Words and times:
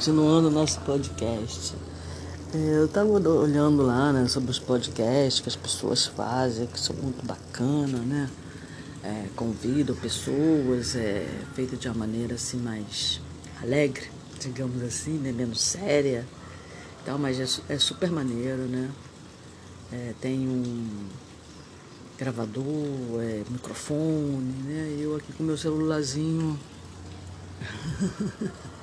Continuando 0.00 0.50
nosso 0.50 0.80
podcast. 0.80 1.74
É, 2.54 2.56
eu 2.56 2.86
estava 2.86 3.06
olhando 3.10 3.82
lá 3.82 4.10
né, 4.14 4.26
sobre 4.28 4.50
os 4.50 4.58
podcasts 4.58 5.40
que 5.40 5.48
as 5.50 5.56
pessoas 5.56 6.06
fazem, 6.06 6.66
que 6.66 6.80
são 6.80 6.96
muito 6.96 7.22
bacana, 7.26 7.98
né? 7.98 8.30
É, 9.04 9.26
pessoas, 10.00 10.96
é 10.96 11.28
feito 11.54 11.76
de 11.76 11.86
uma 11.86 11.98
maneira 11.98 12.36
assim 12.36 12.56
mais 12.56 13.20
alegre, 13.62 14.10
digamos 14.40 14.82
assim, 14.82 15.18
né? 15.18 15.32
menos 15.32 15.60
séria. 15.60 16.26
Então, 17.02 17.18
mas 17.18 17.38
é, 17.38 17.74
é 17.74 17.78
super 17.78 18.10
maneiro, 18.10 18.62
né? 18.62 18.90
É, 19.92 20.14
tem 20.18 20.48
um 20.48 21.08
gravador, 22.16 23.20
é, 23.20 23.42
microfone, 23.50 24.54
né? 24.64 24.96
Eu 24.98 25.14
aqui 25.14 25.30
com 25.34 25.42
meu 25.42 25.58
celularzinho. 25.58 26.58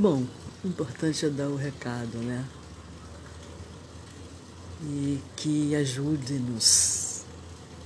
Bom, 0.00 0.24
o 0.62 0.68
importante 0.68 1.26
é 1.26 1.28
dar 1.28 1.48
o 1.48 1.56
recado, 1.56 2.18
né? 2.18 2.44
E 4.80 5.20
que 5.34 5.74
ajude-nos 5.74 7.24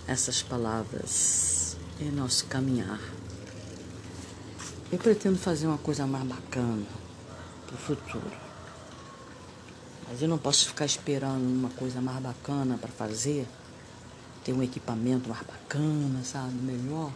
essas 0.07 0.43
palavras 0.43 1.75
em 1.99 2.11
nosso 2.11 2.45
caminhar. 2.49 3.01
Eu 4.93 4.99
pretendo 4.99 5.39
fazer 5.39 5.67
uma 5.67 5.79
coisa 5.79 6.07
mais 6.07 6.25
bacana 6.25 6.85
para 7.67 7.77
o 7.77 7.79
futuro. 7.79 8.37
Mas 10.07 10.21
eu 10.21 10.29
não 10.29 10.37
posso 10.37 10.67
ficar 10.67 10.85
esperando 10.85 11.43
uma 11.43 11.71
coisa 11.71 12.03
mais 12.03 12.23
bacana 12.23 12.77
para 12.77 12.91
fazer, 12.91 13.49
ter 14.45 14.53
um 14.53 14.63
equipamento 14.63 15.31
mais 15.31 15.47
bacana, 15.47 16.23
sabe, 16.23 16.53
melhor, 16.57 17.11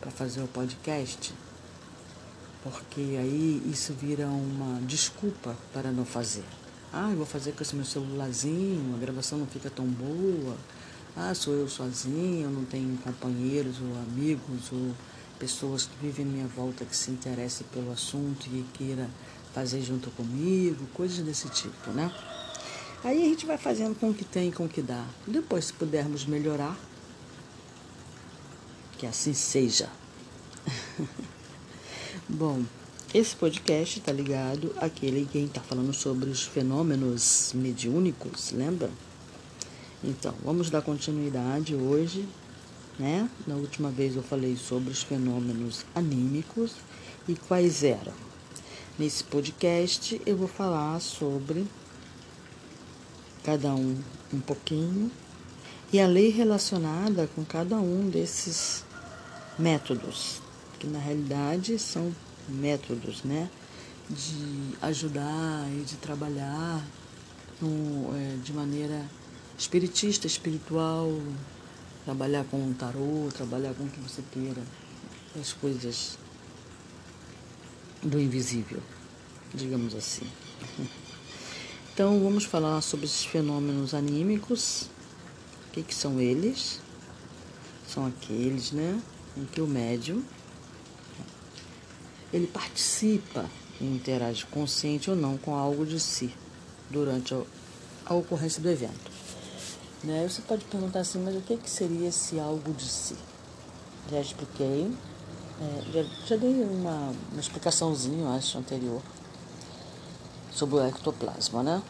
para 0.00 0.12
fazer 0.12 0.40
o 0.40 0.46
podcast 0.46 1.34
porque 2.62 3.00
aí 3.18 3.62
isso 3.66 3.92
vira 3.94 4.26
uma 4.26 4.80
desculpa 4.82 5.56
para 5.72 5.90
não 5.90 6.04
fazer. 6.04 6.44
Ah, 6.92 7.10
eu 7.10 7.16
vou 7.16 7.26
fazer 7.26 7.52
com 7.52 7.62
esse 7.62 7.74
meu 7.74 7.84
celularzinho, 7.84 8.94
a 8.94 8.98
gravação 8.98 9.38
não 9.38 9.46
fica 9.46 9.70
tão 9.70 9.86
boa. 9.86 10.56
Ah, 11.16 11.34
sou 11.34 11.54
eu 11.54 11.68
sozinho, 11.68 12.50
não 12.50 12.64
tenho 12.64 12.96
companheiros 12.98 13.76
ou 13.80 13.96
amigos 14.02 14.72
ou 14.72 14.94
pessoas 15.38 15.86
que 15.86 15.96
vivem 16.00 16.26
à 16.26 16.28
minha 16.28 16.46
volta 16.46 16.84
que 16.84 16.96
se 16.96 17.10
interessem 17.10 17.66
pelo 17.72 17.90
assunto 17.90 18.46
e 18.46 18.64
queira 18.74 19.08
fazer 19.54 19.82
junto 19.82 20.10
comigo, 20.10 20.86
coisas 20.92 21.24
desse 21.24 21.48
tipo, 21.48 21.90
né? 21.90 22.12
Aí 23.02 23.24
a 23.24 23.28
gente 23.28 23.46
vai 23.46 23.56
fazendo 23.56 23.98
com 23.98 24.10
o 24.10 24.14
que 24.14 24.24
tem 24.24 24.50
e 24.50 24.52
com 24.52 24.66
o 24.66 24.68
que 24.68 24.82
dá. 24.82 25.04
Depois, 25.26 25.66
se 25.66 25.72
pudermos 25.72 26.26
melhorar, 26.26 26.76
que 28.98 29.06
assim 29.06 29.32
seja. 29.32 29.88
Bom, 32.32 32.62
esse 33.12 33.34
podcast 33.34 33.98
está 33.98 34.12
ligado 34.12 34.72
àquele 34.76 35.26
que 35.26 35.38
está 35.38 35.60
falando 35.60 35.92
sobre 35.92 36.30
os 36.30 36.44
fenômenos 36.44 37.50
mediúnicos, 37.56 38.52
lembra? 38.52 38.88
Então, 40.02 40.32
vamos 40.44 40.70
dar 40.70 40.80
continuidade 40.80 41.74
hoje, 41.74 42.28
né? 42.96 43.28
Na 43.48 43.56
última 43.56 43.90
vez 43.90 44.14
eu 44.14 44.22
falei 44.22 44.56
sobre 44.56 44.92
os 44.92 45.02
fenômenos 45.02 45.84
anímicos 45.92 46.76
e 47.26 47.34
quais 47.34 47.82
eram. 47.82 48.14
Nesse 48.96 49.24
podcast 49.24 50.22
eu 50.24 50.36
vou 50.36 50.48
falar 50.48 51.00
sobre 51.00 51.66
cada 53.42 53.74
um 53.74 54.00
um 54.32 54.38
pouquinho 54.38 55.10
e 55.92 55.98
a 55.98 56.06
lei 56.06 56.30
relacionada 56.30 57.28
com 57.34 57.44
cada 57.44 57.74
um 57.74 58.08
desses 58.08 58.84
métodos, 59.58 60.40
que 60.80 60.86
na 60.86 60.98
realidade 60.98 61.78
são 61.78 62.12
métodos, 62.48 63.22
né? 63.22 63.48
De 64.08 64.76
ajudar 64.82 65.68
e 65.70 65.84
de 65.84 65.96
trabalhar 65.96 66.84
no, 67.60 68.16
é, 68.16 68.36
de 68.42 68.52
maneira 68.52 69.06
espiritista, 69.56 70.26
espiritual, 70.26 71.12
trabalhar 72.04 72.44
com 72.44 72.56
o 72.56 72.74
tarô, 72.74 73.28
trabalhar 73.36 73.74
com 73.74 73.84
o 73.84 73.88
que 73.88 74.00
você 74.00 74.22
queira, 74.32 74.62
as 75.38 75.52
coisas 75.52 76.18
do 78.02 78.18
invisível, 78.18 78.82
digamos 79.54 79.94
assim. 79.94 80.26
Então 81.92 82.18
vamos 82.20 82.44
falar 82.44 82.80
sobre 82.80 83.04
esses 83.04 83.26
fenômenos 83.26 83.92
anímicos. 83.92 84.88
O 85.68 85.72
que, 85.72 85.82
que 85.82 85.94
são 85.94 86.18
eles? 86.18 86.80
São 87.86 88.06
aqueles, 88.06 88.72
né, 88.72 89.02
em 89.36 89.44
que 89.44 89.60
o 89.60 89.66
médium 89.66 90.22
ele 92.32 92.46
participa 92.46 93.46
e 93.80 93.84
interage 93.84 94.46
consciente 94.46 95.10
ou 95.10 95.16
não 95.16 95.36
com 95.36 95.54
algo 95.54 95.84
de 95.84 95.98
si 95.98 96.34
durante 96.88 97.34
a 98.04 98.14
ocorrência 98.14 98.62
do 98.62 98.68
evento. 98.68 99.10
Né? 100.02 100.26
Você 100.28 100.42
pode 100.42 100.64
perguntar 100.64 101.00
assim, 101.00 101.18
mas 101.22 101.36
o 101.36 101.40
que, 101.40 101.56
que 101.56 101.68
seria 101.68 102.08
esse 102.08 102.38
algo 102.38 102.72
de 102.72 102.84
si? 102.84 103.16
Já 104.10 104.20
expliquei, 104.20 104.90
é, 105.60 105.92
já, 105.92 106.26
já, 106.26 106.36
dei 106.36 106.62
uma, 106.64 107.12
uma 107.30 107.40
explicaçãozinha, 107.40 108.30
acho, 108.30 108.58
anterior, 108.58 109.02
sobre 110.52 110.76
o 110.76 110.86
ectoplasma, 110.86 111.62
né? 111.62 111.82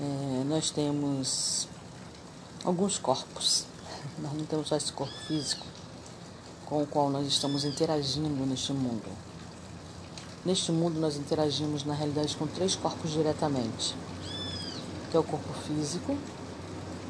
É, 0.00 0.44
nós 0.44 0.70
temos 0.70 1.68
alguns 2.64 2.98
corpos, 2.98 3.64
nós 4.18 4.32
não 4.32 4.44
temos 4.44 4.68
só 4.68 4.76
esse 4.76 4.92
corpo 4.92 5.14
físico 5.26 5.64
com 6.66 6.82
o 6.82 6.86
qual 6.86 7.10
nós 7.10 7.26
estamos 7.26 7.64
interagindo 7.64 8.44
neste 8.46 8.72
mundo. 8.72 9.08
Neste 10.44 10.70
mundo, 10.70 11.00
nós 11.00 11.16
interagimos 11.16 11.84
na 11.84 11.94
realidade 11.94 12.36
com 12.36 12.46
três 12.46 12.76
corpos 12.76 13.12
diretamente, 13.12 13.96
que 15.10 15.16
é 15.16 15.20
o 15.20 15.24
corpo 15.24 15.50
físico, 15.66 16.14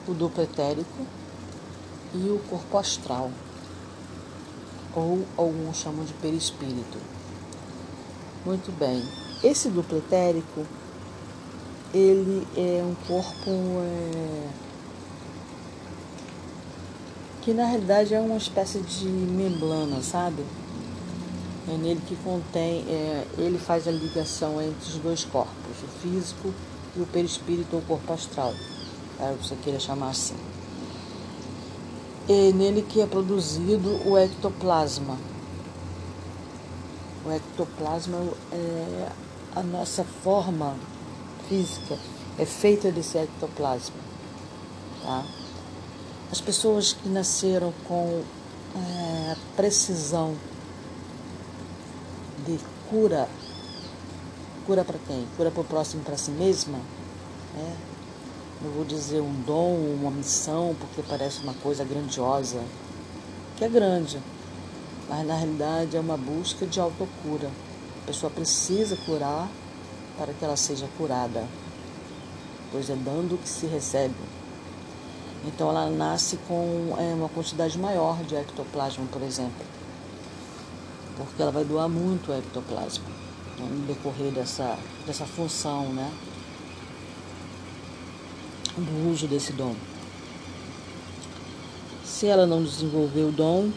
o 0.06 0.14
duplo 0.14 0.44
etérico 0.44 1.04
e 2.14 2.28
o 2.28 2.38
corpo 2.48 2.78
astral, 2.78 3.32
ou 4.94 5.26
alguns 5.36 5.78
chamam 5.78 6.04
de 6.04 6.12
perispírito. 6.14 6.96
Muito 8.46 8.70
bem. 8.78 9.02
Esse 9.42 9.68
duplo 9.68 9.98
etérico, 9.98 10.64
ele 11.92 12.46
é 12.56 12.84
um 12.84 12.94
corpo 13.08 13.50
é, 13.50 14.48
que 17.42 17.52
na 17.52 17.66
realidade 17.66 18.14
é 18.14 18.20
uma 18.20 18.36
espécie 18.36 18.78
de 18.78 19.06
membrana, 19.06 20.00
sabe? 20.02 20.44
É 21.66 21.76
nele 21.78 22.00
que 22.06 22.14
contém, 22.16 22.84
é, 22.88 23.26
ele 23.38 23.58
faz 23.58 23.88
a 23.88 23.90
ligação 23.90 24.60
entre 24.60 24.86
os 24.86 24.96
dois 24.96 25.24
corpos, 25.24 25.82
o 25.82 25.86
físico 26.00 26.52
e 26.94 27.00
o 27.00 27.06
perispírito 27.06 27.76
ou 27.76 27.82
corpo 27.82 28.12
astral, 28.12 28.52
caso 29.16 29.38
você 29.42 29.56
queira 29.56 29.80
chamar 29.80 30.10
assim. 30.10 30.36
É 32.28 32.52
nele 32.52 32.82
que 32.82 33.00
é 33.00 33.06
produzido 33.06 33.88
o 34.06 34.18
ectoplasma. 34.18 35.16
O 37.24 37.30
ectoplasma 37.30 38.18
é 38.52 39.08
a 39.56 39.62
nossa 39.62 40.04
forma 40.04 40.76
física, 41.48 41.98
é 42.38 42.44
feita 42.44 42.92
desse 42.92 43.16
ectoplasma. 43.16 43.96
Tá? 45.02 45.24
As 46.30 46.42
pessoas 46.42 46.92
que 46.92 47.08
nasceram 47.08 47.72
com 47.86 48.22
é, 48.76 49.36
precisão 49.56 50.36
de 52.44 52.58
cura. 52.90 53.28
Cura 54.66 54.84
para 54.84 54.98
quem? 55.06 55.26
Cura 55.36 55.50
para 55.50 55.60
o 55.60 55.64
próximo, 55.64 56.02
para 56.02 56.16
si 56.16 56.30
mesma? 56.30 56.78
É. 57.56 57.72
Não 58.62 58.70
vou 58.70 58.84
dizer 58.84 59.20
um 59.20 59.42
dom, 59.42 59.74
uma 60.00 60.10
missão, 60.10 60.74
porque 60.78 61.02
parece 61.02 61.42
uma 61.42 61.54
coisa 61.54 61.84
grandiosa, 61.84 62.62
que 63.56 63.64
é 63.64 63.68
grande, 63.68 64.18
mas 65.08 65.26
na 65.26 65.36
realidade 65.36 65.96
é 65.96 66.00
uma 66.00 66.16
busca 66.16 66.66
de 66.66 66.80
autocura. 66.80 67.50
A 68.02 68.06
pessoa 68.06 68.30
precisa 68.30 68.96
curar 69.04 69.48
para 70.16 70.32
que 70.32 70.44
ela 70.44 70.56
seja 70.56 70.88
curada, 70.96 71.46
pois 72.72 72.88
é 72.88 72.94
dando 72.94 73.38
que 73.42 73.48
se 73.48 73.66
recebe. 73.66 74.14
Então 75.44 75.68
ela 75.68 75.90
nasce 75.90 76.38
com 76.48 76.94
é, 76.98 77.12
uma 77.12 77.28
quantidade 77.28 77.78
maior 77.78 78.22
de 78.22 78.34
ectoplasma, 78.34 79.04
por 79.12 79.20
exemplo 79.20 79.74
porque 81.16 81.40
ela 81.40 81.50
vai 81.50 81.64
doar 81.64 81.88
muito 81.88 82.30
o 82.30 82.34
ectoplasma 82.34 83.04
no 83.58 83.86
decorrer 83.86 84.32
dessa, 84.32 84.76
dessa 85.06 85.24
função, 85.24 85.92
né? 85.92 86.10
do 88.76 89.10
uso 89.10 89.28
desse 89.28 89.52
dom. 89.52 89.74
Se 92.04 92.26
ela 92.26 92.46
não 92.46 92.62
desenvolver 92.62 93.22
o 93.22 93.32
dom, 93.32 93.70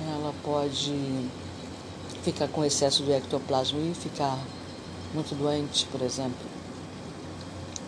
ela 0.00 0.34
pode 0.42 0.94
ficar 2.22 2.48
com 2.48 2.64
excesso 2.64 3.02
de 3.02 3.12
ectoplasma 3.12 3.78
e 3.78 3.94
ficar 3.94 4.38
muito 5.14 5.34
doente, 5.34 5.86
por 5.86 6.02
exemplo. 6.02 6.46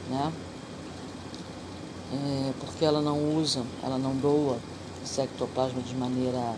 Né? 0.08 0.32
É 2.12 2.52
porque 2.60 2.84
ela 2.84 3.02
não 3.02 3.36
usa, 3.36 3.62
ela 3.82 3.98
não 3.98 4.14
doa 4.16 4.58
esse 5.04 5.20
ectoplasma 5.20 5.82
de 5.82 5.94
maneira 5.94 6.54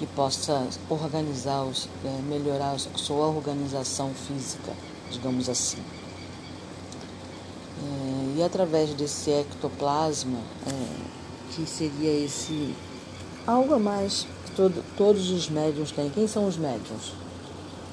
que 0.00 0.06
possa 0.06 0.66
organizar, 0.88 1.62
os, 1.62 1.86
é, 2.02 2.22
melhorar 2.22 2.72
a 2.72 2.78
sua 2.78 3.26
organização 3.26 4.14
física, 4.14 4.72
digamos 5.10 5.46
assim. 5.46 5.76
É, 7.82 8.38
e 8.38 8.42
através 8.42 8.94
desse 8.94 9.30
ectoplasma, 9.30 10.38
é, 10.66 11.52
que 11.52 11.66
seria 11.66 12.24
esse 12.24 12.74
algo 13.46 13.74
a 13.74 13.78
mais 13.78 14.26
que 14.46 14.52
todo, 14.52 14.82
todos 14.96 15.28
os 15.28 15.50
médiums 15.50 15.90
têm. 15.90 16.08
Quem 16.08 16.26
são 16.26 16.48
os 16.48 16.56
médiums? 16.56 17.12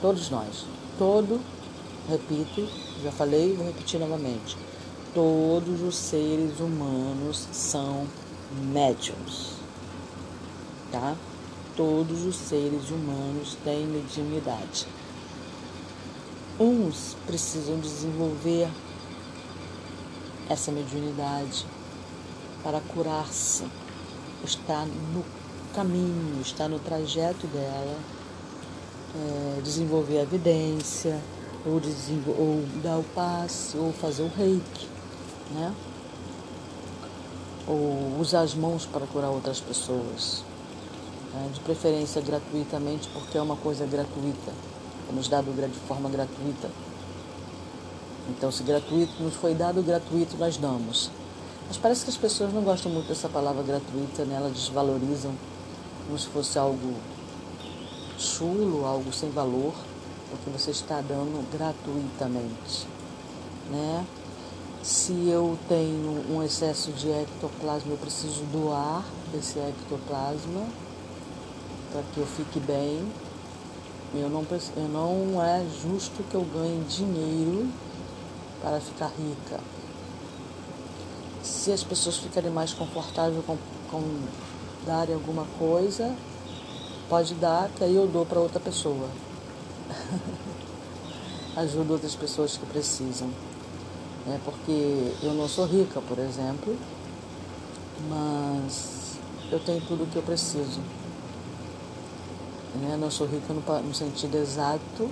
Todos 0.01 0.29
nós. 0.29 0.65
Todo, 0.97 1.41
repito, 2.07 2.69
já 3.03 3.11
falei, 3.11 3.53
vou 3.53 3.65
repetir 3.65 3.99
novamente. 3.99 4.55
Todos 5.13 5.81
os 5.81 5.97
seres 5.97 6.57
humanos 6.61 7.49
são 7.51 8.07
médiums. 8.71 9.57
Tá? 10.89 11.13
Todos 11.77 12.25
os 12.25 12.35
seres 12.35 12.89
humanos 12.89 13.55
têm 13.63 13.85
mediunidade. 13.85 14.87
Uns 16.59 17.15
precisam 17.27 17.79
desenvolver 17.79 18.67
essa 20.49 20.71
mediunidade 20.71 21.67
para 22.63 22.81
curar-se, 22.81 23.63
está 24.43 24.85
no 25.13 25.23
caminho, 25.75 26.41
está 26.41 26.67
no 26.67 26.79
trajeto 26.79 27.45
dela, 27.45 27.99
é, 29.15 29.61
desenvolver 29.61 30.17
a 30.17 30.23
evidência, 30.23 31.21
ou, 31.63 31.73
ou 31.73 32.65
dar 32.81 32.97
o 32.97 33.03
passe, 33.13 33.77
ou 33.77 33.93
fazer 33.93 34.23
o 34.23 34.31
reiki, 34.35 34.87
né? 35.51 35.75
ou 37.67 38.17
usar 38.19 38.41
as 38.41 38.55
mãos 38.55 38.85
para 38.85 39.05
curar 39.05 39.29
outras 39.29 39.59
pessoas, 39.59 40.43
né? 41.37 41.49
de 41.53 41.59
preferência 41.59 42.21
gratuitamente, 42.21 43.07
porque 43.09 43.37
é 43.37 43.41
uma 43.41 43.55
coisa 43.55 43.85
gratuita, 43.85 44.51
é 45.09 45.13
nos 45.13 45.27
dado 45.27 45.51
de 45.53 45.79
forma 45.87 46.09
gratuita. 46.09 46.69
Então, 48.29 48.51
se 48.51 48.63
gratuito 48.63 49.21
nos 49.21 49.35
foi 49.35 49.53
dado, 49.53 49.81
gratuito 49.81 50.35
nós 50.37 50.57
damos. 50.57 51.09
Mas 51.67 51.77
parece 51.77 52.03
que 52.03 52.09
as 52.09 52.17
pessoas 52.17 52.53
não 52.53 52.61
gostam 52.61 52.91
muito 52.91 53.07
dessa 53.07 53.29
palavra 53.29 53.63
gratuita, 53.63 54.25
né? 54.25 54.35
elas 54.35 54.53
desvalorizam 54.53 55.33
como 56.05 56.17
se 56.17 56.27
fosse 56.27 56.57
algo 56.57 56.93
chulo, 58.17 58.85
algo 58.85 59.13
sem 59.13 59.29
valor, 59.29 59.73
porque 60.29 60.49
você 60.49 60.71
está 60.71 61.01
dando 61.01 61.45
gratuitamente. 61.51 62.87
Né? 63.69 64.05
Se 64.81 65.27
eu 65.27 65.57
tenho 65.67 66.25
um 66.29 66.43
excesso 66.43 66.91
de 66.91 67.09
ectoplasma, 67.09 67.91
eu 67.91 67.97
preciso 67.97 68.43
doar 68.45 69.03
esse 69.33 69.59
ectoplasma 69.59 70.65
para 71.91 72.01
que 72.13 72.19
eu 72.19 72.25
fique 72.25 72.59
bem. 72.59 73.11
Eu 74.13 74.29
não, 74.29 74.45
eu 74.75 74.87
não 74.87 75.43
é 75.43 75.65
justo 75.81 76.23
que 76.29 76.35
eu 76.35 76.41
ganhe 76.41 76.83
dinheiro 76.85 77.69
para 78.61 78.79
ficar 78.79 79.07
rica. 79.07 79.59
Se 81.43 81.71
as 81.71 81.83
pessoas 81.83 82.17
ficarem 82.17 82.51
mais 82.51 82.73
confortáveis 82.73 83.43
com, 83.45 83.57
com 83.91 84.01
darem 84.85 85.13
alguma 85.13 85.45
coisa, 85.59 86.15
pode 87.09 87.33
dar, 87.35 87.69
que 87.69 87.83
aí 87.83 87.95
eu 87.95 88.07
dou 88.07 88.25
para 88.25 88.39
outra 88.39 88.59
pessoa. 88.59 89.09
Ajudo 91.55 91.93
outras 91.93 92.15
pessoas 92.15 92.57
que 92.57 92.65
precisam. 92.65 93.29
É 94.27 94.39
porque 94.43 95.13
eu 95.23 95.33
não 95.33 95.47
sou 95.47 95.65
rica, 95.65 96.01
por 96.01 96.19
exemplo, 96.19 96.77
mas 98.09 99.17
eu 99.51 99.59
tenho 99.59 99.81
tudo 99.81 100.03
o 100.03 100.07
que 100.07 100.17
eu 100.17 100.23
preciso. 100.23 100.81
Né? 102.81 102.97
Não 102.99 103.09
sou 103.09 103.27
rica 103.27 103.53
no, 103.53 103.61
no 103.81 103.93
sentido 103.93 104.37
exato 104.37 105.09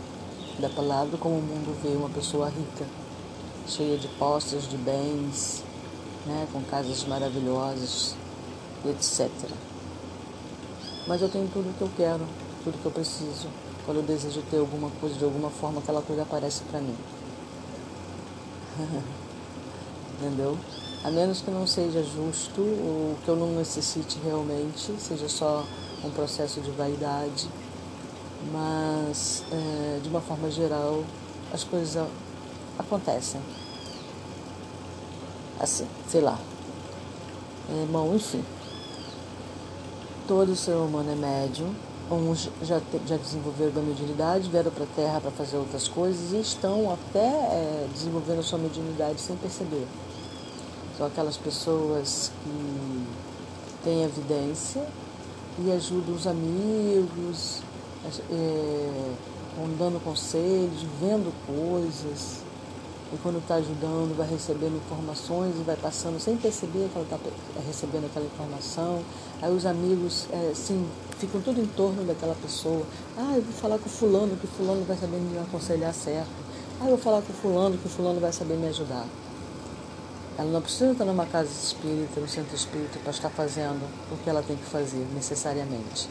da 0.60 0.70
palavra, 0.70 1.18
como 1.18 1.38
o 1.38 1.42
mundo 1.42 1.76
vê 1.82 1.90
uma 1.90 2.10
pessoa 2.10 2.50
rica 2.50 2.86
cheia 3.68 3.98
de 3.98 4.08
posses, 4.08 4.70
de 4.70 4.78
bens, 4.78 5.64
né, 6.26 6.48
com 6.52 6.62
casas 6.64 7.04
maravilhosas, 7.06 8.16
etc. 8.86 9.30
Mas 11.08 11.22
eu 11.22 11.30
tenho 11.30 11.48
tudo 11.50 11.76
que 11.78 11.82
eu 11.82 11.92
quero, 11.98 12.26
tudo 12.64 12.80
que 12.82 12.86
eu 12.86 12.92
preciso. 12.92 13.48
Quando 13.86 13.98
eu 13.98 14.04
desejo 14.04 14.42
ter 14.50 14.58
alguma 14.58 14.90
coisa, 15.00 15.16
de 15.16 15.24
alguma 15.24 15.50
forma, 15.50 15.80
aquela 15.80 16.02
coisa 16.02 16.24
aparece 16.24 16.64
para 16.64 16.80
mim. 16.80 16.96
Entendeu? 20.20 20.58
A 21.04 21.12
menos 21.12 21.42
que 21.42 21.52
não 21.52 21.68
seja 21.68 22.02
justo 22.04 22.62
ou 22.62 23.16
que 23.24 23.30
eu 23.30 23.36
não 23.36 23.52
necessite 23.56 24.18
realmente, 24.24 24.92
seja 25.00 25.30
só 25.30 25.64
um 26.04 26.10
processo 26.12 26.62
de 26.62 26.72
vaidade. 26.72 27.48
Mas, 28.52 29.44
é, 29.52 30.00
de 30.02 30.10
uma 30.10 30.22
forma 30.22 30.52
geral, 30.52 31.04
as 31.54 31.64
coisas 31.64 32.08
acontecem. 32.78 33.42
Assim, 35.60 35.88
sei 36.08 36.22
lá. 36.22 36.38
É, 37.70 37.86
bom, 37.92 38.14
enfim. 38.16 38.44
Todo 40.28 40.56
ser 40.56 40.76
humano 40.76 41.12
é 41.12 41.16
médium. 41.16 41.74
Uns 42.12 42.50
já, 42.62 42.80
já 43.08 43.18
desenvolveram 43.18 43.82
a 43.82 43.86
mediunidade, 43.86 44.48
vieram 44.50 44.70
para 44.70 44.84
a 44.84 44.88
Terra 44.96 45.22
para 45.22 45.32
fazer 45.32 45.58
outras 45.58 45.88
coisas 45.88 46.34
e 46.34 46.40
estão 46.40 46.94
até 46.94 47.26
é, 47.26 47.88
desenvolvendo 47.92 48.40
a 48.40 48.44
sua 48.44 48.60
mediunidade 48.60 49.20
sem 49.20 49.36
perceber. 49.38 49.88
São 50.98 51.08
aquelas 51.08 51.36
pessoas 51.36 52.32
que 52.44 53.08
têm 53.84 54.04
evidência 54.04 54.86
e 55.60 55.72
ajudam 55.72 56.16
os 56.16 56.28
amigos, 56.28 57.62
é, 58.30 59.14
dando 59.78 60.04
conselhos, 60.04 60.86
vendo 61.00 61.34
coisas, 61.48 62.46
e 63.14 63.18
quando 63.18 63.38
está 63.38 63.56
ajudando, 63.56 64.18
vai 64.18 64.28
recebendo 64.28 64.76
informações 64.78 65.56
e 65.60 65.64
vai 65.64 65.76
passando 65.76 66.20
sem 66.20 66.36
perceber 66.36 66.90
que 66.92 66.98
ela 66.98 67.06
está 67.06 67.18
recebendo 67.66 68.06
aquela 68.06 68.26
informação. 68.26 69.02
Aí 69.42 69.54
os 69.54 69.66
amigos, 69.66 70.28
é, 70.32 70.52
sim, 70.56 70.86
ficam 71.20 71.40
tudo 71.40 71.62
em 71.62 71.68
torno 71.68 72.04
daquela 72.04 72.36
pessoa. 72.36 72.82
Ah, 73.16 73.34
eu 73.36 73.44
vou 73.44 73.54
falar 73.54 73.78
com 73.78 73.86
o 73.86 73.90
fulano, 73.90 74.36
que 74.36 74.46
o 74.46 74.50
fulano 74.50 74.84
vai 74.86 74.98
saber 74.98 75.18
me 75.18 75.38
aconselhar 75.38 75.94
certo. 75.94 76.30
Ah, 76.82 76.86
eu 76.86 76.90
vou 76.90 76.98
falar 76.98 77.22
com 77.22 77.32
o 77.32 77.36
fulano, 77.36 77.78
que 77.78 77.86
o 77.86 77.90
fulano 77.90 78.20
vai 78.20 78.34
saber 78.34 78.56
me 78.58 78.68
ajudar. 78.68 79.06
Ela 80.38 80.52
não 80.52 80.62
precisa 80.62 80.92
estar 80.92 81.06
numa 81.06 81.26
casa 81.26 81.50
espírita, 81.50 82.20
no 82.20 82.28
centro 82.28 82.56
espírita, 82.56 83.00
para 83.00 83.12
estar 83.12 83.30
fazendo 83.30 83.88
o 84.12 84.18
que 84.18 84.30
ela 84.30 84.44
tem 84.44 84.58
que 84.58 84.66
fazer, 84.66 85.06
necessariamente. 85.14 86.10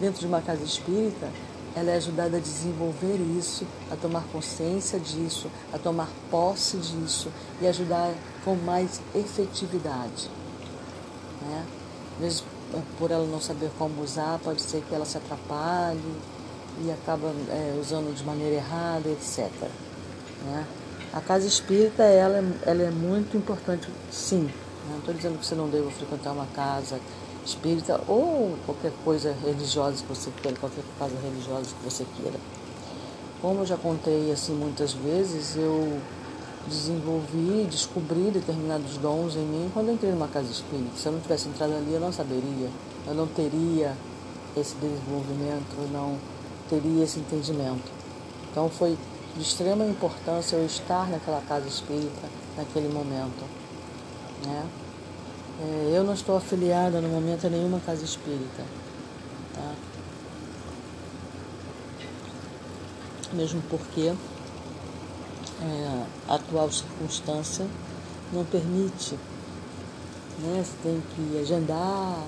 Dentro 0.00 0.20
de 0.20 0.26
uma 0.26 0.40
casa 0.40 0.64
espírita, 0.64 1.28
ela 1.74 1.90
é 1.90 1.96
ajudada 1.96 2.38
a 2.38 2.40
desenvolver 2.40 3.20
isso, 3.38 3.66
a 3.92 3.96
tomar 3.96 4.24
consciência 4.32 4.98
disso, 4.98 5.50
a 5.74 5.78
tomar 5.78 6.08
posse 6.30 6.78
disso 6.78 7.30
e 7.60 7.66
ajudar 7.66 8.14
com 8.42 8.54
mais 8.54 8.98
efetividade. 9.14 10.30
Né? 11.42 11.66
Vezes, 12.18 12.42
por 12.98 13.10
ela 13.10 13.26
não 13.26 13.42
saber 13.42 13.70
como 13.78 14.02
usar, 14.02 14.38
pode 14.38 14.62
ser 14.62 14.82
que 14.88 14.94
ela 14.94 15.04
se 15.04 15.18
atrapalhe 15.18 16.00
e 16.82 16.90
acaba 16.90 17.28
é, 17.50 17.78
usando 17.78 18.14
de 18.14 18.24
maneira 18.24 18.56
errada, 18.56 19.10
etc. 19.10 19.50
Né? 20.46 20.66
A 21.16 21.20
casa 21.22 21.46
espírita 21.46 22.02
ela, 22.02 22.36
é, 22.36 22.70
ela 22.70 22.82
é 22.82 22.90
muito 22.90 23.38
importante, 23.38 23.88
sim. 24.10 24.50
Não 24.90 24.98
estou 24.98 25.14
dizendo 25.14 25.38
que 25.38 25.46
você 25.46 25.54
não 25.54 25.66
deva 25.66 25.90
frequentar 25.90 26.32
uma 26.32 26.44
casa 26.54 27.00
espírita 27.42 27.98
ou 28.06 28.54
qualquer 28.66 28.92
coisa 29.02 29.34
religiosa 29.42 30.02
que 30.02 30.08
você 30.14 30.30
queira, 30.42 30.58
qualquer 30.58 30.84
casa 30.98 31.14
religiosa 31.22 31.70
que 31.74 31.90
você 31.90 32.04
queira. 32.18 32.38
Como 33.40 33.60
eu 33.60 33.66
já 33.66 33.78
contei 33.78 34.30
assim 34.30 34.52
muitas 34.52 34.92
vezes, 34.92 35.56
eu 35.56 35.98
desenvolvi, 36.66 37.66
descobri 37.70 38.30
determinados 38.30 38.98
dons 38.98 39.36
em 39.36 39.46
mim 39.46 39.70
quando 39.72 39.90
entrei 39.92 40.12
numa 40.12 40.28
casa 40.28 40.52
espírita. 40.52 40.98
Se 40.98 41.06
eu 41.06 41.12
não 41.12 41.20
tivesse 41.20 41.48
entrado 41.48 41.72
ali, 41.72 41.94
eu 41.94 42.00
não 42.00 42.12
saberia, 42.12 42.68
eu 43.06 43.14
não 43.14 43.26
teria 43.26 43.96
esse 44.54 44.74
desenvolvimento, 44.74 45.76
eu 45.78 45.88
não 45.88 46.18
teria 46.68 47.04
esse 47.04 47.18
entendimento. 47.18 47.90
Então 48.50 48.68
foi 48.68 48.98
de 49.36 49.42
extrema 49.42 49.84
importância 49.84 50.56
eu 50.56 50.64
estar 50.64 51.08
naquela 51.08 51.42
casa 51.42 51.68
espírita 51.68 52.28
naquele 52.56 52.88
momento, 52.88 53.44
né? 54.44 54.66
É, 55.58 55.92
eu 55.94 56.04
não 56.04 56.12
estou 56.12 56.36
afiliada 56.36 57.00
no 57.00 57.08
momento 57.08 57.46
a 57.46 57.50
nenhuma 57.50 57.80
casa 57.80 58.04
espírita. 58.04 58.62
Tá? 59.54 59.74
Mesmo 63.32 63.62
porque 63.70 64.12
é, 65.62 66.04
a 66.28 66.34
atual 66.34 66.70
circunstância 66.70 67.66
não 68.32 68.44
permite. 68.44 69.14
Né? 70.38 70.62
Você 70.62 70.76
tem 70.82 71.02
que 71.14 71.38
agendar, 71.38 72.22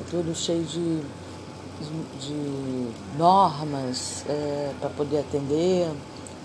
é 0.00 0.10
tudo 0.10 0.34
cheio 0.34 0.64
de, 0.64 1.00
de 2.20 2.90
normas 3.16 4.24
é, 4.28 4.72
para 4.80 4.90
poder 4.90 5.20
atender. 5.20 5.90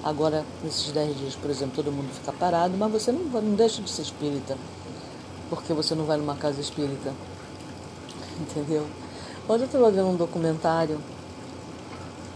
Agora, 0.03 0.45
nesses 0.63 0.91
10 0.91 1.17
dias, 1.17 1.35
por 1.35 1.49
exemplo, 1.49 1.75
todo 1.75 1.91
mundo 1.91 2.09
fica 2.13 2.31
parado, 2.31 2.75
mas 2.77 2.91
você 2.91 3.11
não, 3.11 3.23
não 3.23 3.55
deixa 3.55 3.81
de 3.81 3.89
ser 3.89 4.03
espírita, 4.03 4.57
porque 5.49 5.73
você 5.73 5.95
não 5.95 6.05
vai 6.05 6.17
numa 6.17 6.35
casa 6.35 6.61
espírita. 6.61 7.13
Entendeu? 8.39 8.85
Hoje 9.47 9.63
eu 9.63 9.65
estava 9.65 9.91
vendo 9.91 10.07
um 10.07 10.15
documentário 10.15 10.99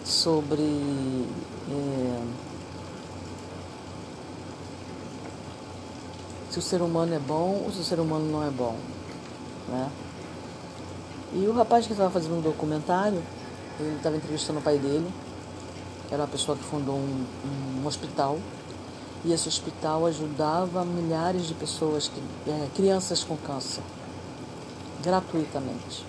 sobre. 0.04 0.64
É, 1.72 2.50
se 6.50 6.58
o 6.58 6.62
ser 6.62 6.82
humano 6.82 7.14
é 7.14 7.20
bom 7.20 7.62
ou 7.66 7.72
se 7.72 7.80
o 7.80 7.84
ser 7.84 8.00
humano 8.00 8.26
não 8.32 8.44
é 8.44 8.50
bom. 8.50 8.76
Né? 9.68 9.90
E 11.34 11.46
o 11.48 11.54
rapaz 11.54 11.86
que 11.86 11.94
estava 11.94 12.10
fazendo 12.10 12.38
um 12.38 12.42
documentário, 12.42 13.22
ele 13.80 13.96
estava 13.96 14.16
entrevistando 14.16 14.60
o 14.60 14.62
pai 14.62 14.78
dele, 14.78 15.08
era 16.12 16.24
uma 16.24 16.28
pessoa 16.28 16.58
que 16.58 16.64
fundou 16.64 16.96
um, 16.96 17.26
um 17.82 17.86
hospital, 17.86 18.40
e 19.24 19.32
esse 19.32 19.48
hospital 19.48 20.06
ajudava 20.08 20.84
milhares 20.84 21.46
de 21.48 21.54
pessoas, 21.54 22.08
que, 22.08 22.20
é, 22.50 22.68
crianças 22.76 23.24
com 23.24 23.38
câncer, 23.38 23.84
gratuitamente. 25.04 26.06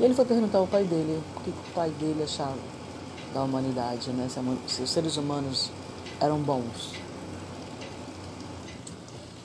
E 0.00 0.04
ele 0.04 0.14
foi 0.14 0.24
perguntar 0.24 0.58
ao 0.58 0.66
pai 0.66 0.84
dele 0.84 1.22
o 1.36 1.40
que 1.40 1.50
o 1.50 1.74
pai 1.74 1.90
dele 1.90 2.22
achava 2.22 2.56
da 3.34 3.42
humanidade, 3.42 4.10
né? 4.10 4.28
se 4.66 4.82
os 4.82 4.90
seres 4.90 5.16
humanos 5.16 5.70
eram 6.20 6.38
bons. 6.38 6.92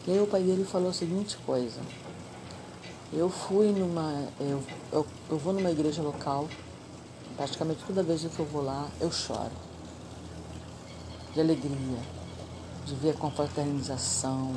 E 0.07 0.11
aí 0.11 0.19
o 0.19 0.27
pai 0.27 0.41
dele 0.41 0.63
falou 0.63 0.89
a 0.89 0.93
seguinte 0.93 1.38
coisa. 1.45 1.79
Eu 3.13 3.30
fui 3.30 3.74
numa. 3.74 4.25
Eu, 4.39 4.63
eu, 4.89 5.06
eu 5.30 5.38
vou 5.38 5.51
numa 5.51 5.70
igreja 5.70 6.01
local, 6.01 6.48
praticamente 7.36 7.84
toda 7.86 8.01
vez 8.01 8.22
que 8.22 8.39
eu 8.39 8.46
vou 8.46 8.63
lá, 8.63 8.88
eu 9.01 9.12
choro. 9.12 9.51
De 11.34 11.41
alegria, 11.41 12.00
de 12.86 12.96
ver 12.96 13.10
a 13.10 13.13
confraternização, 13.13 14.53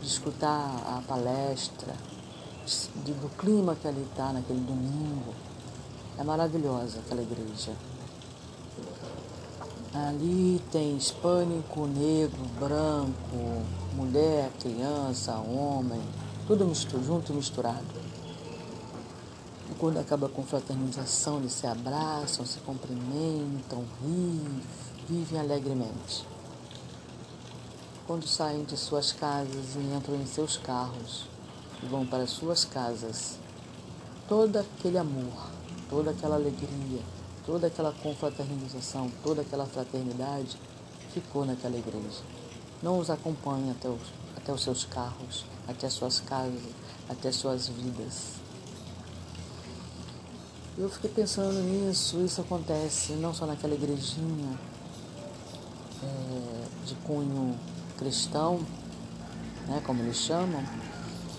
de 0.00 0.08
escutar 0.08 0.50
a 0.84 1.00
palestra, 1.06 1.94
de, 3.04 3.12
do 3.12 3.28
clima 3.36 3.76
que 3.76 3.86
ali 3.86 4.02
está 4.02 4.32
naquele 4.32 4.60
domingo. 4.60 5.32
É 6.18 6.24
maravilhosa 6.24 6.98
aquela 6.98 7.22
igreja. 7.22 7.72
Ali 9.94 10.60
tem 10.72 10.96
hispânico, 10.96 11.86
negro, 11.86 12.42
branco, 12.58 13.62
mulher, 13.94 14.50
criança, 14.60 15.34
homem, 15.36 16.02
tudo 16.46 16.64
misturado, 16.64 17.04
junto 17.04 17.32
e 17.32 17.36
misturado. 17.36 17.84
E 19.68 19.74
quando 19.74 19.98
acaba 19.98 20.26
a 20.26 20.30
confraternização, 20.30 21.38
eles 21.38 21.52
se 21.52 21.66
abraçam, 21.66 22.46
se 22.46 22.60
cumprimentam, 22.60 23.84
riem, 24.00 24.62
vivem 25.08 25.40
alegremente. 25.40 26.24
Quando 28.06 28.28
saem 28.28 28.62
de 28.62 28.76
suas 28.76 29.10
casas 29.10 29.74
e 29.74 29.96
entram 29.96 30.14
em 30.14 30.26
seus 30.26 30.56
carros 30.56 31.24
e 31.82 31.86
vão 31.86 32.06
para 32.06 32.28
suas 32.28 32.64
casas, 32.64 33.38
todo 34.28 34.56
aquele 34.56 34.98
amor, 34.98 35.50
toda 35.90 36.12
aquela 36.12 36.36
alegria, 36.36 37.00
toda 37.44 37.66
aquela 37.66 37.92
confraternização, 37.92 39.10
toda 39.24 39.42
aquela 39.42 39.66
fraternidade 39.66 40.56
ficou 41.12 41.44
naquela 41.44 41.76
igreja. 41.76 42.22
Não 42.80 43.00
os 43.00 43.10
acompanha 43.10 43.72
até 43.72 43.88
os, 43.88 44.00
até 44.46 44.52
os 44.52 44.62
seus 44.62 44.84
carros, 44.84 45.44
até 45.66 45.88
as 45.88 45.92
suas 45.92 46.20
casas, 46.20 46.62
até 47.08 47.30
as 47.30 47.34
suas 47.34 47.66
vidas. 47.66 48.34
Eu 50.78 50.88
fiquei 50.88 51.10
pensando 51.10 51.60
nisso, 51.64 52.24
isso 52.24 52.40
acontece 52.42 53.14
não 53.14 53.34
só 53.34 53.44
naquela 53.44 53.74
igrejinha 53.74 54.56
é, 56.00 56.64
de 56.86 56.94
cunho 56.96 57.58
cristão, 57.98 58.60
né, 59.66 59.82
como 59.84 60.00
eles 60.02 60.16
chamam, 60.16 60.62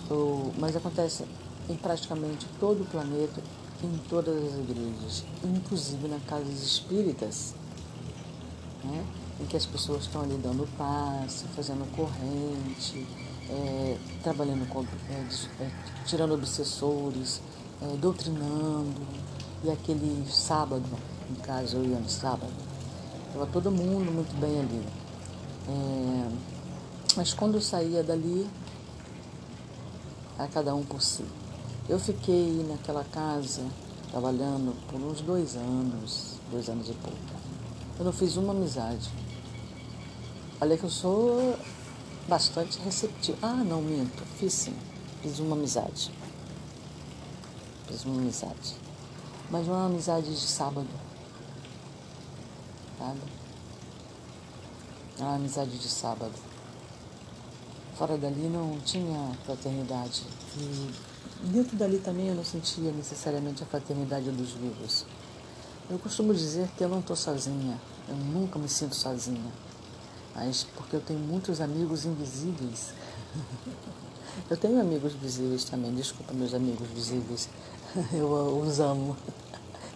ou, 0.10 0.52
mas 0.58 0.76
acontece 0.76 1.24
em 1.70 1.78
praticamente 1.78 2.46
todo 2.60 2.82
o 2.82 2.86
planeta 2.88 3.42
em 3.82 3.98
todas 4.10 4.36
as 4.36 4.60
igrejas, 4.60 5.24
inclusive 5.46 6.10
nas 6.10 6.24
casas 6.24 6.62
espíritas, 6.62 7.56
né? 8.84 9.06
Em 9.40 9.46
que 9.46 9.56
as 9.56 9.66
pessoas 9.66 10.04
estão 10.04 10.22
ali 10.22 10.38
dando 10.38 10.68
passe, 10.78 11.46
fazendo 11.56 11.90
corrente, 11.96 13.06
é, 13.50 13.98
trabalhando 14.24 14.68
com, 14.70 14.82
é, 14.82 15.64
é, 15.64 15.72
tirando 16.06 16.34
obsessores, 16.34 17.42
é, 17.82 17.98
doutrinando. 17.98 19.02
E 19.64 19.72
aquele 19.72 20.26
sábado, 20.32 20.86
no 21.30 21.36
caso 21.38 21.78
eu 21.78 21.86
ia 21.86 21.98
no 21.98 22.10
sábado, 22.10 22.54
estava 23.28 23.46
todo 23.48 23.72
mundo 23.72 24.12
muito 24.12 24.40
bem 24.40 24.60
ali. 24.60 24.84
É, 25.68 26.32
mas 27.16 27.34
quando 27.34 27.56
eu 27.56 27.62
saía 27.62 28.04
dali, 28.04 28.48
a 30.38 30.48
cada 30.48 30.76
um 30.76 30.84
por 30.84 31.02
si. 31.02 31.26
Eu 31.90 32.00
fiquei 32.00 32.66
naquela 32.70 33.04
casa 33.04 33.64
trabalhando 34.12 34.76
por 34.88 35.02
uns 35.02 35.22
dois 35.22 35.56
anos, 35.56 36.36
dois 36.52 36.70
anos 36.70 36.90
e 36.90 36.94
pouco. 36.94 37.18
Eu 37.98 38.06
não 38.06 38.14
fiz 38.14 38.38
uma 38.38 38.54
amizade. 38.54 39.10
Falei 40.60 40.78
que 40.78 40.84
eu 40.84 40.90
sou 40.90 41.58
bastante 42.28 42.80
receptiva. 42.80 43.38
Ah, 43.42 43.64
não, 43.64 43.82
minto. 43.82 44.24
Fiz 44.40 44.54
sim. 44.54 44.76
Fiz 45.22 45.40
uma 45.40 45.56
amizade. 45.56 46.12
Fiz 47.88 48.06
uma 48.06 48.20
amizade. 48.20 48.76
Mas 49.50 49.68
uma 49.68 49.86
amizade 49.86 50.30
de 50.30 50.48
sábado. 50.48 50.88
Sabe? 52.98 53.20
Uma 55.20 55.36
amizade 55.36 55.78
de 55.78 55.88
sábado. 55.88 56.34
Fora 57.96 58.18
dali 58.18 58.50
não 58.50 58.80
tinha 58.82 59.32
fraternidade. 59.46 60.24
E 60.58 61.48
dentro 61.48 61.78
dali 61.78 62.00
também 62.00 62.28
eu 62.28 62.36
não 62.36 62.44
sentia 62.44 62.92
necessariamente 62.92 63.64
a 63.64 63.66
fraternidade 63.66 64.30
dos 64.32 64.52
vivos. 64.52 65.06
Eu 65.90 65.98
costumo 66.00 66.34
dizer 66.34 66.68
que 66.78 66.84
eu 66.84 66.90
não 66.90 67.00
estou 67.00 67.16
sozinha, 67.16 67.80
eu 68.10 68.16
nunca 68.16 68.60
me 68.60 68.68
sinto 68.68 68.94
sozinha, 68.94 69.52
mas 70.38 70.66
porque 70.76 70.96
eu 70.96 71.02
tenho 71.02 71.20
muitos 71.20 71.60
amigos 71.60 72.06
invisíveis. 72.06 72.94
Eu 74.48 74.56
tenho 74.56 74.80
amigos 74.80 75.14
visíveis 75.14 75.64
também, 75.64 75.94
desculpa 75.96 76.32
meus 76.32 76.54
amigos 76.54 76.88
visíveis, 76.90 77.50
eu 78.14 78.60
os 78.60 78.80
amo. 78.80 79.18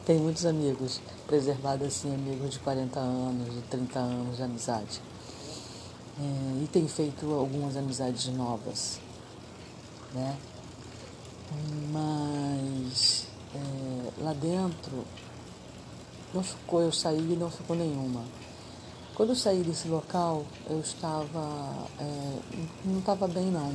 Tenho 0.03 0.21
muitos 0.21 0.48
amigos, 0.48 1.00
preservados 1.27 1.88
assim, 1.88 2.13
amigos 2.13 2.50
de 2.50 2.60
40 2.60 3.00
anos, 3.00 3.53
de 3.53 3.62
30 3.62 4.00
anos 4.00 4.38
de 4.38 4.43
amizade. 4.43 5.01
É, 6.19 6.63
e 6.63 6.67
tenho 6.67 6.88
feito 6.88 7.31
algumas 7.31 7.77
amizades 7.77 8.25
novas, 8.33 9.00
né? 10.12 10.36
Mas 11.93 13.27
é, 13.53 14.24
lá 14.24 14.33
dentro 14.33 15.05
não 16.33 16.41
ficou, 16.41 16.81
eu 16.81 16.91
saí 16.91 17.33
e 17.33 17.36
não 17.36 17.51
ficou 17.51 17.75
nenhuma. 17.75 18.24
Quando 19.15 19.29
eu 19.29 19.35
saí 19.35 19.61
desse 19.61 19.87
local, 19.87 20.45
eu 20.69 20.79
estava. 20.79 21.87
É, 21.99 22.39
não 22.85 22.99
estava 22.99 23.27
bem 23.27 23.51
não, 23.51 23.73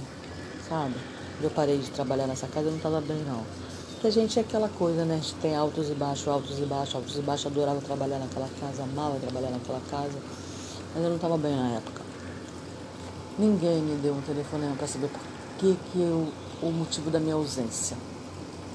sabe? 0.68 0.94
Eu 1.42 1.50
parei 1.50 1.78
de 1.78 1.90
trabalhar 1.90 2.26
nessa 2.26 2.46
casa, 2.46 2.66
eu 2.66 2.70
não 2.70 2.78
estava 2.78 3.00
bem 3.00 3.22
não. 3.24 3.44
Porque 3.92 4.06
a 4.06 4.10
gente 4.10 4.38
é 4.38 4.42
aquela 4.42 4.68
coisa, 4.68 5.04
né? 5.04 5.14
A 5.14 5.18
gente 5.18 5.34
tem 5.36 5.54
altos 5.54 5.90
e 5.90 5.94
baixos, 5.94 6.26
altos 6.28 6.58
e 6.58 6.64
baixos, 6.64 6.94
altos 6.94 7.16
e 7.16 7.20
baixos. 7.20 7.46
Adorava 7.46 7.80
trabalhar 7.80 8.18
naquela 8.18 8.48
casa, 8.60 8.82
amava 8.82 9.18
trabalhar 9.18 9.50
naquela 9.50 9.80
casa, 9.90 10.18
mas 10.94 11.02
eu 11.02 11.08
não 11.10 11.16
estava 11.16 11.36
bem 11.36 11.54
na 11.54 11.76
época. 11.76 12.02
Ninguém 13.38 13.82
me 13.82 13.96
deu 13.96 14.14
um 14.14 14.22
telefonema 14.22 14.74
para 14.76 14.86
saber 14.86 15.08
por 15.08 15.20
que, 15.58 15.76
que 15.92 16.00
eu 16.00 16.32
o 16.62 16.70
motivo 16.70 17.10
da 17.10 17.20
minha 17.20 17.34
ausência. 17.34 17.96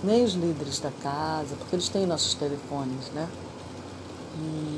Nem 0.03 0.23
os 0.23 0.33
líderes 0.33 0.79
da 0.79 0.91
casa, 0.91 1.55
porque 1.55 1.75
eles 1.75 1.89
têm 1.89 2.05
nossos 2.05 2.33
telefones, 2.35 3.09
né? 3.13 3.27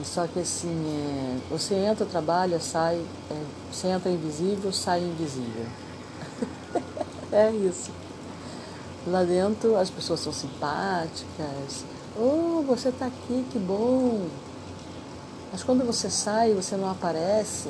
Só 0.03 0.27
que 0.27 0.39
assim, 0.39 0.85
é, 0.87 1.37
você 1.49 1.75
entra, 1.75 2.05
trabalha, 2.05 2.59
sai, 2.59 3.03
é, 3.31 3.43
você 3.71 3.87
entra 3.87 4.11
invisível, 4.11 4.71
sai 4.71 5.01
invisível. 5.01 5.65
é 7.31 7.51
isso. 7.51 7.91
Lá 9.07 9.23
dentro 9.23 9.75
as 9.77 9.89
pessoas 9.89 10.19
são 10.19 10.31
simpáticas. 10.31 11.85
Oh, 12.17 12.63
você 12.67 12.89
está 12.89 13.07
aqui, 13.07 13.45
que 13.51 13.57
bom. 13.57 14.27
Mas 15.51 15.63
quando 15.63 15.85
você 15.85 16.09
sai, 16.09 16.53
você 16.53 16.75
não 16.75 16.89
aparece, 16.89 17.69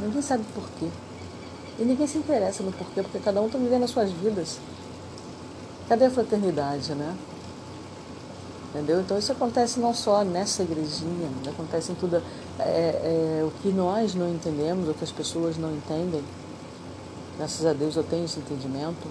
ninguém 0.00 0.22
sabe 0.22 0.44
por 0.54 0.68
quê. 0.78 0.88
E 1.78 1.84
ninguém 1.84 2.06
se 2.06 2.18
interessa 2.18 2.62
no 2.62 2.72
porquê, 2.72 3.02
porque 3.02 3.18
cada 3.18 3.40
um 3.40 3.46
está 3.46 3.58
vivendo 3.58 3.84
as 3.84 3.90
suas 3.90 4.10
vidas. 4.10 4.58
Cadê 5.88 6.06
a 6.06 6.10
fraternidade, 6.10 6.94
né? 6.94 7.14
Entendeu? 8.76 9.00
Então 9.00 9.18
isso 9.18 9.32
acontece 9.32 9.80
não 9.80 9.94
só 9.94 10.22
nessa 10.22 10.62
igrejinha, 10.62 11.30
acontece 11.48 11.92
em 11.92 11.94
tudo. 11.94 12.22
É, 12.58 12.60
é, 12.60 13.42
o, 13.42 13.50
que 13.62 13.70
nós 13.70 14.14
não 14.14 14.28
entendemos, 14.28 14.86
ou 14.86 14.92
que 14.92 15.02
as 15.02 15.10
pessoas 15.10 15.56
não 15.56 15.72
entendem, 15.72 16.22
graças 17.38 17.64
a 17.64 17.72
Deus 17.72 17.96
eu 17.96 18.02
tenho 18.02 18.26
esse 18.26 18.38
entendimento, 18.38 19.08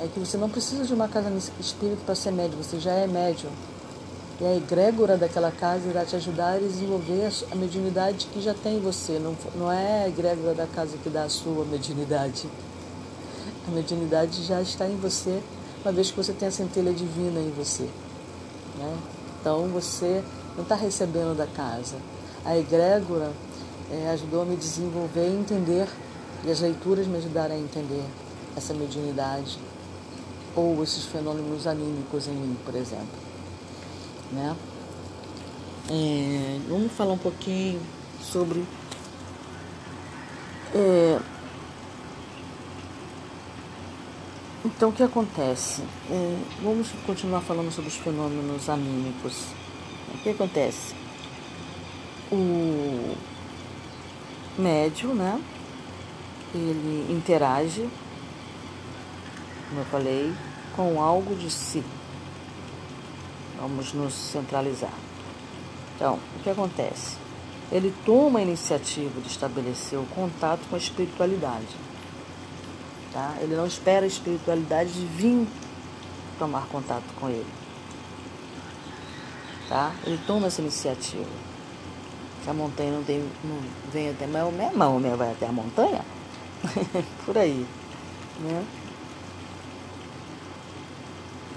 é 0.00 0.06
que 0.06 0.20
você 0.20 0.36
não 0.36 0.48
precisa 0.48 0.84
de 0.84 0.94
uma 0.94 1.08
casa 1.08 1.28
espírita 1.58 2.02
para 2.06 2.14
ser 2.14 2.30
médium, 2.30 2.62
você 2.62 2.78
já 2.78 2.92
é 2.92 3.08
médium. 3.08 3.50
E 4.40 4.44
a 4.44 4.56
egrégora 4.56 5.16
daquela 5.16 5.50
casa 5.50 5.88
irá 5.88 6.04
te 6.04 6.14
ajudar 6.14 6.54
a 6.54 6.58
desenvolver 6.58 7.32
a 7.50 7.56
mediunidade 7.56 8.26
que 8.26 8.40
já 8.40 8.54
tem 8.54 8.76
em 8.76 8.80
você. 8.80 9.18
Não, 9.18 9.36
não 9.56 9.72
é 9.72 10.04
a 10.04 10.08
egrégora 10.08 10.54
da 10.54 10.68
casa 10.68 10.96
que 10.98 11.10
dá 11.10 11.24
a 11.24 11.28
sua 11.28 11.64
mediunidade. 11.64 12.48
A 13.66 13.70
mediunidade 13.72 14.44
já 14.44 14.62
está 14.62 14.86
em 14.86 14.96
você, 14.96 15.42
uma 15.84 15.90
vez 15.90 16.12
que 16.12 16.16
você 16.16 16.32
tem 16.32 16.46
a 16.46 16.52
centelha 16.52 16.92
divina 16.92 17.40
em 17.40 17.50
você. 17.50 17.88
Né? 18.78 18.98
Então 19.40 19.68
você 19.68 20.22
não 20.56 20.62
está 20.62 20.74
recebendo 20.74 21.36
da 21.36 21.46
casa. 21.46 21.96
A 22.44 22.56
egrégora 22.56 23.32
é, 23.90 24.10
ajudou 24.10 24.42
a 24.42 24.44
me 24.44 24.56
desenvolver 24.56 25.28
e 25.28 25.34
entender, 25.34 25.88
e 26.44 26.50
as 26.50 26.60
leituras 26.60 27.06
me 27.06 27.18
ajudaram 27.18 27.54
a 27.54 27.58
entender 27.58 28.04
essa 28.56 28.72
mediunidade 28.72 29.58
ou 30.54 30.82
esses 30.82 31.04
fenômenos 31.04 31.66
anímicos 31.66 32.26
em 32.26 32.32
mim, 32.32 32.56
por 32.64 32.74
exemplo. 32.74 33.06
Né? 34.32 34.56
É, 35.90 36.60
vamos 36.68 36.92
falar 36.92 37.14
um 37.14 37.18
pouquinho 37.18 37.80
sobre 38.20 38.64
é, 40.74 41.18
então 44.64 44.88
o 44.88 44.92
que 44.92 45.02
acontece? 45.02 45.82
É, 46.10 46.38
vamos 46.62 46.88
continuar 47.06 47.40
falando 47.40 47.70
sobre 47.70 47.88
os 47.88 47.96
fenômenos 47.96 48.68
anímicos. 48.68 49.46
O 50.14 50.18
que 50.18 50.30
acontece? 50.30 50.94
O 52.32 53.14
médio, 54.58 55.14
né? 55.14 55.40
Ele 56.54 57.12
interage, 57.12 57.88
como 59.68 59.80
eu 59.80 59.84
falei, 59.86 60.34
com 60.74 61.00
algo 61.00 61.36
de 61.36 61.50
si. 61.50 61.84
Vamos 63.60 63.92
nos 63.92 64.14
centralizar. 64.14 64.92
Então, 65.94 66.18
o 66.36 66.42
que 66.42 66.50
acontece? 66.50 67.16
Ele 67.70 67.94
toma 68.04 68.38
a 68.38 68.42
iniciativa 68.42 69.20
de 69.20 69.28
estabelecer 69.28 69.98
o 69.98 70.06
contato 70.06 70.60
com 70.68 70.74
a 70.74 70.78
espiritualidade. 70.78 71.87
Tá? 73.12 73.36
Ele 73.40 73.56
não 73.56 73.66
espera 73.66 74.04
a 74.04 74.08
espiritualidade 74.08 74.90
vir 74.90 75.46
tomar 76.38 76.66
contato 76.66 77.04
com 77.18 77.28
ele. 77.28 77.46
Tá? 79.68 79.92
Ele 80.04 80.18
toma 80.26 80.46
essa 80.46 80.60
iniciativa. 80.60 81.48
Se 82.44 82.50
a 82.50 82.54
montanha 82.54 82.92
não, 82.92 83.02
tem, 83.02 83.20
não 83.44 83.58
vem 83.92 84.10
até 84.10 84.26
Maomé, 84.26 84.70
Maomé 84.74 85.14
vai 85.16 85.32
até 85.32 85.46
a 85.46 85.52
montanha. 85.52 86.04
Por 87.24 87.36
aí. 87.36 87.66
Né? 88.40 88.64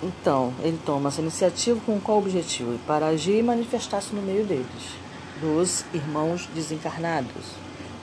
Então, 0.04 0.52
ele 0.64 0.80
toma 0.84 1.10
essa 1.10 1.22
iniciativa 1.22 1.80
com 1.86 2.00
qual 2.00 2.18
objetivo? 2.18 2.78
Para 2.88 3.08
agir 3.08 3.38
e 3.38 3.44
manifestar-se 3.44 4.16
no 4.16 4.22
meio 4.22 4.44
deles, 4.44 4.96
dos 5.40 5.86
irmãos 5.94 6.50
desencarnados, 6.56 7.54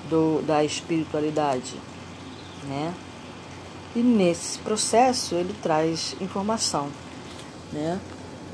do, 0.08 0.40
da 0.46 0.62
espiritualidade, 0.62 1.74
né? 2.68 2.94
E 3.96 4.00
nesse 4.00 4.58
processo 4.58 5.34
ele 5.34 5.54
traz 5.62 6.14
informação, 6.20 6.88
né? 7.72 7.98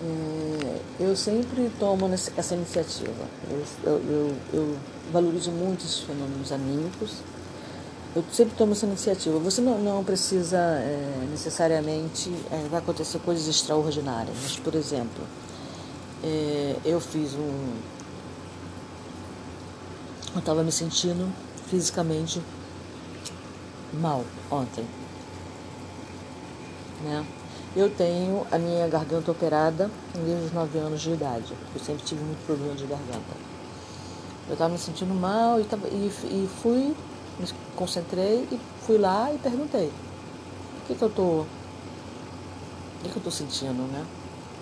É, 0.02 0.80
eu 1.00 1.16
sempre 1.16 1.70
tomo 1.78 2.06
essa 2.12 2.54
iniciativa. 2.54 3.28
Eu, 3.84 3.92
eu, 3.92 4.36
eu 4.52 4.76
valorizo 5.12 5.50
muito 5.50 5.84
esses 5.84 6.00
fenômenos 6.00 6.52
anímicos 6.52 7.22
eu 8.14 8.24
sempre 8.30 8.54
tomo 8.54 8.72
essa 8.72 8.86
iniciativa. 8.86 9.38
Você 9.40 9.60
não, 9.60 9.76
não 9.78 10.04
precisa 10.04 10.56
é, 10.56 11.26
necessariamente 11.30 12.30
é, 12.50 12.68
vai 12.68 12.78
acontecer 12.78 13.18
coisas 13.18 13.48
extraordinárias, 13.48 14.36
mas 14.40 14.56
por 14.56 14.74
exemplo, 14.76 15.24
é, 16.22 16.76
eu 16.84 17.00
fiz 17.00 17.34
um, 17.34 17.74
eu 20.32 20.38
estava 20.38 20.62
me 20.62 20.70
sentindo 20.70 21.32
fisicamente 21.66 22.40
mal 23.92 24.24
ontem, 24.48 24.86
né? 27.04 27.24
Eu 27.76 27.90
tenho 27.90 28.46
a 28.50 28.58
minha 28.58 28.86
garganta 28.88 29.30
operada 29.30 29.90
desde 30.14 30.46
os 30.46 30.52
9 30.52 30.78
anos 30.78 31.00
de 31.00 31.10
idade. 31.10 31.52
Eu 31.74 31.80
sempre 31.80 32.04
tive 32.04 32.22
muito 32.22 32.44
problema 32.46 32.74
de 32.74 32.86
garganta. 32.86 33.34
Eu 34.46 34.52
estava 34.52 34.70
me 34.70 34.78
sentindo 34.78 35.14
mal 35.14 35.58
e, 35.60 35.64
e 35.64 36.48
fui 36.62 36.94
me 37.38 37.46
concentrei 37.74 38.46
e 38.50 38.60
fui 38.86 38.98
lá 38.98 39.32
e 39.32 39.38
perguntei. 39.38 39.88
O 39.88 40.86
que, 40.86 40.94
que 40.94 41.02
eu 41.02 41.10
tô. 41.10 41.22
O 41.22 41.46
que, 43.02 43.08
que 43.10 43.16
eu 43.16 43.22
tô 43.22 43.30
sentindo, 43.30 43.90
né? 43.92 44.04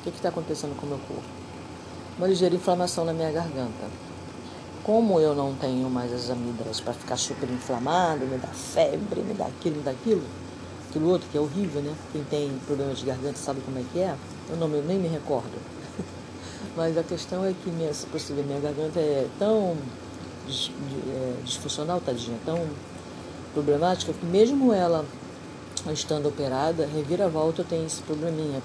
O 0.00 0.02
que 0.02 0.16
está 0.16 0.30
acontecendo 0.30 0.76
com 0.78 0.86
o 0.86 0.88
meu 0.88 0.98
corpo? 0.98 1.22
Uma 2.18 2.26
ligeira 2.26 2.54
inflamação 2.54 3.04
na 3.04 3.12
minha 3.12 3.30
garganta. 3.30 3.86
Como 4.82 5.20
eu 5.20 5.34
não 5.34 5.54
tenho 5.54 5.88
mais 5.88 6.12
as 6.12 6.28
amígdalas 6.30 6.80
para 6.80 6.92
ficar 6.92 7.16
super 7.16 7.48
inflamado, 7.48 8.24
me 8.26 8.36
dá 8.38 8.48
febre, 8.48 9.20
me 9.20 9.34
dá 9.34 9.46
aquilo, 9.46 9.76
me 9.76 9.82
dá 9.82 9.92
aquilo, 9.92 10.24
aquilo 10.92 11.08
outro 11.08 11.26
que 11.30 11.38
é 11.38 11.40
horrível, 11.40 11.80
né? 11.80 11.94
Quem 12.12 12.22
tem 12.24 12.52
problema 12.66 12.92
de 12.92 13.04
garganta 13.04 13.38
sabe 13.38 13.62
como 13.62 13.78
é 13.78 13.84
que 13.90 13.98
é. 13.98 14.14
Eu 14.50 14.56
não, 14.56 14.68
eu 14.68 14.82
nem 14.84 14.98
me 14.98 15.08
recordo. 15.08 15.50
Mas 16.76 16.98
a 16.98 17.02
questão 17.02 17.44
é 17.44 17.54
que 17.54 17.70
minha, 17.70 17.90
minha 18.44 18.60
garganta 18.60 19.00
é 19.00 19.26
tão 19.38 19.76
é, 20.46 21.42
disfuncional, 21.44 21.98
tadinha, 22.00 22.36
tão 22.44 22.68
problemática, 23.54 24.12
que 24.12 24.26
mesmo 24.26 24.72
ela 24.72 25.04
estando 25.90 26.28
operada, 26.28 26.86
reviravolta 26.86 27.64
tenho 27.64 27.86
esse 27.86 28.02
probleminha. 28.02 28.62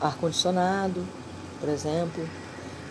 Ar-condicionado, 0.00 1.04
por 1.60 1.68
exemplo, 1.68 2.26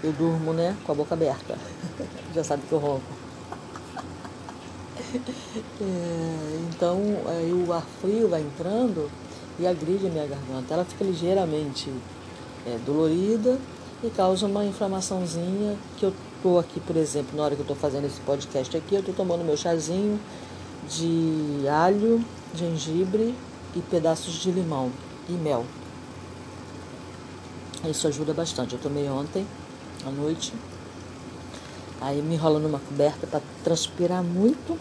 eu 0.03 0.11
durmo 0.13 0.53
né, 0.53 0.75
com 0.85 0.91
a 0.91 0.95
boca 0.95 1.15
aberta. 1.15 1.57
Já 2.33 2.43
sabe 2.43 2.61
que 2.67 2.71
eu 2.71 2.79
ronco. 2.79 3.26
É, 5.79 6.59
então 6.69 6.99
aí 7.27 7.51
o 7.51 7.71
ar 7.71 7.85
frio 8.01 8.27
vai 8.27 8.41
entrando 8.41 9.09
e 9.59 9.65
agride 9.65 10.07
a 10.07 10.09
minha 10.09 10.25
garganta. 10.25 10.73
Ela 10.73 10.85
fica 10.85 11.03
ligeiramente 11.03 11.91
é, 12.65 12.77
dolorida 12.85 13.57
e 14.03 14.09
causa 14.09 14.45
uma 14.45 14.65
inflamaçãozinha 14.65 15.77
que 15.97 16.05
eu 16.05 16.13
estou 16.35 16.59
aqui, 16.59 16.79
por 16.79 16.95
exemplo, 16.95 17.35
na 17.35 17.43
hora 17.43 17.55
que 17.55 17.61
eu 17.61 17.63
estou 17.63 17.75
fazendo 17.75 18.05
esse 18.05 18.19
podcast 18.21 18.75
aqui, 18.75 18.95
eu 18.95 18.99
estou 18.99 19.13
tomando 19.13 19.43
meu 19.43 19.57
chazinho 19.57 20.19
de 20.89 21.67
alho, 21.67 22.23
gengibre 22.53 23.33
e 23.75 23.81
pedaços 23.81 24.33
de 24.33 24.51
limão 24.51 24.91
e 25.27 25.33
mel. 25.33 25.65
Isso 27.89 28.07
ajuda 28.07 28.33
bastante. 28.33 28.73
Eu 28.73 28.79
tomei 28.79 29.09
ontem 29.09 29.45
à 30.05 30.09
noite. 30.09 30.53
Aí 31.99 32.21
me 32.21 32.35
enrola 32.35 32.59
numa 32.59 32.79
coberta 32.79 33.25
para 33.25 33.41
transpirar 33.63 34.23
muito. 34.23 34.77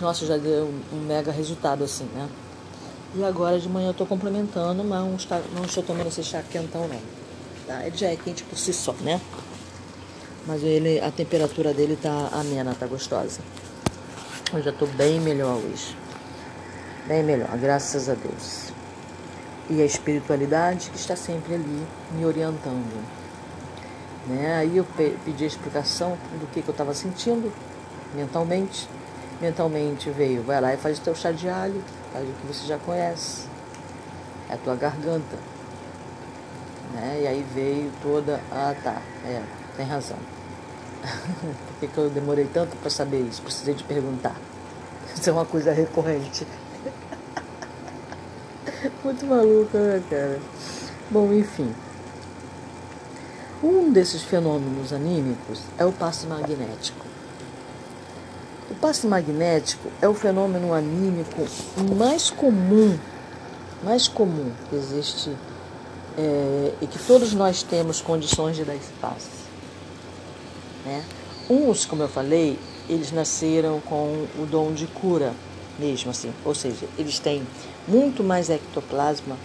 Nossa, 0.00 0.26
já 0.26 0.36
deu 0.36 0.70
um 0.92 1.06
mega 1.06 1.32
resultado 1.32 1.82
assim, 1.82 2.04
né? 2.14 2.28
E 3.14 3.24
agora 3.24 3.58
de 3.58 3.68
manhã 3.68 3.88
eu 3.88 3.92
estou 3.92 4.06
complementando, 4.06 4.84
mas 4.84 5.00
não, 5.00 5.16
está, 5.16 5.40
não 5.54 5.64
estou 5.64 5.82
tomando 5.82 6.08
esse 6.08 6.22
chá 6.22 6.42
quentão 6.42 6.86
não. 6.86 7.00
Tá? 7.66 7.86
Ele 7.86 7.96
já 7.96 8.08
é 8.08 8.16
quente 8.16 8.44
por 8.44 8.58
si 8.58 8.74
só, 8.74 8.92
né? 9.00 9.18
Mas 10.46 10.62
ele, 10.62 11.00
a 11.00 11.10
temperatura 11.10 11.72
dele 11.72 11.98
tá 12.00 12.28
amena, 12.32 12.76
tá 12.78 12.86
gostosa. 12.86 13.40
Eu 14.52 14.62
já 14.62 14.70
tô 14.70 14.86
bem 14.86 15.18
melhor 15.18 15.56
hoje. 15.56 15.96
Bem 17.06 17.22
melhor, 17.22 17.56
graças 17.56 18.08
a 18.08 18.14
Deus. 18.14 18.72
E 19.70 19.80
a 19.80 19.84
espiritualidade 19.84 20.90
que 20.90 20.96
está 20.98 21.16
sempre 21.16 21.54
ali 21.54 21.86
me 22.12 22.24
orientando. 22.24 23.02
Né? 24.26 24.56
Aí 24.56 24.76
eu 24.76 24.84
pedi 25.24 25.44
a 25.44 25.46
explicação 25.46 26.18
do 26.38 26.46
que, 26.48 26.60
que 26.60 26.68
eu 26.68 26.72
estava 26.72 26.92
sentindo 26.92 27.52
mentalmente. 28.14 28.88
Mentalmente 29.40 30.08
veio, 30.10 30.42
vai 30.42 30.60
lá 30.60 30.72
e 30.72 30.76
faz 30.78 30.98
o 30.98 31.02
teu 31.02 31.14
chá 31.14 31.30
de 31.30 31.48
alho, 31.48 31.82
faz 32.12 32.26
o 32.26 32.32
que 32.32 32.46
você 32.46 32.66
já 32.66 32.78
conhece. 32.78 33.46
É 34.48 34.54
a 34.54 34.56
tua 34.56 34.74
garganta. 34.76 35.36
Né? 36.94 37.20
E 37.22 37.26
aí 37.26 37.46
veio 37.54 37.92
toda. 38.02 38.40
Ah 38.50 38.74
tá, 38.82 39.02
é, 39.26 39.42
tem 39.76 39.84
razão. 39.84 40.16
Por 41.06 41.80
que, 41.80 41.88
que 41.88 41.98
eu 41.98 42.08
demorei 42.08 42.48
tanto 42.52 42.76
para 42.76 42.88
saber 42.88 43.20
isso? 43.20 43.42
Precisei 43.42 43.74
de 43.74 43.84
perguntar. 43.84 44.34
Isso 45.14 45.30
é 45.30 45.32
uma 45.32 45.44
coisa 45.44 45.72
recorrente. 45.72 46.46
Muito 49.04 49.26
maluca, 49.26 49.78
né, 49.78 50.02
cara? 50.10 50.40
Bom, 51.10 51.32
enfim. 51.32 51.72
Um 53.62 53.90
desses 53.92 54.22
fenômenos 54.22 54.92
anímicos 54.92 55.62
é 55.78 55.84
o 55.84 55.92
passe 55.92 56.26
magnético. 56.26 57.05
O 58.70 58.74
passe 58.74 59.06
magnético 59.06 59.90
é 60.00 60.08
o 60.08 60.14
fenômeno 60.14 60.72
anímico 60.72 61.46
mais 61.96 62.30
comum, 62.30 62.98
mais 63.82 64.08
comum 64.08 64.50
que 64.68 64.76
existe 64.76 65.30
é, 66.18 66.72
e 66.80 66.86
que 66.86 66.98
todos 66.98 67.32
nós 67.32 67.62
temos 67.62 68.00
condições 68.00 68.56
de 68.56 68.64
dar 68.64 68.74
esse 68.74 68.92
passe. 69.00 69.46
Né? 70.84 71.04
uns, 71.48 71.84
como 71.84 72.02
eu 72.02 72.08
falei, 72.08 72.58
eles 72.88 73.12
nasceram 73.12 73.80
com 73.80 74.26
o 74.38 74.46
dom 74.46 74.72
de 74.72 74.86
cura 74.86 75.32
mesmo 75.78 76.10
assim, 76.10 76.32
ou 76.44 76.54
seja, 76.54 76.86
eles 76.96 77.18
têm 77.18 77.46
muito 77.86 78.24
mais 78.24 78.48
ectoplasma 78.48 79.36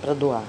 para 0.00 0.14
doar. 0.14 0.44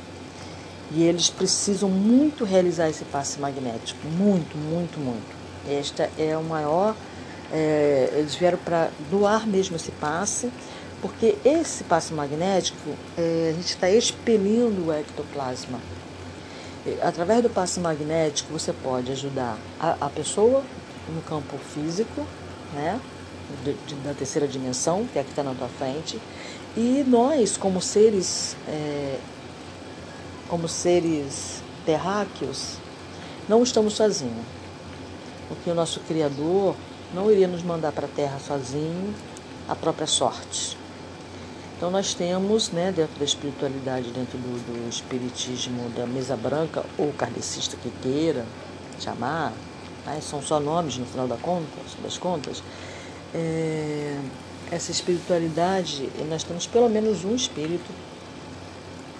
E 0.91 1.03
eles 1.03 1.29
precisam 1.29 1.89
muito 1.89 2.45
realizar 2.45 2.89
esse 2.89 3.03
passe 3.05 3.39
magnético, 3.39 3.99
muito, 4.07 4.57
muito, 4.57 4.99
muito. 4.99 5.35
Esta 5.67 6.09
é 6.17 6.37
o 6.37 6.43
maior. 6.43 6.95
É, 7.51 8.09
eles 8.13 8.35
vieram 8.35 8.57
para 8.57 8.89
doar 9.09 9.47
mesmo 9.47 9.75
esse 9.75 9.91
passe, 9.91 10.51
porque 11.01 11.37
esse 11.45 11.83
passe 11.83 12.13
magnético, 12.13 12.95
é, 13.17 13.49
a 13.51 13.53
gente 13.53 13.67
está 13.67 13.89
expelindo 13.89 14.87
o 14.87 14.93
ectoplasma. 14.93 15.79
Através 17.01 17.41
do 17.41 17.49
passe 17.49 17.79
magnético, 17.79 18.53
você 18.53 18.71
pode 18.71 19.11
ajudar 19.11 19.57
a, 19.79 19.97
a 20.01 20.09
pessoa 20.09 20.63
no 21.13 21.21
campo 21.21 21.57
físico, 21.57 22.25
né? 22.73 22.99
De, 23.63 23.73
de, 23.73 23.95
da 23.95 24.13
terceira 24.13 24.47
dimensão, 24.47 25.05
que 25.11 25.19
é 25.19 25.21
a 25.21 25.23
que 25.23 25.29
está 25.29 25.43
na 25.43 25.53
tua 25.53 25.67
frente, 25.67 26.19
e 26.75 27.05
nós, 27.07 27.55
como 27.55 27.79
seres, 27.81 28.57
é, 28.67 29.17
como 30.47 30.67
seres 30.67 31.61
terráqueos, 31.85 32.77
não 33.47 33.63
estamos 33.63 33.93
sozinhos. 33.93 34.45
Porque 35.47 35.69
o 35.69 35.75
nosso 35.75 35.99
Criador 36.01 36.75
não 37.15 37.31
iria 37.31 37.47
nos 37.47 37.63
mandar 37.63 37.93
para 37.93 38.05
a 38.05 38.09
Terra 38.09 38.37
sozinho, 38.39 39.15
a 39.69 39.75
própria 39.75 40.05
sorte. 40.05 40.77
Então 41.77 41.89
nós 41.89 42.13
temos, 42.13 42.71
né, 42.71 42.91
dentro 42.91 43.17
da 43.17 43.25
espiritualidade, 43.25 44.11
dentro 44.11 44.37
do, 44.37 44.59
do 44.65 44.89
espiritismo 44.89 45.89
da 45.89 46.05
mesa 46.05 46.35
branca, 46.35 46.85
ou 46.97 47.11
kardecista 47.13 47.77
que 47.77 47.89
queira 48.01 48.45
chamar, 48.99 49.53
né, 50.05 50.19
são 50.21 50.41
só 50.41 50.59
nomes 50.59 50.97
no 50.97 51.05
final 51.05 51.27
da 51.27 51.37
conta, 51.37 51.67
das 52.03 52.17
contas, 52.17 52.61
é, 53.33 54.19
essa 54.71 54.91
espiritualidade, 54.91 56.09
nós 56.29 56.43
temos 56.43 56.67
pelo 56.67 56.89
menos 56.89 57.23
um 57.23 57.33
espírito 57.33 57.91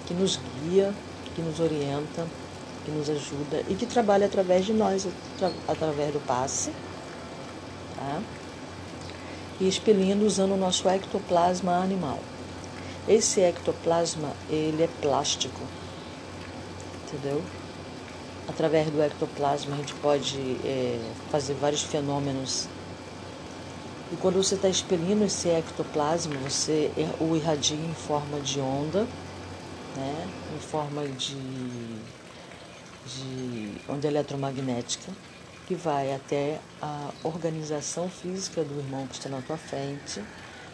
que 0.05 0.13
nos 0.13 0.39
guia, 0.63 0.93
que 1.33 1.41
nos 1.41 1.59
orienta, 1.59 2.25
que 2.83 2.91
nos 2.91 3.09
ajuda 3.09 3.63
e 3.67 3.75
que 3.75 3.85
trabalha 3.85 4.25
através 4.25 4.65
de 4.65 4.73
nós, 4.73 5.07
através 5.67 6.13
do 6.13 6.19
passe, 6.25 6.71
tá? 8.05 8.21
e 9.59 9.67
expelindo 9.67 10.25
usando 10.25 10.53
o 10.53 10.57
nosso 10.57 10.87
ectoplasma 10.89 11.77
animal. 11.77 12.19
Esse 13.07 13.41
ectoplasma, 13.41 14.33
ele 14.49 14.83
é 14.83 14.89
plástico, 15.01 15.61
entendeu? 17.05 17.41
Através 18.47 18.89
do 18.89 19.01
ectoplasma 19.01 19.75
a 19.75 19.77
gente 19.77 19.93
pode 19.95 20.39
é, 20.65 20.99
fazer 21.31 21.53
vários 21.55 21.83
fenômenos. 21.83 22.67
E 24.11 24.15
quando 24.17 24.35
você 24.35 24.55
está 24.55 24.69
expelindo 24.69 25.23
esse 25.23 25.49
ectoplasma, 25.49 26.35
você 26.47 26.91
o 27.19 27.35
irradia 27.35 27.77
em 27.77 27.93
forma 27.93 28.39
de 28.39 28.59
onda, 28.59 29.07
né? 29.95 30.27
em 30.55 30.59
forma 30.59 31.05
de, 31.07 31.37
de 33.07 33.71
onda 33.89 34.07
eletromagnética, 34.07 35.11
que 35.67 35.75
vai 35.75 36.13
até 36.13 36.59
a 36.81 37.09
organização 37.23 38.09
física 38.09 38.63
do 38.63 38.79
irmão 38.79 39.07
que 39.07 39.15
está 39.15 39.29
na 39.29 39.41
tua 39.41 39.57
frente 39.57 40.23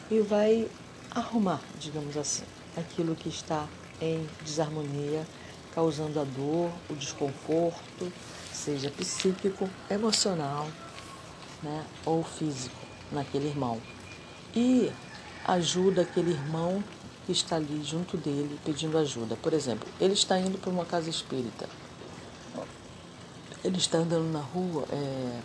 e 0.09 0.19
vai 0.19 0.69
arrumar, 1.09 1.61
digamos 1.79 2.17
assim, 2.17 2.43
aquilo 2.75 3.15
que 3.15 3.29
está 3.29 3.67
em 4.01 4.27
desarmonia, 4.43 5.25
causando 5.73 6.19
a 6.19 6.23
dor, 6.23 6.71
o 6.89 6.95
desconforto, 6.95 8.11
seja 8.51 8.91
psíquico, 8.91 9.69
emocional 9.89 10.67
né, 11.63 11.85
ou 12.05 12.23
físico 12.23 12.75
naquele 13.11 13.47
irmão. 13.47 13.81
E 14.55 14.91
ajuda 15.45 16.01
aquele 16.01 16.31
irmão 16.31 16.83
que 17.25 17.31
está 17.31 17.55
ali 17.55 17.81
junto 17.83 18.17
dele 18.17 18.59
pedindo 18.65 18.97
ajuda. 18.97 19.35
Por 19.35 19.53
exemplo, 19.53 19.87
ele 19.99 20.13
está 20.13 20.37
indo 20.39 20.57
para 20.57 20.69
uma 20.69 20.85
casa 20.85 21.09
espírita. 21.09 21.69
Ele 23.63 23.77
está 23.77 23.99
andando 23.99 24.31
na 24.31 24.39
rua. 24.39 24.85
É... 24.91 25.39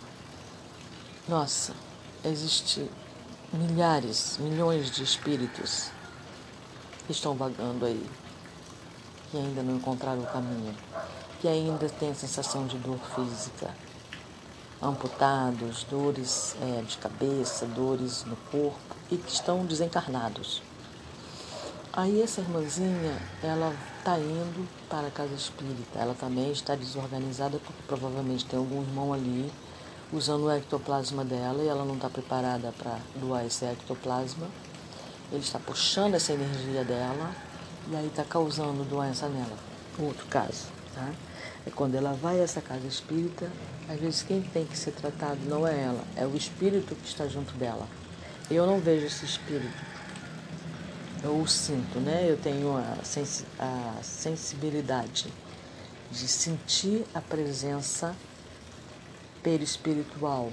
Nossa, 1.27 1.73
existe 2.23 2.89
milhares, 3.53 4.37
milhões 4.39 4.91
de 4.91 5.03
espíritos 5.03 5.91
que 7.05 7.11
estão 7.11 7.35
vagando 7.35 7.85
aí, 7.85 8.05
que 9.29 9.37
ainda 9.37 9.61
não 9.61 9.75
encontraram 9.75 10.21
o 10.21 10.27
caminho, 10.27 10.75
que 11.39 11.47
ainda 11.47 11.87
têm 11.89 12.11
a 12.11 12.15
sensação 12.15 12.65
de 12.65 12.77
dor 12.77 12.99
física, 13.15 13.73
amputados, 14.81 15.83
dores 15.83 16.55
é, 16.61 16.81
de 16.81 16.97
cabeça, 16.97 17.65
dores 17.65 18.25
no 18.25 18.35
corpo 18.51 18.95
e 19.09 19.17
que 19.17 19.31
estão 19.31 19.65
desencarnados. 19.65 20.61
Aí 21.97 22.21
essa 22.21 22.41
irmãzinha, 22.41 23.17
ela 23.41 23.75
está 23.97 24.19
indo 24.19 24.69
para 24.87 25.07
a 25.07 25.09
casa 25.09 25.33
espírita. 25.33 25.97
Ela 25.97 26.13
também 26.13 26.51
está 26.51 26.75
desorganizada 26.75 27.57
porque 27.57 27.81
provavelmente 27.87 28.45
tem 28.45 28.59
algum 28.59 28.83
irmão 28.83 29.11
ali 29.11 29.51
usando 30.13 30.43
o 30.43 30.51
ectoplasma 30.51 31.25
dela 31.25 31.63
e 31.63 31.67
ela 31.67 31.83
não 31.83 31.95
está 31.95 32.07
preparada 32.07 32.71
para 32.77 32.99
doar 33.15 33.47
esse 33.47 33.65
ectoplasma. 33.65 34.45
Ele 35.31 35.41
está 35.41 35.57
puxando 35.57 36.13
essa 36.13 36.33
energia 36.33 36.83
dela 36.83 37.31
e 37.89 37.95
aí 37.95 38.05
está 38.05 38.23
causando 38.23 38.83
doença 38.83 39.27
nela. 39.27 39.57
Outro 39.97 40.27
caso, 40.27 40.67
tá? 40.93 41.11
É 41.65 41.71
quando 41.71 41.95
ela 41.95 42.13
vai 42.13 42.39
a 42.39 42.43
essa 42.43 42.61
casa 42.61 42.85
espírita, 42.85 43.51
às 43.89 43.99
vezes 43.99 44.21
quem 44.21 44.43
tem 44.43 44.67
que 44.67 44.77
ser 44.77 44.91
tratado 44.91 45.39
não 45.47 45.67
é 45.67 45.85
ela, 45.85 46.03
é 46.15 46.27
o 46.27 46.35
espírito 46.35 46.93
que 46.93 47.07
está 47.07 47.25
junto 47.25 47.55
dela. 47.55 47.87
Eu 48.51 48.67
não 48.67 48.79
vejo 48.79 49.07
esse 49.07 49.25
espírito. 49.25 49.96
Eu 51.23 51.45
sinto, 51.47 51.99
né? 51.99 52.29
Eu 52.29 52.37
tenho 52.37 52.77
a, 52.77 53.03
sens 53.03 53.43
a 53.57 54.01
sensibilidade 54.03 55.33
de 56.11 56.27
sentir 56.27 57.05
a 57.13 57.19
presença 57.19 58.15
perispiritual 59.41 60.51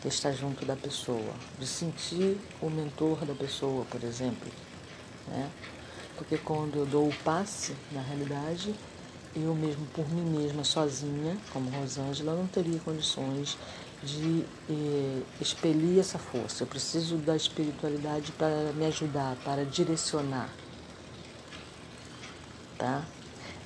que 0.00 0.08
está 0.08 0.30
junto 0.30 0.64
da 0.64 0.76
pessoa, 0.76 1.34
de 1.58 1.66
sentir 1.66 2.38
o 2.60 2.70
mentor 2.70 3.24
da 3.24 3.34
pessoa, 3.34 3.84
por 3.86 4.04
exemplo. 4.04 4.50
Né? 5.26 5.50
Porque 6.16 6.36
quando 6.38 6.78
eu 6.78 6.86
dou 6.86 7.08
o 7.08 7.12
passe, 7.24 7.74
na 7.90 8.02
realidade, 8.02 8.74
eu 9.34 9.54
mesmo 9.54 9.84
por 9.94 10.08
mim 10.10 10.38
mesma, 10.38 10.62
sozinha, 10.62 11.36
como 11.52 11.70
Rosângela, 11.70 12.36
não 12.36 12.46
teria 12.46 12.78
condições 12.80 13.56
de 14.04 14.44
eh, 14.68 15.22
expelir 15.40 15.98
essa 15.98 16.18
força. 16.18 16.62
Eu 16.62 16.66
preciso 16.66 17.16
da 17.16 17.34
espiritualidade 17.34 18.30
para 18.32 18.72
me 18.74 18.86
ajudar, 18.86 19.36
para 19.44 19.64
direcionar. 19.64 20.50
Tá? 22.78 23.04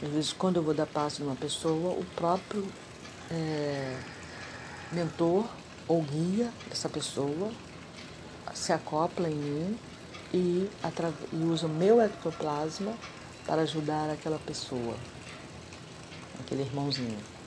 Às 0.02 0.08
vezes, 0.10 0.32
quando 0.32 0.56
eu 0.56 0.62
vou 0.62 0.74
dar 0.74 0.86
passe 0.86 1.20
numa 1.20 1.34
pessoa, 1.34 1.92
o 1.92 2.04
próprio 2.14 2.66
é, 3.30 3.98
mentor 4.92 5.44
ou 5.88 6.02
guia 6.02 6.52
dessa 6.68 6.88
pessoa 6.88 7.50
se 8.54 8.72
acopla 8.72 9.28
em 9.28 9.34
mim 9.34 9.78
e, 10.32 10.70
e 11.32 11.44
usa 11.44 11.66
o 11.66 11.70
meu 11.70 12.00
ectoplasma 12.00 12.94
para 13.46 13.62
ajudar 13.62 14.10
aquela 14.10 14.38
pessoa, 14.38 14.94
aquele 16.40 16.62
irmãozinho. 16.62 17.37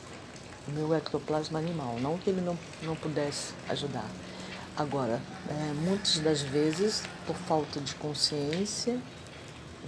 Meu 0.73 0.93
ectoplasma 0.93 1.59
animal, 1.59 1.97
não 1.99 2.17
que 2.17 2.29
ele 2.29 2.41
não, 2.41 2.57
não 2.83 2.95
pudesse 2.95 3.53
ajudar. 3.67 4.09
Agora, 4.75 5.21
é, 5.49 5.73
muitas 5.73 6.19
das 6.19 6.41
vezes, 6.41 7.03
por 7.27 7.35
falta 7.35 7.79
de 7.79 7.93
consciência, 7.95 8.93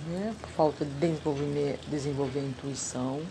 né, 0.08 0.36
por 0.42 0.50
falta 0.50 0.86
de 0.86 0.92
desenvolver, 0.92 1.80
desenvolver 1.88 2.40
a 2.40 2.44
intuição, 2.44 3.22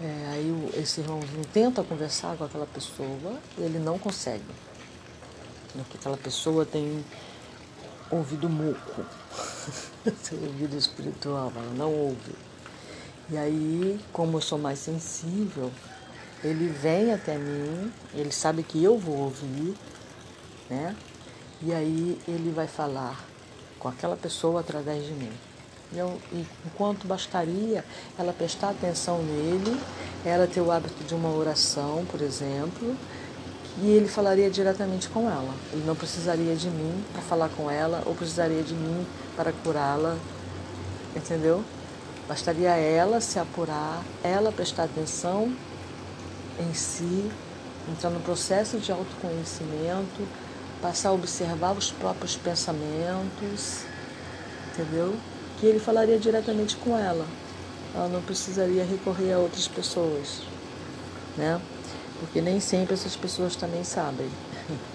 é, 0.00 0.30
aí 0.32 0.70
esse 0.76 1.00
irmãozinho 1.02 1.44
tenta 1.52 1.84
conversar 1.84 2.36
com 2.36 2.44
aquela 2.44 2.66
pessoa 2.66 3.38
e 3.58 3.62
ele 3.62 3.78
não 3.78 3.98
consegue. 3.98 4.42
Porque 5.72 5.98
aquela 5.98 6.16
pessoa 6.16 6.66
tem 6.66 7.04
ouvido 8.10 8.48
muco, 8.48 9.04
seu 10.22 10.38
ouvido 10.42 10.76
espiritual, 10.76 11.52
ela 11.54 11.74
não 11.74 11.92
ouve. 11.92 12.34
E 13.30 13.36
aí, 13.36 14.00
como 14.12 14.38
eu 14.38 14.40
sou 14.40 14.58
mais 14.58 14.80
sensível, 14.80 15.70
ele 16.42 16.68
vem 16.68 17.12
até 17.12 17.36
mim, 17.36 17.92
ele 18.14 18.32
sabe 18.32 18.62
que 18.62 18.82
eu 18.82 18.98
vou 18.98 19.16
ouvir, 19.16 19.74
né? 20.68 20.96
E 21.62 21.72
aí 21.72 22.18
ele 22.26 22.50
vai 22.50 22.66
falar 22.66 23.22
com 23.78 23.88
aquela 23.88 24.16
pessoa 24.16 24.60
através 24.60 25.04
de 25.04 25.12
mim. 25.12 25.32
Eu, 25.92 26.18
enquanto 26.64 27.06
bastaria 27.06 27.84
ela 28.18 28.32
prestar 28.32 28.70
atenção 28.70 29.22
nele, 29.22 29.78
ela 30.24 30.46
ter 30.46 30.60
o 30.60 30.70
hábito 30.70 31.02
de 31.04 31.14
uma 31.14 31.30
oração, 31.30 32.06
por 32.10 32.22
exemplo, 32.22 32.96
e 33.82 33.88
ele 33.90 34.08
falaria 34.08 34.48
diretamente 34.48 35.08
com 35.08 35.28
ela. 35.28 35.54
Ele 35.72 35.84
não 35.84 35.96
precisaria 35.96 36.54
de 36.54 36.70
mim 36.70 37.04
para 37.12 37.22
falar 37.22 37.48
com 37.50 37.70
ela 37.70 38.02
ou 38.06 38.14
precisaria 38.14 38.62
de 38.62 38.72
mim 38.72 39.06
para 39.36 39.52
curá-la, 39.52 40.16
entendeu? 41.14 41.64
Bastaria 42.28 42.70
ela 42.70 43.20
se 43.20 43.38
apurar, 43.38 44.02
ela 44.22 44.52
prestar 44.52 44.84
atenção 44.84 45.52
em 46.60 46.74
si, 46.74 47.28
entrar 47.88 48.10
no 48.10 48.20
processo 48.20 48.78
de 48.78 48.92
autoconhecimento, 48.92 50.28
passar 50.80 51.10
a 51.10 51.12
observar 51.12 51.76
os 51.76 51.92
próprios 51.92 52.36
pensamentos, 52.36 53.84
entendeu? 54.66 55.16
Que 55.56 55.66
ele 55.66 55.78
falaria 55.78 56.18
diretamente 56.18 56.76
com 56.76 56.96
ela. 56.98 57.28
Ela 57.94 58.08
não 58.08 58.22
precisaria 58.22 58.84
recorrer 58.84 59.32
a 59.32 59.38
outras 59.40 59.68
pessoas, 59.68 60.42
né? 61.36 61.60
Porque 62.18 62.40
nem 62.40 62.60
sempre 62.60 62.94
essas 62.94 63.16
pessoas 63.16 63.56
também 63.56 63.84
sabem. 63.84 64.30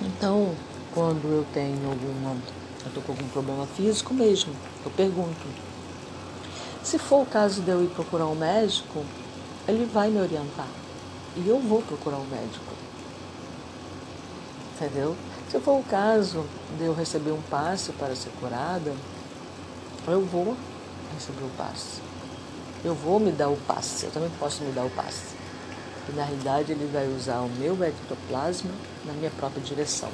Então, 0.00 0.56
quando 0.90 1.32
eu 1.32 1.44
tenho 1.44 1.88
alguma, 1.88 2.36
eu 2.84 2.90
tô 2.92 3.02
com 3.02 3.12
algum 3.12 3.28
problema 3.28 3.66
físico 3.66 4.14
mesmo, 4.14 4.54
eu 4.84 4.90
pergunto. 4.90 5.67
Se 6.82 6.98
for 6.98 7.22
o 7.22 7.26
caso 7.26 7.60
de 7.62 7.70
eu 7.70 7.82
ir 7.82 7.88
procurar 7.88 8.26
um 8.26 8.34
médico, 8.34 9.04
ele 9.66 9.84
vai 9.84 10.08
me 10.10 10.20
orientar. 10.20 10.68
E 11.36 11.46
eu 11.46 11.58
vou 11.60 11.82
procurar 11.82 12.16
um 12.16 12.26
médico. 12.26 12.72
Entendeu? 14.74 15.16
Se 15.50 15.58
for 15.60 15.78
o 15.78 15.82
caso 15.82 16.44
de 16.78 16.84
eu 16.84 16.94
receber 16.94 17.32
um 17.32 17.42
passe 17.42 17.92
para 17.92 18.14
ser 18.14 18.30
curada, 18.40 18.94
eu 20.06 20.24
vou 20.24 20.56
receber 21.14 21.44
o 21.44 21.50
passe. 21.56 22.00
Eu 22.84 22.94
vou 22.94 23.18
me 23.18 23.32
dar 23.32 23.48
o 23.48 23.56
passe. 23.56 24.06
Eu 24.06 24.12
também 24.12 24.30
posso 24.38 24.62
me 24.62 24.72
dar 24.72 24.84
o 24.84 24.90
passe. 24.90 25.36
E 26.08 26.12
na 26.12 26.24
realidade 26.24 26.72
ele 26.72 26.88
vai 26.92 27.06
usar 27.08 27.40
o 27.40 27.48
meu 27.48 27.82
ectoplasma 27.82 28.70
na 29.04 29.12
minha 29.12 29.30
própria 29.32 29.62
direção. 29.62 30.10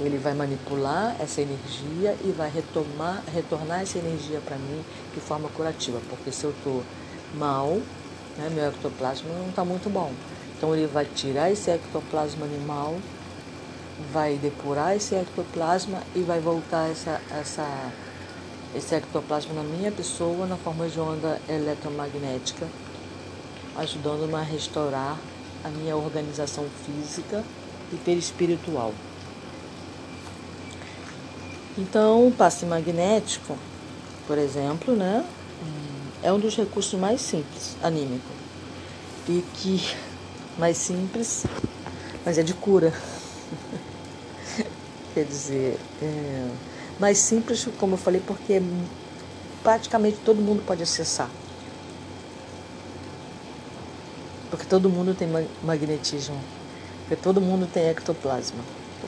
Ele 0.00 0.16
vai 0.16 0.32
manipular 0.32 1.16
essa 1.20 1.40
energia 1.40 2.16
e 2.24 2.30
vai 2.30 2.48
retomar, 2.48 3.22
retornar 3.34 3.82
essa 3.82 3.98
energia 3.98 4.40
para 4.40 4.56
mim 4.56 4.84
de 5.12 5.20
forma 5.20 5.48
curativa. 5.48 6.00
Porque 6.08 6.30
se 6.30 6.44
eu 6.44 6.50
estou 6.50 6.84
mal, 7.34 7.80
né, 8.36 8.48
meu 8.50 8.68
ectoplasma 8.68 9.28
não 9.34 9.48
está 9.50 9.64
muito 9.64 9.90
bom. 9.90 10.12
Então 10.56 10.74
ele 10.74 10.86
vai 10.86 11.04
tirar 11.04 11.50
esse 11.50 11.70
ectoplasma 11.70 12.44
animal, 12.44 12.96
vai 14.12 14.36
depurar 14.36 14.96
esse 14.96 15.14
ectoplasma 15.14 16.02
e 16.14 16.20
vai 16.20 16.40
voltar 16.40 16.88
essa, 16.90 17.20
essa, 17.30 17.92
esse 18.74 18.94
ectoplasma 18.94 19.54
na 19.54 19.62
minha 19.62 19.90
pessoa 19.90 20.46
na 20.46 20.56
forma 20.56 20.88
de 20.88 21.00
onda 21.00 21.40
eletromagnética, 21.48 22.66
ajudando-me 23.76 24.34
a 24.34 24.42
restaurar 24.42 25.16
a 25.64 25.68
minha 25.70 25.96
organização 25.96 26.64
física 26.68 27.44
e 27.92 27.96
perispiritual. 27.96 28.92
Então, 31.78 32.26
o 32.26 32.32
passe 32.32 32.66
magnético, 32.66 33.56
por 34.26 34.36
exemplo, 34.36 34.96
né, 34.96 35.24
é 36.24 36.32
um 36.32 36.38
dos 36.40 36.56
recursos 36.56 36.98
mais 36.98 37.20
simples, 37.20 37.76
anímico, 37.80 38.32
e 39.28 39.40
que 39.54 39.80
mais 40.58 40.76
simples, 40.76 41.46
mas 42.26 42.36
é 42.36 42.42
de 42.42 42.52
cura. 42.54 42.92
Quer 45.14 45.24
dizer, 45.24 45.78
é 46.02 46.48
mais 46.98 47.18
simples, 47.18 47.68
como 47.78 47.94
eu 47.94 47.98
falei, 47.98 48.20
porque 48.26 48.60
praticamente 49.62 50.16
todo 50.24 50.42
mundo 50.42 50.64
pode 50.64 50.82
acessar. 50.82 51.30
Porque 54.50 54.66
todo 54.66 54.90
mundo 54.90 55.14
tem 55.14 55.28
magnetismo, 55.62 56.42
porque 57.02 57.22
todo 57.22 57.40
mundo 57.40 57.68
tem 57.72 57.84
ectoplasma. 57.84 58.64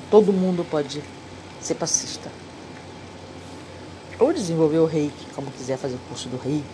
Todo 0.09 0.33
mundo 0.33 0.65
pode 0.71 1.03
ser 1.61 1.75
passista. 1.75 2.31
Ou 4.21 4.35
desenvolver 4.35 4.79
o 4.79 4.85
reiki, 4.85 5.27
como 5.35 5.51
quiser 5.51 5.79
fazer 5.79 5.97
o 5.97 6.01
curso 6.01 6.29
do 6.29 6.37
reiki. 6.37 6.69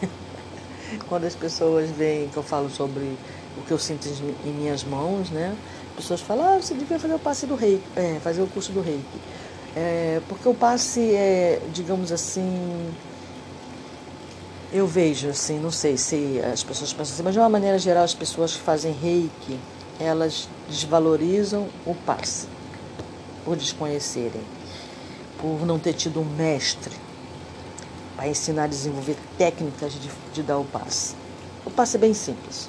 Quando 1.06 1.24
as 1.26 1.34
pessoas 1.34 1.90
veem 1.90 2.30
que 2.30 2.36
eu 2.38 2.42
falo 2.42 2.70
sobre 2.70 3.18
o 3.56 3.62
que 3.62 3.72
eu 3.72 3.78
sinto 3.78 4.08
em 4.42 4.52
minhas 4.54 4.84
mãos, 4.84 5.30
né? 5.30 5.54
As 5.90 5.96
pessoas 5.96 6.22
falam, 6.22 6.56
ah, 6.56 6.62
você 6.62 6.74
devia 6.74 6.98
fazer 6.98 7.14
o 7.14 7.18
passe 7.18 7.46
do 7.46 7.54
reiki, 7.54 7.84
é, 7.94 8.18
fazer 8.20 8.40
o 8.40 8.46
curso 8.46 8.72
do 8.72 8.80
reiki. 8.80 9.20
É, 9.76 10.20
porque 10.28 10.48
o 10.48 10.54
passe 10.54 11.14
é, 11.14 11.60
digamos 11.70 12.10
assim, 12.10 12.96
eu 14.72 14.86
vejo 14.86 15.28
assim, 15.28 15.58
não 15.58 15.70
sei 15.70 15.96
se 15.98 16.40
as 16.40 16.64
pessoas 16.64 16.92
pensam 16.92 17.14
assim, 17.14 17.22
mas 17.22 17.34
de 17.34 17.38
uma 17.38 17.50
maneira 17.50 17.78
geral 17.78 18.04
as 18.04 18.14
pessoas 18.14 18.54
que 18.54 18.62
fazem 18.62 18.92
reiki, 18.92 19.60
elas 20.00 20.48
desvalorizam 20.66 21.68
o 21.84 21.94
passe, 21.94 22.46
por 23.44 23.56
desconhecerem, 23.56 24.42
por 25.38 25.64
não 25.64 25.78
ter 25.78 25.94
tido 25.94 26.20
um 26.20 26.24
mestre 26.24 26.94
para 28.16 28.28
ensinar 28.28 28.64
a 28.64 28.66
desenvolver 28.66 29.16
técnicas 29.38 29.92
de, 29.92 30.10
de 30.32 30.42
dar 30.42 30.58
o 30.58 30.64
passe. 30.64 31.14
O 31.64 31.70
passe 31.70 31.96
é 31.96 32.00
bem 32.00 32.12
simples. 32.12 32.68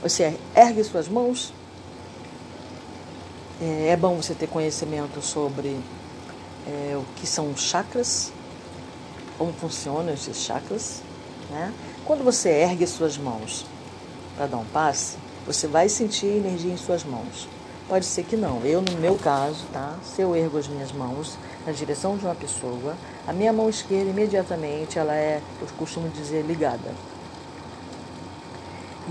Você 0.00 0.38
ergue 0.54 0.84
suas 0.84 1.08
mãos. 1.08 1.52
É, 3.60 3.88
é 3.88 3.96
bom 3.96 4.16
você 4.16 4.32
ter 4.32 4.46
conhecimento 4.46 5.20
sobre 5.20 5.76
é, 6.66 6.96
o 6.96 7.04
que 7.16 7.26
são 7.26 7.54
chakras, 7.56 8.32
como 9.36 9.52
funcionam 9.52 10.14
esses 10.14 10.36
chakras. 10.36 11.02
Né? 11.50 11.74
Quando 12.04 12.22
você 12.22 12.50
ergue 12.50 12.86
suas 12.86 13.18
mãos 13.18 13.66
para 14.36 14.46
dar 14.46 14.58
um 14.58 14.64
passe, 14.66 15.16
você 15.44 15.66
vai 15.66 15.88
sentir 15.88 16.26
energia 16.26 16.72
em 16.72 16.76
suas 16.76 17.02
mãos. 17.02 17.48
Pode 17.88 18.06
ser 18.06 18.22
que 18.22 18.36
não. 18.36 18.64
Eu, 18.64 18.80
no 18.80 18.92
meu 18.98 19.16
caso, 19.16 19.64
tá? 19.72 19.96
se 20.04 20.22
eu 20.22 20.36
ergo 20.36 20.58
as 20.58 20.68
minhas 20.68 20.92
mãos 20.92 21.36
na 21.66 21.72
direção 21.72 22.16
de 22.16 22.24
uma 22.24 22.34
pessoa, 22.34 22.96
a 23.26 23.32
minha 23.32 23.52
mão 23.52 23.68
esquerda 23.68 24.10
imediatamente 24.10 24.98
ela 24.98 25.14
é, 25.14 25.40
eu 25.60 25.68
costumo 25.78 26.08
dizer, 26.08 26.42
ligada. 26.42 26.92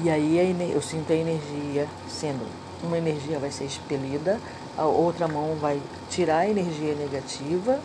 E 0.03 0.09
aí 0.09 0.71
eu 0.73 0.81
sinto 0.81 1.11
a 1.11 1.15
energia 1.15 1.87
sendo 2.07 2.47
uma 2.83 2.97
energia 2.97 3.39
vai 3.39 3.51
ser 3.51 3.65
expelida, 3.65 4.39
a 4.77 4.85
outra 4.85 5.27
mão 5.27 5.55
vai 5.55 5.81
tirar 6.09 6.39
a 6.39 6.49
energia 6.49 6.95
negativa 6.95 7.79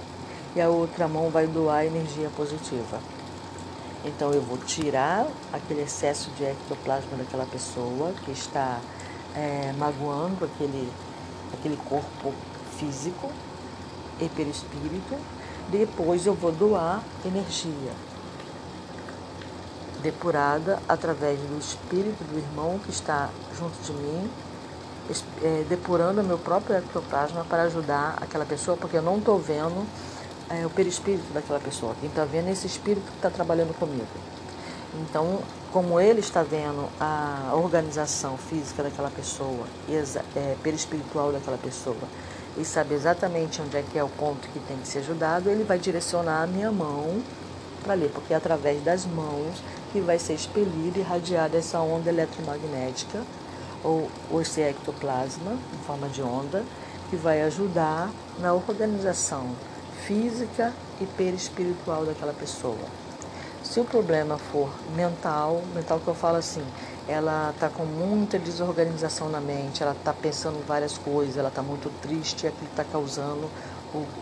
e 0.54 0.60
a 0.60 0.68
outra 0.68 1.08
mão 1.08 1.30
vai 1.30 1.46
doar 1.46 1.78
a 1.78 1.86
energia 1.86 2.30
positiva. 2.36 3.00
Então 4.04 4.32
eu 4.32 4.42
vou 4.42 4.58
tirar 4.58 5.26
aquele 5.52 5.82
excesso 5.82 6.30
de 6.32 6.44
ectoplasma 6.44 7.16
daquela 7.16 7.46
pessoa 7.46 8.12
que 8.24 8.30
está 8.30 8.78
é, 9.34 9.72
magoando 9.78 10.44
aquele, 10.44 10.92
aquele 11.52 11.76
corpo 11.88 12.32
físico 12.78 13.32
e 14.20 14.28
perispírito. 14.28 15.16
Depois 15.68 16.26
eu 16.26 16.34
vou 16.34 16.52
doar 16.52 17.02
energia 17.24 17.92
depurada 20.04 20.78
através 20.86 21.40
do 21.40 21.58
espírito 21.58 22.22
do 22.24 22.38
irmão 22.38 22.78
que 22.78 22.90
está 22.90 23.30
junto 23.58 23.74
de 23.82 23.92
mim, 23.92 24.30
é, 25.42 25.64
depurando 25.66 26.22
meu 26.22 26.38
próprio 26.38 26.76
ectoplasma 26.76 27.44
para 27.44 27.62
ajudar 27.62 28.18
aquela 28.20 28.44
pessoa, 28.44 28.76
porque 28.76 28.98
eu 28.98 29.02
não 29.02 29.16
estou 29.16 29.38
vendo 29.38 29.86
é, 30.50 30.66
o 30.66 30.70
perispírito 30.70 31.32
daquela 31.32 31.58
pessoa. 31.58 31.94
Quem 32.00 32.10
está 32.10 32.24
vendo 32.26 32.48
é 32.48 32.52
esse 32.52 32.66
espírito 32.66 33.06
que 33.10 33.16
está 33.16 33.30
trabalhando 33.30 33.74
comigo. 33.78 34.06
Então, 35.00 35.40
como 35.72 35.98
ele 35.98 36.20
está 36.20 36.42
vendo 36.42 36.88
a 37.00 37.52
organização 37.54 38.36
física 38.36 38.82
daquela 38.82 39.10
pessoa, 39.10 39.66
é, 40.36 40.56
perispiritual 40.62 41.32
daquela 41.32 41.58
pessoa, 41.58 41.96
e 42.56 42.64
sabe 42.64 42.94
exatamente 42.94 43.60
onde 43.60 43.76
é 43.76 43.82
que 43.82 43.98
é 43.98 44.04
o 44.04 44.08
ponto 44.08 44.48
que 44.48 44.58
tem 44.60 44.76
que 44.76 44.88
ser 44.88 45.00
ajudado, 45.00 45.50
ele 45.50 45.64
vai 45.64 45.78
direcionar 45.78 46.42
a 46.42 46.46
minha 46.46 46.70
mão 46.70 47.22
para 47.82 47.94
ler, 47.94 48.10
porque 48.10 48.32
é 48.32 48.36
através 48.36 48.82
das 48.82 49.04
mãos 49.04 49.62
que 49.92 50.00
vai 50.00 50.18
ser 50.18 50.34
expelida 50.34 50.98
e 50.98 51.00
irradiada 51.00 51.58
essa 51.58 51.80
onda 51.80 52.08
eletromagnética 52.08 53.22
ou, 53.82 54.08
ou 54.30 54.40
esse 54.40 54.60
ectoplasma 54.60 55.52
em 55.52 55.84
forma 55.84 56.08
de 56.08 56.22
onda 56.22 56.64
que 57.10 57.16
vai 57.16 57.42
ajudar 57.42 58.10
na 58.38 58.54
organização 58.54 59.50
física 60.06 60.72
e 61.00 61.06
perispiritual 61.06 62.04
daquela 62.04 62.32
pessoa. 62.32 63.04
Se 63.62 63.80
o 63.80 63.84
problema 63.84 64.38
for 64.38 64.70
mental, 64.94 65.62
mental 65.74 65.98
que 66.00 66.08
eu 66.08 66.14
falo 66.14 66.36
assim, 66.36 66.64
ela 67.06 67.50
está 67.50 67.68
com 67.68 67.84
muita 67.84 68.38
desorganização 68.38 69.28
na 69.28 69.40
mente, 69.40 69.82
ela 69.82 69.92
está 69.92 70.12
pensando 70.12 70.64
várias 70.66 70.96
coisas, 70.96 71.36
ela 71.36 71.48
está 71.48 71.62
muito 71.62 71.90
triste, 72.00 72.46
aquilo 72.46 72.70
está 72.70 72.84
causando 72.84 73.50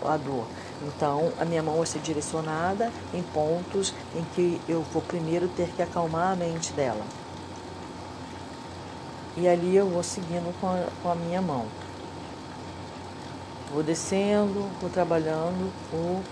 a 0.04 0.16
dor. 0.16 0.46
Então, 0.82 1.32
a 1.40 1.44
minha 1.44 1.62
mão 1.62 1.76
vai 1.76 1.86
ser 1.86 2.00
direcionada 2.00 2.90
em 3.14 3.22
pontos 3.22 3.94
em 4.14 4.24
que 4.34 4.60
eu 4.68 4.82
vou 4.92 5.00
primeiro 5.00 5.48
ter 5.48 5.68
que 5.68 5.82
acalmar 5.82 6.32
a 6.32 6.36
mente 6.36 6.72
dela. 6.72 7.04
E 9.36 9.48
ali 9.48 9.76
eu 9.76 9.88
vou 9.88 10.02
seguindo 10.02 10.52
com 10.60 10.66
a, 10.66 10.86
com 11.02 11.10
a 11.10 11.14
minha 11.14 11.40
mão. 11.40 11.66
Vou 13.72 13.82
descendo, 13.82 14.68
vou 14.80 14.90
trabalhando 14.90 15.72
o 15.92 16.22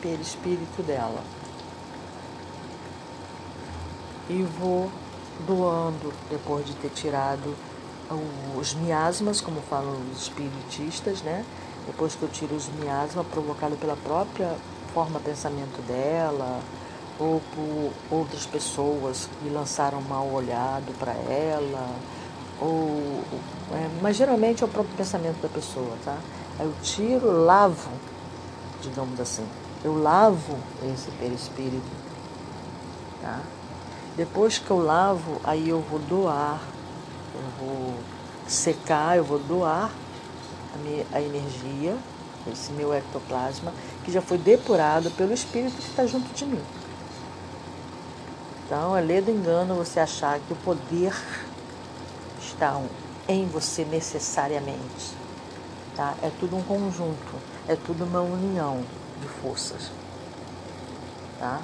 perispírito 0.00 0.82
dela. 0.82 1.22
E 4.30 4.42
vou 4.42 4.90
doando, 5.46 6.12
depois 6.30 6.64
de 6.64 6.74
ter 6.74 6.90
tirado 6.90 7.54
os 8.56 8.74
miasmas, 8.74 9.40
como 9.40 9.60
falam 9.62 9.96
os 10.12 10.22
espiritistas, 10.22 11.22
né? 11.22 11.44
Depois 11.86 12.14
que 12.14 12.22
eu 12.22 12.28
tiro 12.28 12.54
os 12.54 12.68
miasmas 12.68 13.26
provocados 13.26 13.78
pela 13.78 13.96
própria 13.96 14.56
forma 14.94 15.20
pensamento 15.20 15.80
dela, 15.86 16.60
ou 17.18 17.40
por 17.54 17.92
outras 18.10 18.46
pessoas 18.46 19.28
que 19.40 19.48
lançaram 19.48 20.00
mal 20.02 20.26
olhado 20.26 20.92
para 20.98 21.12
ela, 21.12 21.90
ou 22.60 23.22
é, 23.72 23.88
mas 24.00 24.16
geralmente 24.16 24.62
é 24.62 24.66
o 24.66 24.68
próprio 24.68 24.96
pensamento 24.96 25.40
da 25.40 25.48
pessoa, 25.48 25.96
tá? 26.04 26.16
Eu 26.58 26.72
tiro, 26.82 27.44
lavo, 27.44 27.90
digamos 28.80 29.18
assim, 29.20 29.46
eu 29.84 30.00
lavo 30.00 30.56
esse 30.92 31.10
perispírito, 31.12 31.90
tá? 33.20 33.40
Depois 34.16 34.58
que 34.58 34.70
eu 34.70 34.78
lavo, 34.78 35.40
aí 35.44 35.68
eu 35.68 35.80
vou 35.80 35.98
doar, 35.98 36.58
eu 37.34 37.66
vou 37.66 37.94
secar, 38.48 39.18
eu 39.18 39.24
vou 39.24 39.38
doar 39.38 39.90
a, 40.74 40.78
minha, 40.78 41.04
a 41.12 41.20
energia, 41.20 41.94
esse 42.50 42.72
meu 42.72 42.94
ectoplasma, 42.94 43.74
que 44.04 44.10
já 44.10 44.22
foi 44.22 44.38
depurado 44.38 45.10
pelo 45.10 45.34
espírito 45.34 45.76
que 45.76 45.90
está 45.90 46.06
junto 46.06 46.32
de 46.32 46.46
mim. 46.46 46.62
Então, 48.64 48.96
é 48.96 49.00
lei 49.02 49.20
do 49.20 49.30
engano 49.30 49.74
você 49.74 50.00
achar 50.00 50.40
que 50.40 50.52
o 50.52 50.56
poder 50.56 51.14
está 52.40 52.80
em 53.28 53.46
você 53.46 53.84
necessariamente. 53.84 55.14
Tá? 55.94 56.14
É 56.22 56.30
tudo 56.40 56.56
um 56.56 56.62
conjunto, 56.62 57.34
é 57.68 57.76
tudo 57.76 58.04
uma 58.04 58.20
união 58.22 58.82
de 59.20 59.28
forças. 59.28 59.90
Tá? 61.38 61.60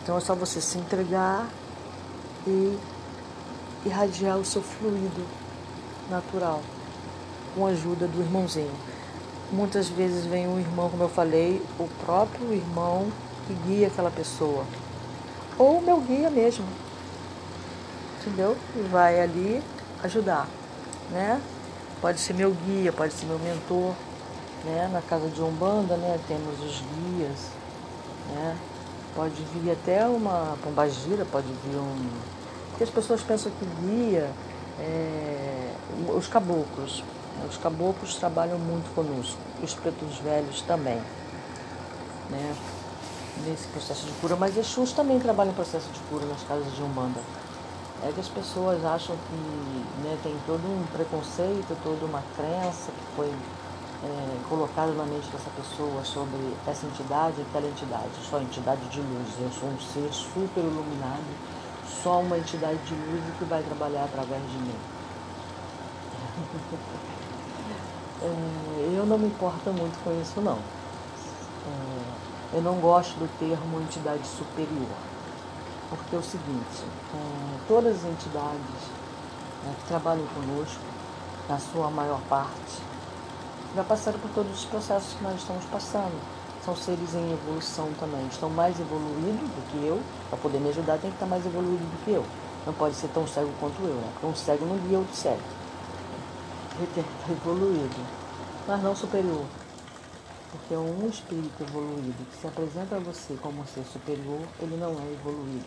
Então 0.00 0.16
é 0.16 0.20
só 0.20 0.34
você 0.34 0.60
se 0.60 0.78
entregar 0.78 1.48
e 2.46 2.78
irradiar 3.84 4.38
o 4.38 4.44
seu 4.44 4.62
fluido 4.62 5.26
natural 6.08 6.60
com 7.54 7.66
a 7.66 7.70
ajuda 7.70 8.06
do 8.06 8.20
irmãozinho. 8.20 8.72
Muitas 9.50 9.88
vezes 9.88 10.24
vem 10.24 10.48
um 10.48 10.58
irmão, 10.58 10.88
como 10.88 11.02
eu 11.02 11.08
falei, 11.08 11.62
o 11.78 11.86
próprio 12.04 12.52
irmão 12.54 13.10
que 13.46 13.54
guia 13.66 13.88
aquela 13.88 14.10
pessoa. 14.10 14.64
Ou 15.58 15.78
o 15.78 15.82
meu 15.82 16.00
guia 16.00 16.30
mesmo. 16.30 16.64
Entendeu? 18.20 18.56
E 18.76 18.80
vai 18.88 19.20
ali 19.20 19.62
ajudar. 20.02 20.48
Né? 21.10 21.40
Pode 22.00 22.18
ser 22.20 22.32
meu 22.32 22.52
guia, 22.52 22.92
pode 22.92 23.12
ser 23.12 23.26
meu 23.26 23.38
mentor. 23.38 23.94
Né? 24.64 24.88
Na 24.92 25.02
casa 25.02 25.28
de 25.28 25.42
Umbanda, 25.42 25.96
né? 25.96 26.18
Temos 26.26 26.58
os 26.60 26.80
guias. 26.80 27.50
Né? 28.30 28.56
Pode 29.14 29.42
vir 29.54 29.72
até 29.72 30.06
uma 30.06 30.56
pombagira, 30.62 31.26
pode 31.30 31.46
vir 31.46 31.76
um. 31.76 32.10
Porque 32.70 32.84
as 32.84 32.90
pessoas 32.90 33.20
pensam 33.22 33.52
que 33.52 33.66
guia 33.82 34.30
é... 34.80 35.74
os 36.16 36.26
caboclos. 36.26 37.04
Os 37.48 37.56
caboclos 37.56 38.14
trabalham 38.16 38.58
muito 38.58 38.94
conosco, 38.94 39.38
os 39.62 39.74
pretos 39.74 40.18
velhos 40.18 40.62
também. 40.62 41.00
Né? 42.30 42.54
Nesse 43.46 43.66
processo 43.68 44.06
de 44.06 44.12
cura, 44.12 44.36
mas 44.36 44.56
Exus 44.56 44.92
também 44.92 45.18
trabalham 45.18 45.52
em 45.52 45.54
processo 45.54 45.88
de 45.90 45.98
cura 46.00 46.24
nas 46.26 46.42
casas 46.42 46.72
de 46.74 46.82
Umbanda. 46.82 47.20
É 48.04 48.12
que 48.12 48.20
as 48.20 48.28
pessoas 48.28 48.84
acham 48.84 49.16
que 49.16 50.02
né, 50.02 50.18
tem 50.22 50.36
todo 50.46 50.62
um 50.64 50.84
preconceito, 50.92 51.76
toda 51.82 52.04
uma 52.04 52.22
crença 52.36 52.90
que 52.90 53.16
foi 53.16 53.32
é, 54.04 54.48
colocado 54.48 54.94
na 54.94 55.04
mente 55.04 55.28
dessa 55.30 55.50
pessoa 55.50 56.04
sobre 56.04 56.56
essa 56.66 56.86
entidade 56.86 57.38
e 57.38 57.42
aquela 57.42 57.68
entidade, 57.68 58.10
só 58.28 58.40
entidade 58.40 58.84
de 58.88 59.00
luz. 59.00 59.28
Eu 59.38 59.50
sou 59.52 59.68
um 59.68 59.78
ser 59.78 60.12
super 60.12 60.60
iluminado, 60.60 61.22
só 61.86 62.20
uma 62.20 62.36
entidade 62.36 62.78
de 62.78 62.94
luz 62.94 63.22
que 63.38 63.44
vai 63.44 63.62
trabalhar 63.62 64.04
através 64.04 64.42
de 64.42 64.58
mim. 64.58 64.74
é, 68.22 68.96
eu 68.98 69.06
não 69.06 69.18
me 69.18 69.26
importo 69.26 69.70
muito 69.72 70.02
com 70.02 70.20
isso 70.20 70.40
não. 70.40 70.58
É, 70.58 72.56
eu 72.56 72.62
não 72.62 72.74
gosto 72.80 73.14
do 73.18 73.28
termo 73.38 73.80
entidade 73.80 74.26
superior, 74.26 74.96
porque 75.88 76.16
é 76.16 76.18
o 76.18 76.22
seguinte, 76.22 76.84
todas 77.68 77.98
as 77.98 78.04
entidades 78.04 78.90
que 79.78 79.86
trabalham 79.86 80.26
conosco, 80.26 80.82
na 81.48 81.58
sua 81.58 81.90
maior 81.90 82.20
parte, 82.28 82.82
já 83.74 83.82
passaram 83.84 84.18
por 84.18 84.30
todos 84.30 84.52
os 84.52 84.64
processos 84.66 85.14
que 85.14 85.22
nós 85.22 85.36
estamos 85.36 85.64
passando. 85.66 86.20
São 86.64 86.76
seres 86.76 87.14
em 87.14 87.32
evolução 87.32 87.88
também. 87.98 88.26
Estão 88.26 88.48
mais 88.50 88.78
evoluídos 88.78 89.48
do 89.48 89.70
que 89.70 89.86
eu. 89.86 90.00
Para 90.28 90.38
poder 90.38 90.60
me 90.60 90.68
ajudar, 90.68 90.98
tem 90.98 91.10
que 91.10 91.16
estar 91.16 91.26
mais 91.26 91.44
evoluído 91.44 91.82
do 91.82 92.04
que 92.04 92.12
eu. 92.12 92.24
Não 92.66 92.72
pode 92.72 92.94
ser 92.94 93.08
tão 93.08 93.26
cego 93.26 93.50
quanto 93.58 93.82
eu, 93.82 93.94
né? 93.94 94.08
Porque 94.12 94.26
um 94.26 94.34
cego 94.34 94.66
não 94.66 94.76
guia 94.78 94.98
outro 94.98 95.16
cego. 95.16 95.40
Ele 96.76 96.88
tem 96.94 97.02
que 97.02 97.10
estar 97.10 97.32
evoluído, 97.32 98.06
mas 98.68 98.82
não 98.82 98.94
superior. 98.94 99.44
Porque 100.52 100.74
um 100.74 101.08
espírito 101.08 101.62
evoluído 101.62 102.24
que 102.30 102.36
se 102.36 102.46
apresenta 102.46 102.96
a 102.96 102.98
você 103.00 103.36
como 103.42 103.62
um 103.62 103.66
ser 103.66 103.84
superior, 103.84 104.40
ele 104.60 104.76
não 104.76 104.90
é 104.90 105.12
evoluído. 105.12 105.66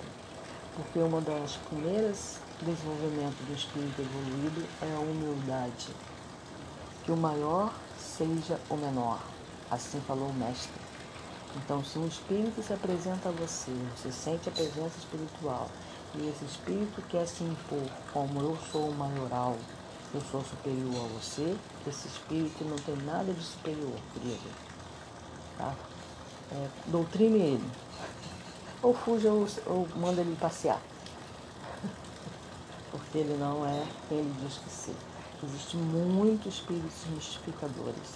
Porque 0.76 1.00
uma 1.00 1.20
das 1.22 1.58
primeiras 1.70 2.38
desenvolvimentos 2.62 3.46
do 3.48 3.54
espírito 3.54 4.02
evoluído 4.02 4.64
é 4.82 4.96
a 4.96 5.00
humildade. 5.00 5.88
Que 7.04 7.12
o 7.12 7.18
maior 7.18 7.74
seja 8.18 8.60
o 8.70 8.76
menor. 8.76 9.20
Assim 9.70 10.00
falou 10.02 10.30
o 10.30 10.34
Mestre. 10.34 10.82
Então, 11.58 11.84
se 11.84 11.98
um 11.98 12.08
espírito 12.08 12.62
se 12.62 12.74
apresenta 12.74 13.30
a 13.30 13.32
você, 13.32 13.72
você 13.96 14.12
sente 14.12 14.50
a 14.50 14.52
presença 14.52 14.98
espiritual, 14.98 15.70
e 16.14 16.30
esse 16.30 16.46
espírito 16.46 17.02
quer 17.10 17.26
se 17.26 17.44
impor 17.44 17.90
como 18.14 18.42
eu 18.42 18.58
sou 18.72 18.90
o 18.90 18.96
maioral, 18.96 19.58
eu 20.14 20.22
sou 20.32 20.44
superior 20.44 21.06
a 21.06 21.20
você, 21.20 21.56
esse 21.88 22.08
espírito 22.08 22.64
não 22.66 22.78
tem 22.78 22.96
nada 23.06 23.34
de 23.34 23.42
superior, 23.42 23.98
querido. 24.14 24.50
Tá? 25.58 25.74
É, 26.52 26.68
doutrine 26.88 27.40
ele. 27.40 27.72
Ou 28.82 28.94
fuja 28.94 29.32
ou, 29.32 29.48
ou 29.66 29.88
manda 29.96 30.22
ele 30.22 30.38
passear. 30.40 30.82
Porque 32.92 33.18
ele 33.18 33.38
não 33.38 33.66
é 33.66 33.86
quem 34.08 34.20
ele 34.20 34.36
diz 34.42 34.58
que 34.58 34.70
ser. 34.70 35.15
Existem 35.46 35.80
muitos 35.80 36.56
espíritos 36.56 37.06
mistificadores 37.14 38.16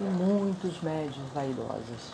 e 0.00 0.04
muitos 0.04 0.80
médios 0.80 1.16
vaidosos. 1.34 2.12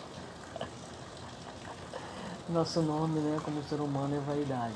Nosso 2.49 2.81
nome, 2.81 3.19
né, 3.19 3.39
como 3.43 3.61
ser 3.69 3.79
humano, 3.79 4.15
é 4.15 4.19
vaidade. 4.19 4.73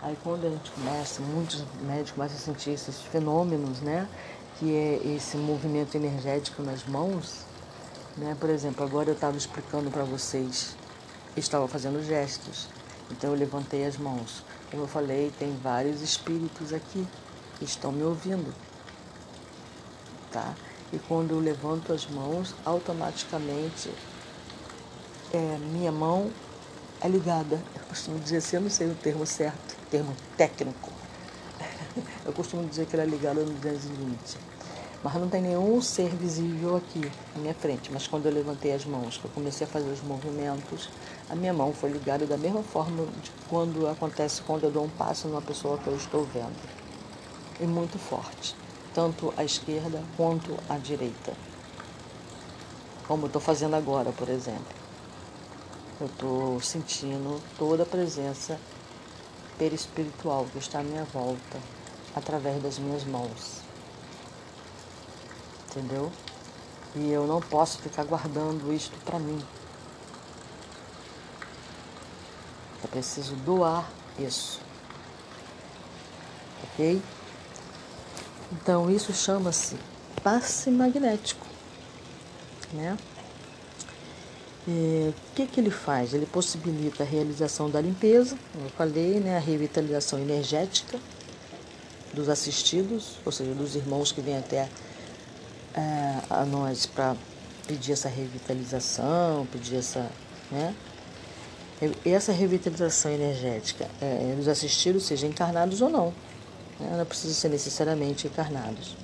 Aí 0.00 0.16
quando 0.22 0.46
a 0.46 0.50
gente 0.50 0.70
começa, 0.70 1.20
muitos 1.22 1.64
médicos 1.82 2.12
começam 2.12 2.36
a 2.36 2.40
sentir 2.40 2.70
esses 2.70 3.00
fenômenos, 3.00 3.80
né, 3.80 4.08
que 4.60 4.72
é 4.72 5.00
esse 5.16 5.36
movimento 5.36 5.96
energético 5.96 6.62
nas 6.62 6.84
mãos, 6.84 7.44
né, 8.16 8.36
por 8.38 8.48
exemplo, 8.48 8.84
agora 8.84 9.08
eu 9.08 9.14
estava 9.14 9.36
explicando 9.36 9.90
para 9.90 10.04
vocês, 10.04 10.76
estava 11.36 11.66
fazendo 11.66 12.00
gestos, 12.00 12.68
então 13.10 13.30
eu 13.30 13.36
levantei 13.36 13.84
as 13.86 13.96
mãos. 13.96 14.44
Como 14.70 14.84
eu 14.84 14.88
falei, 14.88 15.32
tem 15.36 15.52
vários 15.56 16.00
espíritos 16.00 16.72
aqui 16.72 17.04
que 17.58 17.64
estão 17.64 17.90
me 17.90 18.04
ouvindo 18.04 18.54
tá? 20.36 20.54
E 20.92 20.98
quando 20.98 21.30
eu 21.30 21.40
levanto 21.40 21.94
as 21.94 22.06
mãos, 22.08 22.54
automaticamente 22.62 23.88
é, 25.32 25.56
minha 25.56 25.90
mão 25.90 26.30
é 27.00 27.08
ligada. 27.08 27.64
Eu 27.74 27.86
costumo 27.88 28.18
dizer 28.18 28.36
assim, 28.36 28.56
eu 28.56 28.62
não 28.62 28.68
sei 28.68 28.86
o 28.86 28.94
termo 28.94 29.24
certo, 29.24 29.74
termo 29.90 30.14
técnico. 30.36 30.92
Eu 32.26 32.32
costumo 32.34 32.68
dizer 32.68 32.84
que 32.84 32.94
ela 32.94 33.04
é 33.04 33.06
ligada 33.06 33.40
no 33.40 33.54
220. 33.54 34.36
Mas 35.02 35.14
não 35.14 35.28
tem 35.30 35.40
nenhum 35.40 35.80
ser 35.80 36.14
visível 36.16 36.76
aqui 36.76 37.00
na 37.34 37.40
minha 37.40 37.54
frente. 37.54 37.90
Mas 37.92 38.06
quando 38.06 38.26
eu 38.26 38.32
levantei 38.32 38.72
as 38.72 38.84
mãos, 38.84 39.16
que 39.16 39.24
eu 39.24 39.30
comecei 39.30 39.66
a 39.66 39.70
fazer 39.70 39.88
os 39.88 40.02
movimentos, 40.02 40.90
a 41.30 41.36
minha 41.36 41.54
mão 41.54 41.72
foi 41.72 41.90
ligada 41.92 42.26
da 42.26 42.36
mesma 42.36 42.62
forma 42.62 43.06
de 43.22 43.32
quando 43.48 43.86
acontece 43.86 44.42
quando 44.42 44.64
eu 44.64 44.70
dou 44.70 44.84
um 44.84 44.90
passo 44.90 45.28
numa 45.28 45.40
pessoa 45.40 45.78
que 45.78 45.88
eu 45.88 45.96
estou 45.96 46.24
vendo. 46.24 46.56
E 47.60 47.66
muito 47.66 47.98
forte 47.98 48.65
tanto 48.96 49.30
à 49.36 49.44
esquerda 49.44 50.02
quanto 50.16 50.56
à 50.70 50.78
direita. 50.78 51.34
Como 53.06 53.26
estou 53.26 53.42
fazendo 53.42 53.76
agora, 53.76 54.10
por 54.10 54.26
exemplo. 54.30 54.74
Eu 56.00 56.06
estou 56.06 56.60
sentindo 56.62 57.38
toda 57.58 57.82
a 57.82 57.86
presença 57.86 58.58
perispiritual 59.58 60.46
que 60.50 60.56
está 60.56 60.80
à 60.80 60.82
minha 60.82 61.04
volta 61.04 61.60
através 62.14 62.62
das 62.62 62.78
minhas 62.78 63.04
mãos. 63.04 63.60
Entendeu? 65.68 66.10
E 66.94 67.10
eu 67.10 67.26
não 67.26 67.42
posso 67.42 67.76
ficar 67.82 68.04
guardando 68.04 68.72
isto 68.72 68.96
para 69.04 69.18
mim. 69.18 69.44
Eu 72.82 72.88
preciso 72.88 73.36
doar 73.36 73.86
isso. 74.18 74.58
Ok? 76.64 77.02
Então, 78.52 78.90
isso 78.90 79.12
chama-se 79.12 79.76
passe 80.22 80.70
magnético. 80.70 81.46
Né? 82.72 82.96
o 84.68 85.14
que, 85.36 85.46
que 85.46 85.60
ele 85.60 85.70
faz? 85.70 86.12
Ele 86.12 86.26
possibilita 86.26 87.04
a 87.04 87.06
realização 87.06 87.70
da 87.70 87.80
limpeza, 87.80 88.36
como 88.52 88.66
eu 88.66 88.70
falei, 88.70 89.20
né? 89.20 89.36
a 89.36 89.40
revitalização 89.40 90.18
energética 90.18 90.98
dos 92.12 92.28
assistidos, 92.28 93.18
ou 93.24 93.30
seja, 93.30 93.54
dos 93.54 93.76
irmãos 93.76 94.10
que 94.10 94.20
vêm 94.20 94.38
até 94.38 94.68
é, 95.74 96.18
a 96.28 96.44
nós 96.44 96.86
para 96.86 97.14
pedir 97.66 97.92
essa 97.92 98.08
revitalização, 98.08 99.46
pedir 99.52 99.76
essa. 99.76 100.10
Né? 100.50 100.74
essa 102.06 102.32
revitalização 102.32 103.12
energética 103.12 103.86
é 104.00 104.34
nos 104.34 104.48
assistidos, 104.48 105.04
seja 105.04 105.26
encarnados 105.26 105.82
ou 105.82 105.90
não. 105.90 106.14
Né? 106.80 106.94
Não 106.96 107.06
precisa 107.06 107.34
ser 107.34 107.48
necessariamente 107.48 108.26
encarnados. 108.26 108.96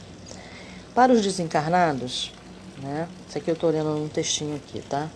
Para 0.95 1.13
os 1.13 1.23
desencarnados, 1.23 2.33
né? 2.83 3.09
Isso 3.29 3.39
aqui 3.39 3.51
eu 3.51 3.55
estou 3.55 3.71
olhando 3.71 3.97
um 3.97 4.09
textinho 4.09 4.57
aqui, 4.57 4.83
tá? 4.83 5.09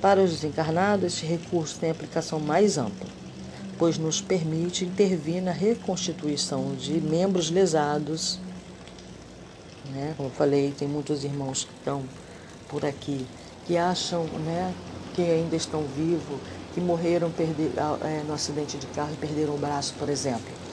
Para 0.00 0.20
os 0.20 0.30
desencarnados, 0.30 1.04
este 1.04 1.26
recurso 1.26 1.78
tem 1.78 1.90
aplicação 1.90 2.40
mais 2.40 2.76
ampla, 2.76 3.08
pois 3.78 3.98
nos 3.98 4.20
permite 4.20 4.84
intervir 4.84 5.42
na 5.42 5.52
reconstituição 5.52 6.74
de 6.74 7.00
membros 7.00 7.50
lesados. 7.50 8.38
Né? 9.90 10.14
Como 10.16 10.28
eu 10.28 10.32
falei, 10.32 10.74
tem 10.76 10.88
muitos 10.88 11.24
irmãos 11.24 11.64
que 11.64 11.72
estão 11.72 12.04
por 12.68 12.84
aqui 12.84 13.26
que 13.66 13.76
acham 13.76 14.24
né, 14.24 14.72
que 15.14 15.22
ainda 15.22 15.56
estão 15.56 15.82
vivos, 15.82 16.38
que 16.72 16.80
morreram 16.80 17.30
perder, 17.30 17.72
é, 18.04 18.22
no 18.26 18.32
acidente 18.32 18.76
de 18.76 18.86
carro 18.88 19.10
e 19.12 19.16
perderam 19.16 19.54
o 19.54 19.58
braço, 19.58 19.94
por 19.98 20.08
exemplo. 20.08 20.65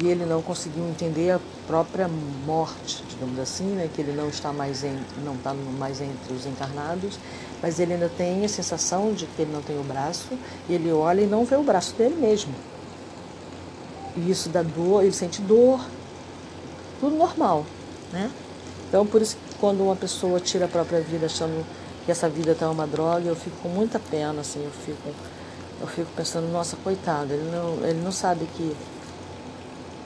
E 0.00 0.06
ele 0.06 0.26
não 0.26 0.42
conseguiu 0.42 0.86
entender 0.86 1.30
a 1.30 1.40
própria 1.66 2.08
morte, 2.46 3.02
digamos 3.08 3.38
assim, 3.38 3.64
né, 3.64 3.88
que 3.92 4.02
ele 4.02 4.12
não 4.12 4.28
está 4.28 4.52
mais 4.52 4.84
em, 4.84 4.98
não 5.24 5.34
está 5.34 5.54
mais 5.54 6.00
entre 6.00 6.34
os 6.34 6.44
encarnados, 6.44 7.18
mas 7.62 7.80
ele 7.80 7.94
ainda 7.94 8.10
tem 8.10 8.44
a 8.44 8.48
sensação 8.48 9.14
de 9.14 9.24
que 9.26 9.42
ele 9.42 9.52
não 9.52 9.62
tem 9.62 9.78
o 9.78 9.82
braço, 9.82 10.28
e 10.68 10.74
ele 10.74 10.92
olha 10.92 11.22
e 11.22 11.26
não 11.26 11.44
vê 11.44 11.56
o 11.56 11.62
braço 11.62 11.94
dele 11.94 12.16
mesmo. 12.16 12.54
E 14.14 14.30
isso 14.30 14.50
dá 14.50 14.62
dor, 14.62 15.02
ele 15.02 15.12
sente 15.12 15.40
dor, 15.40 15.80
tudo 17.00 17.16
normal, 17.16 17.64
né? 18.12 18.30
Então, 18.88 19.06
por 19.06 19.22
isso 19.22 19.36
que 19.36 19.54
quando 19.56 19.82
uma 19.82 19.96
pessoa 19.96 20.38
tira 20.38 20.66
a 20.66 20.68
própria 20.68 21.00
vida 21.00 21.26
achando 21.26 21.64
que 22.04 22.12
essa 22.12 22.28
vida 22.28 22.52
está 22.52 22.70
uma 22.70 22.86
droga, 22.86 23.26
eu 23.26 23.36
fico 23.36 23.56
com 23.62 23.68
muita 23.68 23.98
pena, 23.98 24.40
assim, 24.40 24.62
eu 24.64 24.70
fico, 24.70 25.08
eu 25.80 25.86
fico 25.86 26.08
pensando, 26.16 26.50
nossa, 26.50 26.76
coitado, 26.76 27.32
ele 27.32 27.50
não, 27.50 27.86
ele 27.86 28.00
não 28.02 28.12
sabe 28.12 28.46
que 28.56 28.74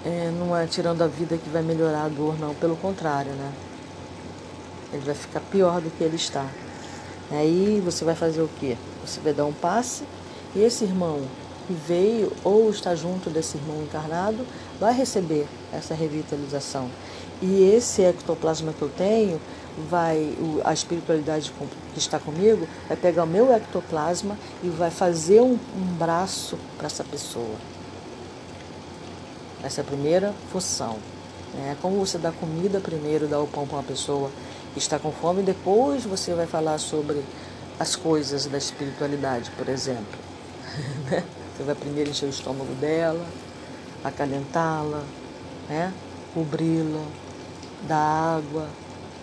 é, 0.04 0.30
não 0.38 0.56
é 0.56 0.66
tirando 0.66 1.02
a 1.02 1.06
vida 1.06 1.36
que 1.36 1.48
vai 1.48 1.62
melhorar 1.62 2.04
a 2.04 2.08
dor, 2.08 2.38
não, 2.38 2.54
pelo 2.54 2.76
contrário, 2.76 3.32
né? 3.32 3.52
Ele 4.92 5.02
vai 5.04 5.14
ficar 5.14 5.40
pior 5.40 5.80
do 5.80 5.90
que 5.90 6.02
ele 6.04 6.16
está. 6.16 6.46
Aí 7.30 7.80
você 7.84 8.04
vai 8.04 8.14
fazer 8.14 8.42
o 8.42 8.50
quê? 8.60 8.76
Você 9.04 9.20
vai 9.20 9.32
dar 9.32 9.46
um 9.46 9.52
passe 9.52 10.04
e 10.54 10.60
esse 10.60 10.84
irmão 10.84 11.22
que 11.66 11.72
veio 11.72 12.32
ou 12.44 12.68
está 12.68 12.94
junto 12.94 13.30
desse 13.30 13.56
irmão 13.56 13.82
encarnado 13.82 14.44
vai 14.78 14.92
receber 14.92 15.46
essa 15.72 15.94
revitalização. 15.94 16.90
E 17.40 17.62
esse 17.74 18.02
ectoplasma 18.02 18.72
que 18.72 18.82
eu 18.82 18.90
tenho, 18.90 19.40
vai 19.88 20.36
a 20.64 20.72
espiritualidade 20.72 21.52
que 21.92 21.98
está 21.98 22.18
comigo 22.18 22.68
vai 22.88 22.96
pegar 22.96 23.24
o 23.24 23.26
meu 23.26 23.52
ectoplasma 23.52 24.36
e 24.62 24.68
vai 24.68 24.90
fazer 24.90 25.40
um, 25.40 25.58
um 25.76 25.96
braço 25.98 26.58
para 26.76 26.86
essa 26.86 27.02
pessoa. 27.02 27.71
Essa 29.62 29.80
é 29.80 29.82
a 29.82 29.86
primeira 29.86 30.34
função. 30.50 30.98
É 31.54 31.76
como 31.80 31.98
você 31.98 32.18
dá 32.18 32.32
comida 32.32 32.80
primeiro, 32.80 33.28
dá 33.28 33.38
o 33.38 33.46
pão 33.46 33.66
para 33.66 33.76
uma 33.76 33.82
pessoa 33.82 34.30
que 34.72 34.78
está 34.78 34.98
com 34.98 35.12
fome, 35.12 35.42
e 35.42 35.44
depois 35.44 36.04
você 36.04 36.34
vai 36.34 36.46
falar 36.46 36.78
sobre 36.78 37.22
as 37.78 37.94
coisas 37.94 38.46
da 38.46 38.58
espiritualidade, 38.58 39.50
por 39.52 39.68
exemplo. 39.68 40.18
Né? 41.10 41.22
você 41.54 41.64
vai 41.64 41.74
primeiro 41.74 42.08
encher 42.08 42.24
o 42.24 42.30
estômago 42.30 42.72
dela, 42.76 43.26
acalentá-la, 44.02 45.04
né? 45.68 45.92
cobri-la, 46.32 47.04
dar 47.86 48.38
água. 48.38 48.68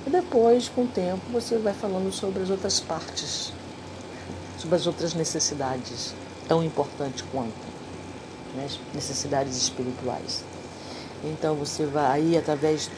E 0.06 0.12
depois, 0.12 0.70
com 0.70 0.84
o 0.84 0.88
tempo, 0.88 1.22
você 1.32 1.58
vai 1.58 1.74
falando 1.74 2.12
sobre 2.14 2.44
as 2.44 2.52
outras 2.52 2.80
partes, 2.80 3.52
sobre 4.60 4.76
as 4.76 4.86
outras 4.86 5.16
necessidades, 5.16 6.14
tão 6.48 6.64
importantes 6.64 7.26
quanto 7.32 7.69
né, 8.56 8.68
necessidades 8.94 9.56
espirituais. 9.56 10.44
Então 11.24 11.56
você 11.56 11.86
vai 11.86 12.22
aí 12.22 12.38
através 12.38 12.90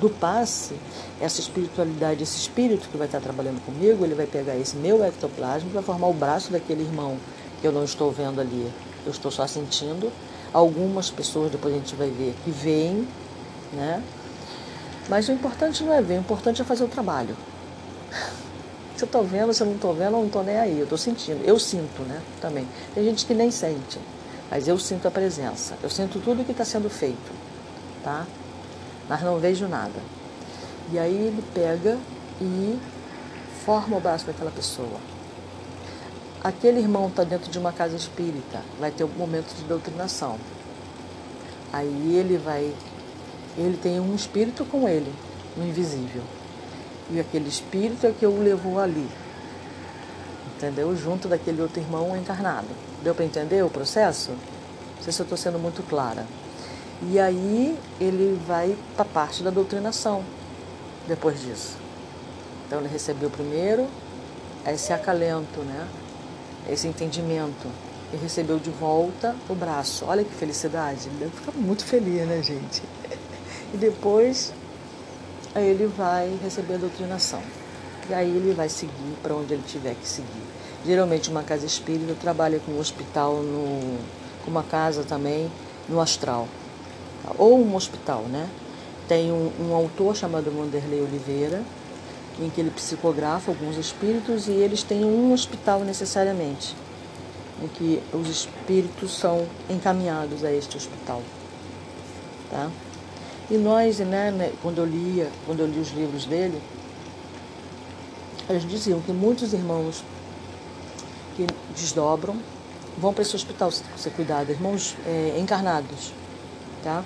do 0.00 0.10
passe, 0.10 0.74
essa 1.20 1.40
espiritualidade, 1.40 2.22
esse 2.22 2.36
espírito 2.36 2.88
que 2.88 2.96
vai 2.96 3.06
estar 3.06 3.20
trabalhando 3.20 3.64
comigo, 3.64 4.04
ele 4.04 4.14
vai 4.14 4.26
pegar 4.26 4.56
esse 4.56 4.76
meu 4.76 5.02
ectoplasma 5.04 5.68
e 5.68 5.72
vai 5.72 5.82
formar 5.82 6.08
o 6.08 6.12
braço 6.12 6.52
daquele 6.52 6.82
irmão 6.82 7.16
que 7.60 7.66
eu 7.66 7.72
não 7.72 7.84
estou 7.84 8.10
vendo 8.10 8.40
ali, 8.40 8.70
eu 9.04 9.12
estou 9.12 9.30
só 9.30 9.46
sentindo. 9.46 10.12
Algumas 10.52 11.10
pessoas, 11.10 11.50
depois 11.50 11.74
a 11.74 11.78
gente 11.78 11.94
vai 11.94 12.10
ver, 12.10 12.34
que 12.44 12.50
veem, 12.50 13.06
né? 13.72 14.02
Mas 15.08 15.28
o 15.28 15.32
importante 15.32 15.82
não 15.82 15.92
é 15.92 16.02
ver, 16.02 16.14
o 16.14 16.20
importante 16.20 16.60
é 16.60 16.64
fazer 16.64 16.84
o 16.84 16.88
trabalho. 16.88 17.36
Se 18.96 19.04
eu 19.04 19.06
estou 19.06 19.22
vendo, 19.22 19.52
se 19.52 19.62
eu 19.62 19.66
não 19.66 19.74
estou 19.74 19.92
vendo, 19.92 20.06
eu 20.06 20.12
não 20.12 20.26
estou 20.26 20.42
nem 20.42 20.56
aí, 20.56 20.78
eu 20.78 20.84
estou 20.84 20.96
sentindo. 20.96 21.44
Eu 21.44 21.58
sinto, 21.58 22.02
né? 22.02 22.22
Também. 22.40 22.66
Tem 22.94 23.04
gente 23.04 23.26
que 23.26 23.34
nem 23.34 23.50
sente 23.50 23.98
mas 24.50 24.68
eu 24.68 24.78
sinto 24.78 25.08
a 25.08 25.10
presença, 25.10 25.76
eu 25.82 25.90
sinto 25.90 26.20
tudo 26.20 26.44
que 26.44 26.52
está 26.52 26.64
sendo 26.64 26.88
feito, 26.88 27.32
tá? 28.02 28.26
Mas 29.08 29.22
não 29.22 29.38
vejo 29.38 29.66
nada. 29.66 30.00
E 30.92 30.98
aí 30.98 31.14
ele 31.14 31.42
pega 31.52 31.98
e 32.40 32.78
forma 33.64 33.96
o 33.96 34.00
braço 34.00 34.26
daquela 34.26 34.50
pessoa. 34.50 35.00
Aquele 36.42 36.78
irmão 36.78 37.08
está 37.08 37.24
dentro 37.24 37.50
de 37.50 37.58
uma 37.58 37.72
casa 37.72 37.96
espírita, 37.96 38.62
vai 38.78 38.92
ter 38.92 39.02
um 39.02 39.08
momento 39.08 39.52
de 39.56 39.64
doutrinação. 39.64 40.38
Aí 41.72 42.14
ele 42.14 42.38
vai, 42.38 42.72
ele 43.58 43.76
tem 43.76 43.98
um 43.98 44.14
espírito 44.14 44.64
com 44.64 44.88
ele, 44.88 45.12
no 45.56 45.66
invisível. 45.66 46.22
E 47.10 47.18
aquele 47.18 47.48
espírito 47.48 48.06
é 48.06 48.12
que 48.12 48.24
o 48.24 48.40
levou 48.40 48.78
ali, 48.78 49.08
entendeu? 50.56 50.96
Junto 50.96 51.28
daquele 51.28 51.60
outro 51.62 51.80
irmão 51.80 52.16
encarnado. 52.16 52.68
Deu 53.02 53.14
para 53.14 53.24
entender 53.24 53.62
o 53.62 53.70
processo? 53.70 54.30
Não 54.30 55.02
sei 55.02 55.12
se 55.12 55.20
eu 55.20 55.24
estou 55.24 55.38
sendo 55.38 55.58
muito 55.58 55.82
clara. 55.82 56.26
E 57.02 57.18
aí 57.18 57.78
ele 58.00 58.40
vai 58.46 58.76
para 58.94 59.02
a 59.02 59.08
parte 59.08 59.42
da 59.42 59.50
doutrinação 59.50 60.24
depois 61.06 61.40
disso. 61.40 61.76
Então 62.66 62.80
ele 62.80 62.88
recebeu 62.88 63.30
primeiro 63.30 63.86
esse 64.66 64.92
acalento, 64.92 65.60
né? 65.60 65.86
esse 66.68 66.88
entendimento. 66.88 67.68
E 68.12 68.16
recebeu 68.16 68.58
de 68.58 68.70
volta 68.70 69.34
o 69.48 69.54
braço. 69.54 70.04
Olha 70.06 70.22
que 70.24 70.32
felicidade. 70.32 71.08
Ele 71.08 71.18
deve 71.18 71.36
ficar 71.36 71.52
muito 71.52 71.84
feliz, 71.84 72.26
né, 72.26 72.42
gente? 72.42 72.82
E 73.74 73.76
depois 73.76 74.52
ele 75.56 75.86
vai 75.86 76.38
receber 76.40 76.74
a 76.74 76.78
doutrinação. 76.78 77.42
E 78.08 78.14
aí 78.14 78.28
ele 78.28 78.54
vai 78.54 78.68
seguir 78.68 79.16
para 79.20 79.34
onde 79.34 79.54
ele 79.54 79.64
tiver 79.66 79.96
que 79.96 80.06
seguir. 80.06 80.45
Geralmente 80.86 81.28
uma 81.30 81.42
casa 81.42 81.66
espírita 81.66 82.14
trabalha 82.14 82.60
com 82.60 82.70
um 82.70 82.78
hospital, 82.78 83.42
no, 83.42 83.98
com 84.44 84.50
uma 84.52 84.62
casa 84.62 85.02
também 85.02 85.50
no 85.88 86.00
astral. 86.00 86.46
Ou 87.36 87.58
um 87.58 87.74
hospital, 87.74 88.22
né? 88.22 88.48
Tem 89.08 89.32
um, 89.32 89.50
um 89.60 89.74
autor 89.74 90.14
chamado 90.14 90.48
Wanderlei 90.56 91.00
Oliveira, 91.00 91.60
em 92.40 92.48
que 92.48 92.60
ele 92.60 92.70
psicografa 92.70 93.50
alguns 93.50 93.76
espíritos 93.76 94.46
e 94.46 94.52
eles 94.52 94.84
têm 94.84 95.04
um 95.04 95.32
hospital 95.32 95.80
necessariamente, 95.80 96.76
em 97.60 97.66
que 97.66 98.00
os 98.12 98.28
espíritos 98.28 99.10
são 99.18 99.44
encaminhados 99.68 100.44
a 100.44 100.52
este 100.52 100.76
hospital. 100.76 101.20
Tá? 102.48 102.70
E 103.50 103.56
nós, 103.56 103.98
né, 103.98 104.30
né 104.30 104.52
quando 104.62 104.78
eu 104.78 104.84
lia, 104.84 105.28
quando 105.46 105.60
eu 105.60 105.66
li 105.66 105.80
os 105.80 105.90
livros 105.90 106.26
dele, 106.26 106.62
eles 108.48 108.68
diziam 108.68 109.00
que 109.00 109.10
muitos 109.10 109.52
irmãos 109.52 110.04
que 111.36 111.46
desdobram, 111.74 112.36
vão 112.96 113.12
para 113.12 113.22
esse 113.22 113.36
hospital 113.36 113.70
ser 113.70 114.10
cuidado, 114.10 114.50
irmãos 114.50 114.96
é, 115.06 115.36
encarnados, 115.38 116.12
tá? 116.82 117.04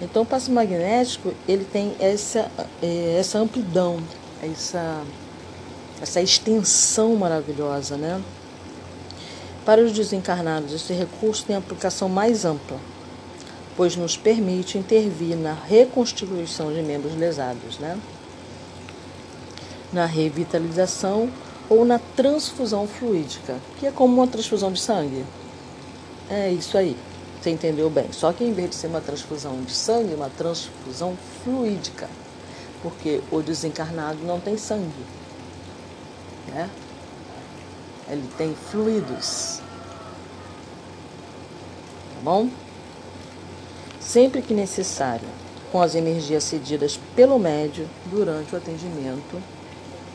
Então 0.00 0.22
o 0.22 0.26
passo 0.26 0.52
magnético 0.52 1.34
ele 1.46 1.64
tem 1.64 1.96
essa, 1.98 2.50
é, 2.80 3.16
essa 3.18 3.38
amplidão, 3.38 4.00
essa, 4.40 5.02
essa 6.00 6.20
extensão 6.20 7.16
maravilhosa, 7.16 7.96
né? 7.96 8.22
Para 9.64 9.82
os 9.82 9.92
desencarnados, 9.92 10.72
esse 10.72 10.92
recurso 10.92 11.44
tem 11.44 11.56
aplicação 11.56 12.08
mais 12.08 12.44
ampla, 12.44 12.78
pois 13.76 13.96
nos 13.96 14.16
permite 14.16 14.78
intervir 14.78 15.36
na 15.36 15.52
reconstituição 15.52 16.72
de 16.72 16.80
membros 16.80 17.14
lesados, 17.16 17.78
né? 17.78 17.98
na 19.92 20.04
revitalização 20.04 21.30
ou 21.68 21.84
na 21.84 21.98
transfusão 21.98 22.86
fluídica, 22.86 23.56
que 23.78 23.86
é 23.86 23.90
como 23.90 24.14
uma 24.14 24.26
transfusão 24.26 24.72
de 24.72 24.80
sangue. 24.80 25.24
É 26.30 26.50
isso 26.50 26.76
aí, 26.78 26.96
você 27.40 27.50
entendeu 27.50 27.90
bem. 27.90 28.12
Só 28.12 28.32
que 28.32 28.44
em 28.44 28.52
vez 28.52 28.70
de 28.70 28.76
ser 28.76 28.86
uma 28.86 29.00
transfusão 29.00 29.60
de 29.62 29.72
sangue, 29.72 30.14
uma 30.14 30.30
transfusão 30.30 31.16
fluídica, 31.42 32.08
porque 32.82 33.20
o 33.30 33.42
desencarnado 33.42 34.18
não 34.24 34.40
tem 34.40 34.56
sangue, 34.56 35.04
né? 36.48 36.68
Ele 38.08 38.28
tem 38.38 38.54
fluidos. 38.54 39.60
Tá 42.14 42.20
bom? 42.22 42.48
Sempre 44.00 44.40
que 44.40 44.54
necessário, 44.54 45.28
com 45.70 45.82
as 45.82 45.94
energias 45.94 46.44
cedidas 46.44 46.98
pelo 47.14 47.38
médio 47.38 47.86
durante 48.06 48.54
o 48.54 48.58
atendimento 48.58 49.42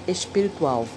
espiritual 0.08 0.88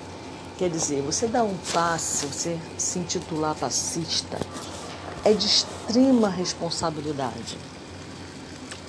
Quer 0.59 0.71
dizer, 0.71 1.03
você 1.03 1.27
dá 1.27 1.43
um 1.43 1.55
passe, 1.73 2.27
você 2.27 2.59
se 2.79 2.99
intitular 2.99 3.55
passista, 3.55 4.39
é 5.23 5.33
de 5.35 5.47
extrema 5.47 6.31
responsabilidade. 6.31 7.59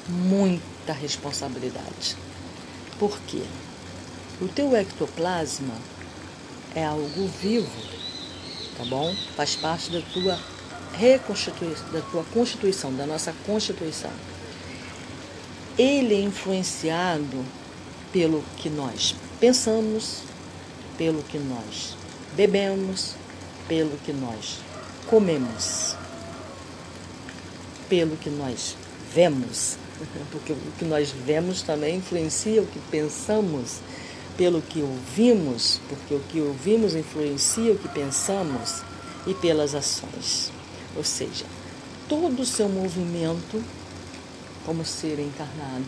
Muita 0.07 0.93
responsabilidade. 0.93 2.15
Por 2.97 3.20
quê? 3.28 3.43
O 4.39 4.47
teu 4.47 4.76
ectoplasma 4.76 5.74
é 6.74 6.86
algo 6.86 7.28
vivo, 7.41 7.70
tá 8.78 8.86
bom? 8.86 9.13
Faz 9.36 9.55
parte 9.55 9.91
da 9.91 10.01
tua 10.13 10.39
reconstituição, 10.93 11.91
da 11.91 12.01
tua 12.01 12.24
constituição, 12.34 12.95
da 12.95 13.05
nossa 13.05 13.34
constituição. 13.45 14.11
Ele 15.78 16.15
é 16.15 16.22
influenciado 16.22 17.43
pelo 18.13 18.43
que 18.57 18.70
nós 18.70 19.15
pensamos, 19.39 20.26
pelo 20.97 21.21
que 21.23 21.37
nós 21.37 21.95
bebemos, 22.35 23.15
pelo 23.67 23.97
que 23.99 24.13
nós 24.13 24.59
comemos, 25.07 25.95
pelo 27.89 28.17
que 28.17 28.29
nós 28.29 28.75
vemos, 29.13 29.77
porque 30.31 30.53
o 30.53 30.57
que 30.77 30.85
nós 30.85 31.11
vemos 31.11 31.61
também 31.61 31.97
influencia 31.97 32.61
o 32.61 32.67
que 32.67 32.79
pensamos, 32.91 33.79
pelo 34.37 34.61
que 34.61 34.81
ouvimos, 34.81 35.79
porque 35.89 36.13
o 36.13 36.19
que 36.19 36.39
ouvimos 36.39 36.93
influencia 36.93 37.71
o 37.71 37.77
que 37.77 37.87
pensamos 37.87 38.83
e 39.25 39.33
pelas 39.33 39.73
ações. 39.73 40.51
Ou 40.95 41.03
seja, 41.03 41.45
todo 42.07 42.41
o 42.41 42.45
seu 42.45 42.69
movimento 42.69 43.63
como 44.65 44.85
ser 44.85 45.19
encarnado 45.19 45.85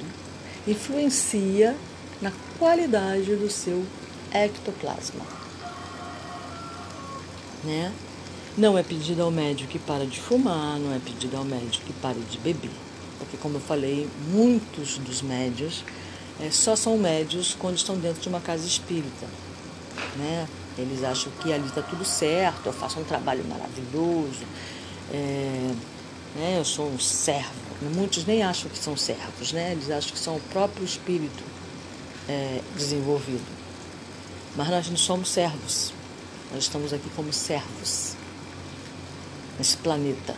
influencia 0.65 1.75
na 2.21 2.31
qualidade 2.57 3.35
do 3.35 3.49
seu 3.49 3.85
ectoplasma. 4.31 5.21
Né? 7.63 7.93
Não 8.57 8.77
é 8.77 8.83
pedido 8.83 9.21
ao 9.21 9.31
médico 9.31 9.71
que 9.71 9.79
para 9.79 10.05
de 10.05 10.19
fumar, 10.19 10.77
não 10.79 10.93
é 10.93 10.99
pedido 10.99 11.37
ao 11.37 11.45
médico 11.45 11.85
que 11.85 11.93
pare 11.93 12.19
de 12.19 12.37
beber. 12.39 12.71
Porque, 13.17 13.37
como 13.37 13.57
eu 13.57 13.61
falei, 13.61 14.09
muitos 14.31 14.97
dos 14.97 15.21
médios 15.21 15.83
é, 16.39 16.49
só 16.49 16.75
são 16.75 16.97
médios 16.97 17.55
quando 17.59 17.77
estão 17.77 17.97
dentro 17.97 18.21
de 18.21 18.29
uma 18.29 18.39
casa 18.39 18.65
espírita. 18.65 19.27
Né? 20.15 20.47
Eles 20.77 21.03
acham 21.03 21.31
que 21.41 21.51
ali 21.51 21.67
está 21.67 21.81
tudo 21.81 22.05
certo, 22.05 22.67
eu 22.67 22.73
faço 22.73 22.99
um 22.99 23.03
trabalho 23.03 23.43
maravilhoso, 23.45 24.45
é, 25.11 25.71
né? 26.35 26.55
eu 26.57 26.65
sou 26.65 26.89
um 26.89 26.99
servo. 26.99 27.69
Muitos 27.93 28.25
nem 28.25 28.43
acham 28.43 28.69
que 28.69 28.77
são 28.77 28.95
servos, 28.95 29.51
né? 29.51 29.73
eles 29.73 29.89
acham 29.91 30.11
que 30.11 30.19
são 30.19 30.37
o 30.37 30.41
próprio 30.51 30.85
espírito 30.85 31.43
é, 32.27 32.61
desenvolvido. 32.75 33.58
Mas 34.59 34.67
nós 34.67 34.89
não 34.89 34.97
somos 34.97 35.29
servos, 35.29 35.93
nós 36.51 36.63
estamos 36.63 36.91
aqui 36.91 37.09
como 37.15 37.31
servos 37.31 38.11
nesse 39.57 39.77
planeta. 39.77 40.35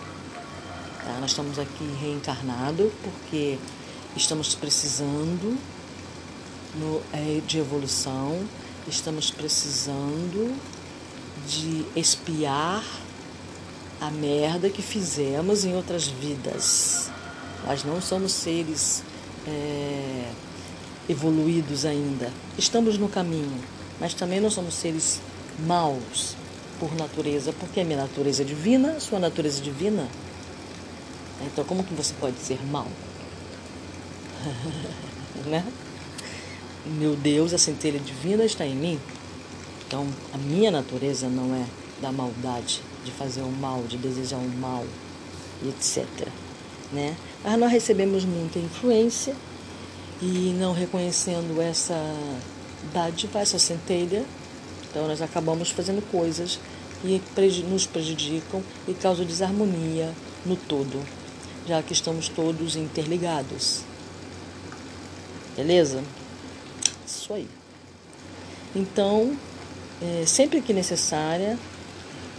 Tá? 1.04 1.18
Nós 1.20 1.32
estamos 1.32 1.58
aqui 1.58 1.98
reencarnados 2.00 2.92
porque 3.02 3.58
estamos 4.16 4.54
precisando 4.54 5.58
no, 6.76 7.02
é, 7.12 7.42
de 7.48 7.58
evolução, 7.58 8.48
estamos 8.88 9.32
precisando 9.32 10.56
de 11.48 11.84
espiar 11.96 12.84
a 14.00 14.12
merda 14.12 14.70
que 14.70 14.84
fizemos 14.84 15.66
em 15.66 15.76
outras 15.76 16.06
vidas. 16.06 17.10
Nós 17.66 17.84
não 17.84 18.00
somos 18.00 18.34
seres 18.34 19.02
é, 19.48 20.32
evoluídos 21.10 21.86
ainda. 21.86 22.32
Estamos 22.56 23.00
no 23.00 23.10
caminho, 23.10 23.81
mas 24.02 24.16
também 24.16 24.40
não 24.40 24.50
somos 24.50 24.74
seres 24.74 25.22
maus 25.60 26.36
por 26.80 26.96
natureza, 26.96 27.54
porque 27.54 27.82
a 27.82 27.86
minha 27.86 28.00
natureza 28.00 28.42
é 28.42 28.46
divina, 28.46 29.00
sua 29.00 29.20
natureza 29.20 29.62
é 29.62 29.64
divina. 29.64 30.08
Então, 31.46 31.64
como 31.64 31.84
que 31.84 31.94
você 31.94 32.12
pode 32.20 32.40
ser 32.40 32.60
mau? 32.66 32.88
né? 35.46 35.64
Meu 36.84 37.16
Deus, 37.16 37.54
a 37.54 37.60
centelha 37.60 38.00
divina 38.00 38.44
está 38.44 38.66
em 38.66 38.76
mim. 38.76 39.00
Então, 39.86 40.08
a 40.34 40.38
minha 40.40 40.72
natureza 40.72 41.30
não 41.30 41.54
é 41.54 41.66
da 42.02 42.12
maldade, 42.12 42.82
de 43.06 43.12
fazer 43.12 43.42
o 43.42 43.52
mal, 43.52 43.84
de 43.84 43.98
desejar 43.98 44.38
o 44.38 44.50
mal, 44.58 44.84
etc. 45.64 46.08
Né? 46.92 47.16
Mas 47.44 47.60
nós 47.60 47.72
recebemos 47.72 48.26
muita 48.26 48.58
influência 48.58 49.36
e 50.20 50.56
não 50.58 50.74
reconhecendo 50.74 51.62
essa 51.62 51.96
dádiva, 52.94 53.40
essa 53.40 53.60
centelha, 53.60 54.26
então 54.90 55.08
nós 55.08 55.22
acabamos 55.22 55.70
fazendo 55.70 56.02
coisas 56.12 56.60
que 57.02 57.22
nos 57.64 57.86
prejudicam 57.86 58.62
e 58.88 58.94
causam 58.94 59.26
desarmonia 59.26 60.14
no 60.46 60.56
todo, 60.56 61.02
já 61.68 61.82
que 61.82 61.94
estamos 61.94 62.30
todos 62.30 62.76
interligados. 62.76 63.82
Beleza? 65.56 66.04
Isso 67.06 67.34
aí. 67.34 67.48
Então, 68.76 69.36
é, 70.02 70.26
sempre 70.26 70.62
que 70.62 70.74
necessária, 70.74 71.58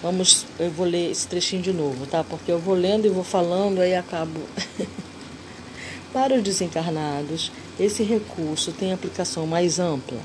vamos, 0.02 0.46
eu 0.58 0.70
vou 0.70 0.86
ler 0.86 1.10
esse 1.10 1.26
trechinho 1.26 1.62
de 1.62 1.72
novo, 1.72 2.06
tá? 2.06 2.24
Porque 2.24 2.50
eu 2.50 2.58
vou 2.58 2.74
lendo 2.74 3.06
e 3.06 3.10
vou 3.10 3.24
falando, 3.24 3.80
aí 3.80 3.94
acabo. 3.94 4.40
Para 6.12 6.34
os 6.34 6.42
desencarnados, 6.42 7.50
esse 7.78 8.02
recurso 8.02 8.72
tem 8.72 8.92
aplicação 8.92 9.46
mais 9.46 9.78
ampla 9.78 10.18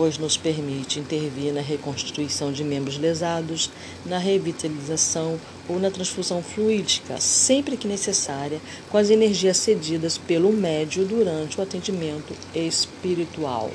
pois 0.00 0.16
nos 0.18 0.36
permite 0.36 0.98
intervir 0.98 1.52
na 1.52 1.60
reconstituição 1.60 2.52
de 2.52 2.64
membros 2.64 2.96
lesados, 2.96 3.70
na 4.06 4.18
revitalização 4.18 5.38
ou 5.68 5.78
na 5.78 5.90
transfusão 5.90 6.42
fluídica, 6.42 7.20
sempre 7.20 7.76
que 7.76 7.86
necessária, 7.86 8.60
com 8.88 8.96
as 8.96 9.10
energias 9.10 9.58
cedidas 9.58 10.16
pelo 10.16 10.52
médio 10.52 11.04
durante 11.04 11.58
o 11.58 11.62
atendimento 11.62 12.34
espiritual. 12.54 13.70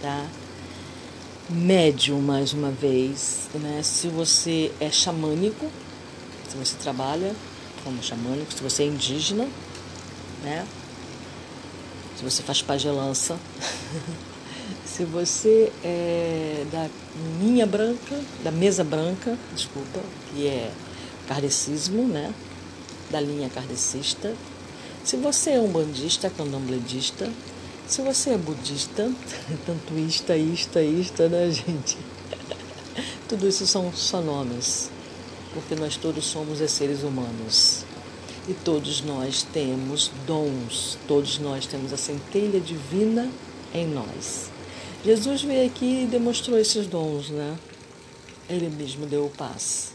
Tá? 0.00 0.26
Médio, 1.48 2.18
mais 2.18 2.52
uma 2.52 2.72
vez, 2.72 3.48
né? 3.54 3.80
se 3.84 4.08
você 4.08 4.72
é 4.80 4.90
xamânico, 4.90 5.70
se 6.48 6.56
você 6.56 6.76
trabalha 6.76 7.32
como 7.84 8.02
xamânico, 8.02 8.52
se 8.52 8.62
você 8.62 8.82
é 8.82 8.86
indígena, 8.86 9.48
né? 10.42 10.66
Se 12.16 12.24
você 12.24 12.42
faz 12.42 12.62
pagelança. 12.62 13.38
Se 14.84 15.04
você 15.04 15.70
é 15.84 16.64
da 16.72 16.88
linha 17.38 17.66
branca, 17.66 18.18
da 18.42 18.50
mesa 18.50 18.82
branca, 18.82 19.38
desculpa, 19.54 20.00
que 20.30 20.46
é 20.46 20.72
kardecismo, 21.28 22.08
né? 22.08 22.32
Da 23.10 23.20
linha 23.20 23.50
kardecista. 23.50 24.34
Se 25.04 25.16
você 25.16 25.50
é 25.50 25.60
um 25.60 25.68
bandista, 25.68 26.30
candomblessista, 26.30 27.30
se 27.86 28.00
você 28.00 28.30
é 28.30 28.38
budista, 28.38 29.12
tantoísta, 29.66 30.36
ista, 30.36 30.82
ista, 30.82 31.28
né, 31.28 31.50
gente? 31.50 31.98
Tudo 33.28 33.46
isso 33.46 33.66
são 33.66 33.92
só 33.92 34.20
nomes, 34.22 34.90
porque 35.52 35.74
nós 35.74 35.96
todos 35.96 36.24
somos 36.24 36.58
seres 36.70 37.02
humanos. 37.02 37.85
E 38.48 38.54
todos 38.54 39.00
nós 39.00 39.42
temos 39.42 40.10
dons, 40.26 40.96
todos 41.08 41.38
nós 41.38 41.66
temos 41.66 41.92
a 41.92 41.96
centelha 41.96 42.60
divina 42.60 43.30
em 43.74 43.86
nós. 43.86 44.50
Jesus 45.04 45.42
veio 45.42 45.66
aqui 45.66 46.04
e 46.04 46.06
demonstrou 46.06 46.58
esses 46.58 46.86
dons, 46.86 47.28
né? 47.30 47.58
Ele 48.48 48.68
mesmo 48.68 49.06
deu 49.06 49.26
o. 49.36 49.92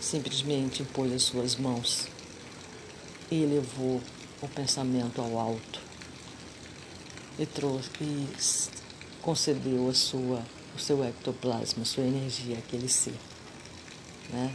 Simplesmente 0.00 0.82
impôs 0.82 1.12
as 1.12 1.22
suas 1.24 1.56
mãos 1.56 2.06
e 3.30 3.42
elevou 3.42 4.00
o 4.40 4.48
pensamento 4.48 5.20
ao 5.20 5.38
alto 5.38 5.80
e 7.38 7.44
trouxe 7.44 7.90
e 8.00 8.26
concedeu 9.20 9.88
a 9.88 9.94
sua 9.94 10.42
o 10.74 10.78
seu 10.78 11.02
ectoplasma, 11.02 11.82
a 11.82 11.86
sua 11.86 12.04
energia, 12.04 12.58
aquele 12.58 12.88
ser, 12.88 13.14
né? 14.30 14.54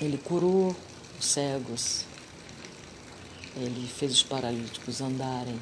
Ele 0.00 0.16
curou 0.16 0.74
os 1.18 1.26
cegos, 1.26 2.04
ele 3.56 3.88
fez 3.88 4.12
os 4.12 4.22
paralíticos 4.22 5.00
andarem, 5.00 5.58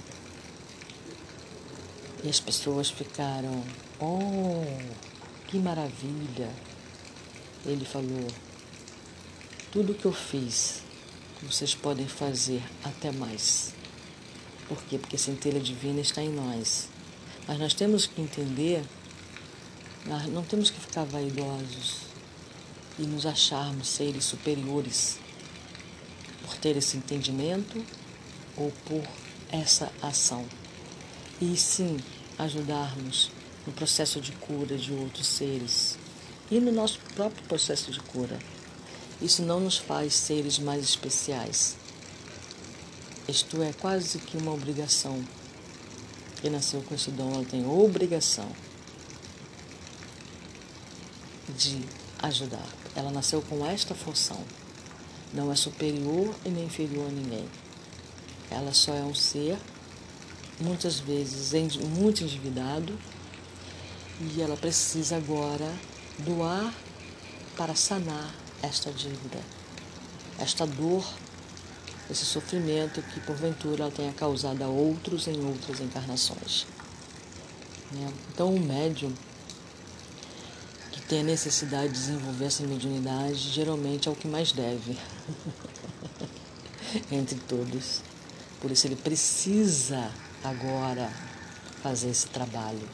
e 2.25 2.29
as 2.29 2.41
pessoas 2.41 2.89
ficaram, 2.91 3.63
oh, 4.01 4.65
que 5.47 5.59
maravilha. 5.59 6.51
Ele 7.67 7.85
falou, 7.85 8.27
tudo 9.71 9.95
que 9.95 10.07
eu 10.07 10.13
fiz, 10.13 10.83
vocês 11.43 11.75
podem 11.75 12.09
fazer 12.09 12.63
até 12.83 13.13
mais. 13.13 13.75
Por 14.67 14.83
quê? 14.85 14.99
Porque 14.99 15.17
a 15.17 15.19
centelha 15.19 15.61
divina 15.61 16.01
está 16.01 16.23
em 16.23 16.31
nós. 16.31 16.89
Mas 17.47 17.59
nós 17.59 17.75
temos 17.75 18.07
que 18.07 18.23
entender, 18.23 18.83
nós 20.07 20.27
não 20.27 20.43
temos 20.43 20.71
que 20.71 20.81
ficar 20.81 21.05
vaidosos 21.05 21.99
e 22.99 23.03
nos 23.03 23.27
acharmos 23.27 23.89
seres 23.89 24.25
superiores 24.25 25.19
por 26.45 26.57
ter 26.57 26.77
esse 26.77 26.97
entendimento 26.97 27.85
ou 28.57 28.73
por 28.87 29.03
essa 29.51 29.91
ação 30.03 30.45
e 31.41 31.57
sim 31.57 31.99
ajudarmos 32.39 33.31
no 33.67 33.73
processo 33.73 34.21
de 34.21 34.33
cura 34.33 34.77
de 34.77 34.93
outros 34.93 35.27
seres 35.27 35.99
e 36.51 36.61
no 36.61 36.71
nosso 36.71 36.99
próprio 37.15 37.43
processo 37.45 37.91
de 37.91 38.01
cura. 38.01 38.39
Isso 39.21 39.43
não 39.43 39.61
nos 39.61 39.79
faz 39.79 40.15
seres 40.15 40.59
mais 40.59 40.85
especiais. 40.85 41.77
Isto 43.27 43.63
é 43.63 43.73
quase 43.73 44.19
que 44.19 44.37
uma 44.37 44.53
obrigação. 44.53 45.25
Quem 46.41 46.51
nasceu 46.51 46.83
com 46.83 46.95
esse 46.95 47.11
dom, 47.11 47.33
ela 47.33 47.45
tem 47.45 47.67
obrigação 47.67 48.49
de 51.57 51.81
ajudar. 52.23 52.69
Ela 52.95 53.11
nasceu 53.11 53.41
com 53.41 53.65
esta 53.65 53.95
função. 53.95 54.45
Não 55.35 55.51
é 55.51 55.57
superior 55.57 56.35
e 56.45 56.49
nem 56.49 56.65
inferior 56.65 57.09
a 57.09 57.11
ninguém. 57.11 57.49
Ela 58.51 58.73
só 58.73 58.95
é 58.95 59.03
um 59.03 59.15
ser, 59.15 59.59
muitas 60.61 61.01
vezes 61.01 61.53
muito 61.99 62.23
endividado, 62.23 62.97
e 64.21 64.41
ela 64.41 64.57
precisa 64.57 65.17
agora 65.17 65.71
doar 66.19 66.73
para 67.57 67.75
sanar 67.75 68.33
esta 68.63 68.93
dívida, 68.93 69.41
esta 70.39 70.65
dor, 70.67 71.05
esse 72.11 72.25
sofrimento 72.25 73.03
que 73.03 73.21
porventura 73.21 73.85
ela 73.85 73.93
tenha 73.93 74.13
causado 74.13 74.63
a 74.63 74.69
outros 74.69 75.27
em 75.27 75.45
outras 75.45 75.81
encarnações. 75.81 76.67
Né? 77.91 78.13
Então, 78.33 78.55
o 78.55 78.61
médium 78.61 79.13
tem 81.09 81.21
a 81.21 81.25
necessidade 81.25 81.93
de 81.93 81.99
desenvolver 81.99 82.47
essa 82.47 82.63
mediunidade, 82.67 83.35
geralmente 83.35 84.09
é 84.09 84.13
o 84.13 84.15
que 84.15 84.27
mais 84.27 84.53
deve 84.53 84.99
entre 87.13 87.39
todos. 87.41 88.01
Por 88.61 88.71
isso 88.71 88.87
ele 88.87 88.97
precisa 88.97 90.11
agora 90.43 91.13
fazer 91.83 92.09
esse 92.09 92.27
trabalho 92.29 92.89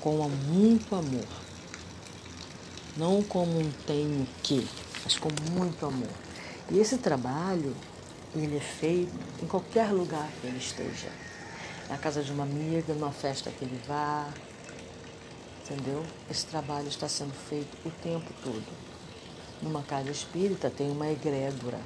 com 0.00 0.16
muito 0.28 0.96
amor. 0.96 1.26
Não 2.96 3.22
como 3.22 3.60
um 3.60 3.70
tenho 3.86 4.26
que, 4.42 4.66
mas 5.04 5.16
com 5.16 5.28
muito 5.52 5.86
amor. 5.86 6.08
E 6.70 6.78
esse 6.78 6.98
trabalho, 6.98 7.76
ele 8.34 8.56
é 8.56 8.60
feito 8.60 9.12
em 9.42 9.46
qualquer 9.46 9.92
lugar 9.92 10.28
que 10.40 10.46
ele 10.46 10.58
esteja. 10.58 11.08
Na 11.88 11.96
casa 11.98 12.22
de 12.22 12.32
uma 12.32 12.42
amiga, 12.42 12.94
numa 12.94 13.12
festa 13.12 13.50
que 13.50 13.64
ele 13.64 13.80
vá, 13.86 14.28
entendeu? 15.70 16.04
Esse 16.28 16.46
trabalho 16.46 16.88
está 16.88 17.08
sendo 17.08 17.32
feito 17.32 17.76
o 17.86 17.90
tempo 18.02 18.32
todo. 18.42 18.64
Numa 19.62 19.82
casa 19.82 20.10
espírita 20.10 20.68
tem 20.68 20.90
uma 20.90 21.08
egrégora 21.08 21.78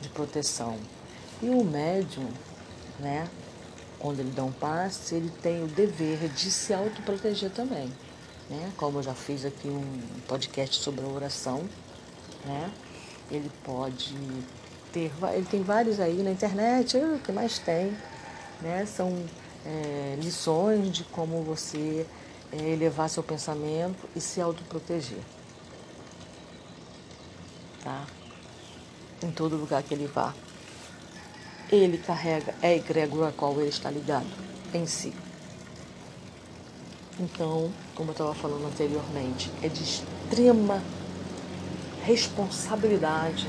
de 0.00 0.08
proteção. 0.08 0.78
E 1.42 1.48
o 1.48 1.64
médium, 1.64 2.28
né, 3.00 3.28
quando 3.98 4.20
ele 4.20 4.30
dá 4.30 4.44
um 4.44 4.52
passe, 4.52 5.16
ele 5.16 5.30
tem 5.42 5.64
o 5.64 5.66
dever 5.66 6.28
de 6.28 6.50
se 6.50 6.72
autoproteger 6.72 7.50
também. 7.50 7.92
Né? 8.48 8.72
Como 8.76 8.98
eu 8.98 9.02
já 9.02 9.14
fiz 9.14 9.44
aqui 9.44 9.68
um 9.68 10.00
podcast 10.28 10.76
sobre 10.76 11.04
a 11.04 11.08
oração, 11.08 11.68
né? 12.44 12.70
ele 13.30 13.50
pode 13.64 14.14
ter, 14.92 15.10
ele 15.32 15.46
tem 15.46 15.62
vários 15.62 15.98
aí 15.98 16.22
na 16.22 16.30
internet, 16.30 16.96
o 16.98 17.18
que 17.18 17.32
mais 17.32 17.58
tem, 17.58 17.96
né? 18.60 18.84
São 18.84 19.24
é, 19.64 20.18
lições 20.20 20.90
de 20.90 21.04
como 21.04 21.42
você 21.42 22.06
é 22.52 22.70
elevar 22.70 23.08
seu 23.08 23.22
pensamento 23.22 24.08
e 24.14 24.20
se 24.20 24.40
autoproteger. 24.40 25.18
Tá? 27.82 28.04
Em 29.22 29.30
todo 29.30 29.56
lugar 29.56 29.82
que 29.82 29.94
ele 29.94 30.06
vá. 30.06 30.34
Ele 31.70 31.96
carrega, 31.96 32.54
é 32.60 32.68
a 32.68 32.76
egrégora 32.76 33.28
a 33.28 33.32
qual 33.32 33.58
ele 33.58 33.70
está 33.70 33.90
ligado 33.90 34.26
em 34.74 34.86
si. 34.86 35.14
Então, 37.18 37.72
como 37.94 38.10
eu 38.10 38.12
estava 38.12 38.34
falando 38.34 38.66
anteriormente, 38.66 39.50
é 39.62 39.68
de 39.68 39.82
extrema 39.82 40.82
responsabilidade 42.02 43.48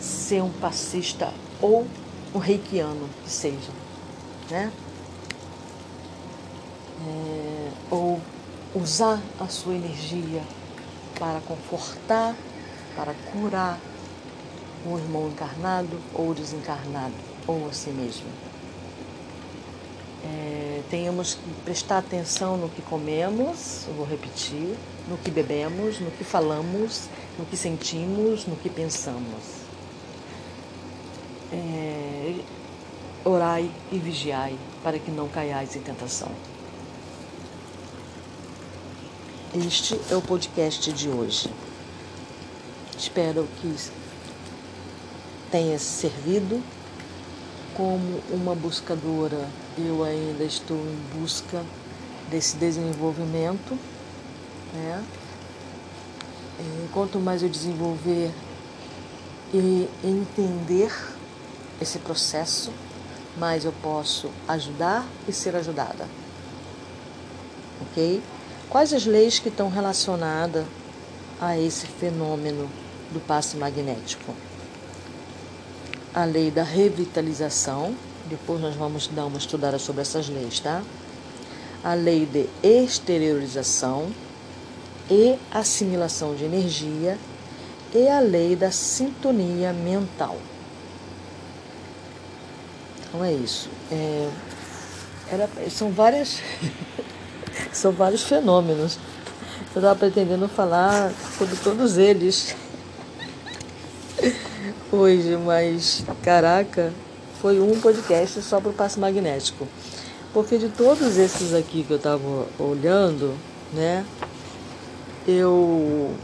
ser 0.00 0.42
um 0.42 0.50
passista 0.50 1.32
ou 1.60 1.86
um 2.34 2.38
reikiano 2.38 3.08
que 3.24 3.30
seja, 3.30 3.70
né? 4.50 4.72
É, 7.04 7.70
ou 7.90 8.20
usar 8.74 9.20
a 9.40 9.48
sua 9.48 9.74
energia 9.74 10.42
para 11.18 11.40
confortar, 11.40 12.34
para 12.94 13.14
curar 13.32 13.78
o 14.84 14.98
irmão 14.98 15.28
encarnado 15.28 15.98
ou 16.14 16.34
desencarnado, 16.34 17.14
ou 17.46 17.68
a 17.68 17.72
si 17.72 17.90
mesmo. 17.90 18.26
É, 20.24 20.82
tenhamos 20.90 21.34
que 21.34 21.50
prestar 21.64 21.98
atenção 21.98 22.56
no 22.56 22.68
que 22.68 22.82
comemos, 22.82 23.86
vou 23.96 24.06
repetir, 24.06 24.76
no 25.08 25.16
que 25.18 25.30
bebemos, 25.30 26.00
no 26.00 26.10
que 26.10 26.24
falamos, 26.24 27.08
no 27.38 27.46
que 27.46 27.56
sentimos, 27.56 28.46
no 28.46 28.56
que 28.56 28.68
pensamos. 28.68 29.66
É, 31.52 32.34
orai 33.24 33.70
e 33.92 33.98
vigiai 33.98 34.58
para 34.82 34.98
que 34.98 35.10
não 35.10 35.28
caiais 35.28 35.76
em 35.76 35.80
tentação. 35.80 36.30
Este 39.58 39.98
é 40.10 40.14
o 40.14 40.20
podcast 40.20 40.92
de 40.92 41.08
hoje. 41.08 41.48
Espero 42.98 43.48
que 43.58 43.74
tenha 45.50 45.78
servido. 45.78 46.62
Como 47.74 48.22
uma 48.30 48.54
buscadora, 48.54 49.48
eu 49.78 50.04
ainda 50.04 50.44
estou 50.44 50.76
em 50.76 51.18
busca 51.18 51.64
desse 52.28 52.58
desenvolvimento. 52.58 53.78
Né? 54.74 55.02
Quanto 56.92 57.18
mais 57.18 57.42
eu 57.42 57.48
desenvolver 57.48 58.30
e 59.54 59.88
entender 60.04 60.92
esse 61.80 61.98
processo, 62.00 62.70
mais 63.38 63.64
eu 63.64 63.72
posso 63.82 64.30
ajudar 64.46 65.06
e 65.26 65.32
ser 65.32 65.56
ajudada. 65.56 66.06
Ok? 67.80 68.22
Quais 68.68 68.92
as 68.92 69.06
leis 69.06 69.38
que 69.38 69.48
estão 69.48 69.68
relacionadas 69.68 70.64
a 71.40 71.58
esse 71.58 71.86
fenômeno 71.86 72.68
do 73.12 73.20
passe 73.20 73.56
magnético? 73.56 74.34
A 76.12 76.24
lei 76.24 76.50
da 76.50 76.64
revitalização, 76.64 77.94
depois 78.28 78.60
nós 78.60 78.74
vamos 78.74 79.06
dar 79.06 79.26
uma 79.26 79.38
estudada 79.38 79.78
sobre 79.78 80.02
essas 80.02 80.28
leis, 80.28 80.58
tá? 80.58 80.82
A 81.84 81.94
lei 81.94 82.26
de 82.26 82.48
exteriorização 82.62 84.10
e 85.08 85.38
assimilação 85.52 86.34
de 86.34 86.44
energia 86.44 87.16
e 87.94 88.08
a 88.08 88.18
lei 88.18 88.56
da 88.56 88.72
sintonia 88.72 89.72
mental. 89.72 90.36
Então 93.08 93.24
é 93.24 93.32
isso. 93.32 93.68
É, 93.92 94.28
era, 95.30 95.48
são 95.70 95.92
várias 95.92 96.40
São 97.72 97.92
vários 97.92 98.22
fenômenos. 98.22 98.98
Eu 99.74 99.80
estava 99.80 99.98
pretendendo 99.98 100.48
falar 100.48 101.12
sobre 101.38 101.56
todos 101.56 101.98
eles 101.98 102.56
hoje, 104.90 105.36
mas 105.36 106.04
caraca, 106.22 106.92
foi 107.40 107.60
um 107.60 107.78
podcast 107.80 108.40
só 108.42 108.60
para 108.60 108.70
o 108.70 108.74
passe 108.74 108.98
magnético. 108.98 109.66
Porque 110.32 110.58
de 110.58 110.68
todos 110.68 111.16
esses 111.16 111.54
aqui 111.54 111.82
que 111.82 111.90
eu 111.90 111.96
estava 111.96 112.46
olhando, 112.58 113.34
né, 113.72 114.04
eu. 115.26 116.14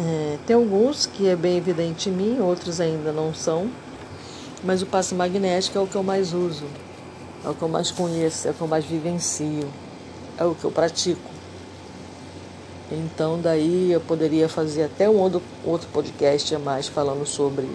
É, 0.00 0.38
tem 0.44 0.56
alguns 0.56 1.06
que 1.06 1.28
é 1.28 1.36
bem 1.36 1.56
evidente 1.56 2.08
em 2.08 2.12
mim, 2.12 2.40
outros 2.40 2.80
ainda 2.80 3.12
não 3.12 3.32
são, 3.32 3.70
mas 4.64 4.82
o 4.82 4.86
passe 4.86 5.14
magnético 5.14 5.78
é 5.78 5.80
o 5.80 5.86
que 5.86 5.94
eu 5.94 6.02
mais 6.02 6.32
uso, 6.32 6.64
é 7.44 7.48
o 7.48 7.54
que 7.54 7.62
eu 7.62 7.68
mais 7.68 7.92
conheço, 7.92 8.48
é 8.48 8.50
o 8.50 8.54
que 8.54 8.60
eu 8.60 8.66
mais 8.66 8.84
vivencio 8.84 9.68
é 10.38 10.44
o 10.44 10.54
que 10.54 10.64
eu 10.64 10.70
pratico. 10.70 11.30
Então 12.90 13.40
daí 13.40 13.92
eu 13.92 14.00
poderia 14.00 14.48
fazer 14.48 14.84
até 14.84 15.08
um 15.08 15.18
outro, 15.18 15.42
podcast 15.92 16.54
a 16.54 16.58
mais 16.58 16.86
falando 16.86 17.26
sobre 17.26 17.68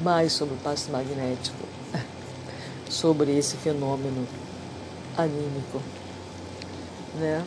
mais 0.00 0.32
sobre 0.32 0.54
o 0.54 0.58
passe 0.58 0.90
magnético, 0.90 1.56
sobre 2.90 3.36
esse 3.38 3.56
fenômeno 3.56 4.26
anímico, 5.16 5.80
né? 7.14 7.44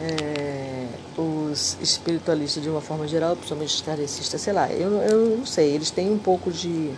É, 0.00 0.86
os 1.16 1.76
espiritualistas 1.80 2.62
de 2.62 2.68
uma 2.68 2.80
forma 2.80 3.08
geral, 3.08 3.34
principalmente 3.34 3.70
os 3.74 3.80
sei 4.38 4.52
lá, 4.52 4.70
eu, 4.70 4.92
eu 5.02 5.38
não 5.38 5.46
sei, 5.46 5.74
eles 5.74 5.90
têm 5.90 6.12
um 6.12 6.18
pouco 6.18 6.52
de 6.52 6.92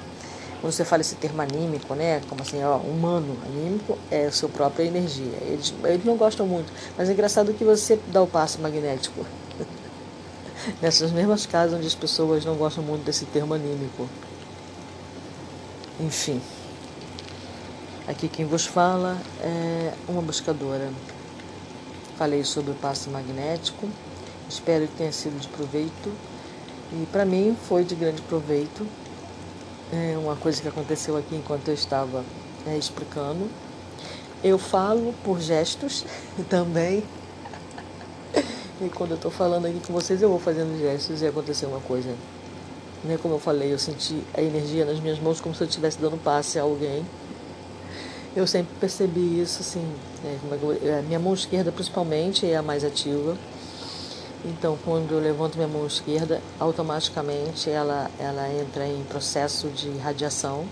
quando 0.61 0.72
você 0.72 0.84
fala 0.84 1.00
esse 1.00 1.14
termo 1.14 1.40
anímico, 1.40 1.94
né? 1.94 2.20
Como 2.28 2.42
assim, 2.42 2.62
ó, 2.62 2.76
humano, 2.76 3.36
anímico 3.44 3.98
é 4.11 4.26
a 4.26 4.32
sua 4.32 4.48
própria 4.48 4.84
energia. 4.84 5.32
Eles, 5.42 5.72
eles 5.84 6.04
não 6.04 6.16
gostam 6.16 6.46
muito, 6.46 6.72
mas 6.96 7.08
é 7.08 7.12
engraçado 7.12 7.54
que 7.54 7.64
você 7.64 7.98
dá 8.08 8.22
o 8.22 8.26
passo 8.26 8.61
magnético. 8.61 9.24
Nessas 10.80 11.11
mesmas 11.12 11.46
casas 11.46 11.78
onde 11.78 11.86
as 11.86 11.94
pessoas 11.94 12.44
não 12.44 12.56
gostam 12.56 12.84
muito 12.84 13.04
desse 13.04 13.24
termo 13.26 13.54
anímico. 13.54 14.08
Enfim. 15.98 16.40
Aqui 18.06 18.28
quem 18.28 18.44
vos 18.44 18.66
fala 18.66 19.16
é 19.40 19.92
uma 20.08 20.20
buscadora 20.20 20.90
falei 22.20 22.44
sobre 22.44 22.72
o 22.72 22.74
passe 22.74 23.08
magnético. 23.08 23.88
Espero 24.46 24.86
que 24.86 24.94
tenha 24.94 25.11
sido 25.11 25.40
de 25.40 25.48
proveito. 25.48 26.12
E 26.92 27.06
para 27.11 27.24
mim 27.24 27.56
foi 27.66 27.82
de 27.82 27.94
grande 27.94 28.20
proveito. 28.20 28.86
É 29.93 30.16
uma 30.16 30.36
coisa 30.36 30.62
que 30.62 30.68
aconteceu 30.68 31.16
aqui 31.16 31.34
enquanto 31.34 31.66
eu 31.66 31.74
estava 31.74 32.24
é, 32.64 32.76
explicando. 32.78 33.49
Eu 34.43 34.57
falo 34.57 35.12
por 35.24 35.41
gestos 35.41 36.05
também. 36.49 37.03
E 38.80 38.88
quando 38.88 39.11
eu 39.11 39.16
estou 39.16 39.30
falando 39.30 39.66
aqui 39.66 39.80
com 39.84 39.93
vocês, 39.93 40.22
eu 40.22 40.28
vou 40.28 40.38
fazendo 40.38 40.78
gestos 40.78 41.22
e 41.22 41.26
aconteceu 41.26 41.68
uma 41.68 41.80
coisa. 41.80 42.14
Né? 43.03 43.18
Como 43.20 43.34
eu 43.34 43.38
falei, 43.41 43.72
eu 43.72 43.78
senti 43.78 44.22
a 44.32 44.41
energia 44.41 44.84
nas 44.84 45.01
minhas 45.01 45.18
mãos 45.18 45.41
como 45.41 45.55
se 45.55 45.62
eu 45.62 45.66
estivesse 45.66 45.99
dando 45.99 46.16
passe 46.22 46.59
a 46.59 46.62
alguém. 46.62 47.05
Eu 48.34 48.47
sempre 48.47 48.72
percebi 48.78 49.41
isso, 49.41 49.61
assim. 49.61 49.84
Né? 50.22 50.38
A 51.01 51.03
minha 51.03 51.18
mão 51.18 51.34
esquerda, 51.34 51.72
principalmente, 51.72 52.47
é 52.47 52.57
a 52.57 52.62
mais 52.62 52.84
ativa. 52.84 53.36
Então, 54.43 54.78
quando 54.82 55.12
eu 55.12 55.20
levanto 55.20 55.57
minha 55.57 55.68
mão 55.68 55.86
esquerda, 55.86 56.41
automaticamente 56.59 57.68
ela, 57.68 58.11
ela 58.18 58.49
entra 58.51 58.86
em 58.86 59.05
processo 59.05 59.68
de 59.68 59.91
radiação. 59.99 60.64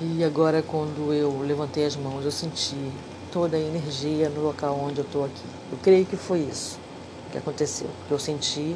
E 0.00 0.24
agora, 0.24 0.62
quando 0.62 1.12
eu 1.12 1.38
levantei 1.40 1.84
as 1.84 1.96
mãos, 1.96 2.24
eu 2.24 2.30
senti 2.30 2.76
toda 3.30 3.58
a 3.58 3.60
energia 3.60 4.30
no 4.30 4.42
local 4.42 4.80
onde 4.82 5.00
eu 5.00 5.04
estou 5.04 5.24
aqui. 5.24 5.42
Eu 5.70 5.78
creio 5.82 6.06
que 6.06 6.16
foi 6.16 6.40
isso 6.40 6.78
que 7.30 7.36
aconteceu. 7.36 7.90
Eu 8.10 8.18
senti 8.18 8.74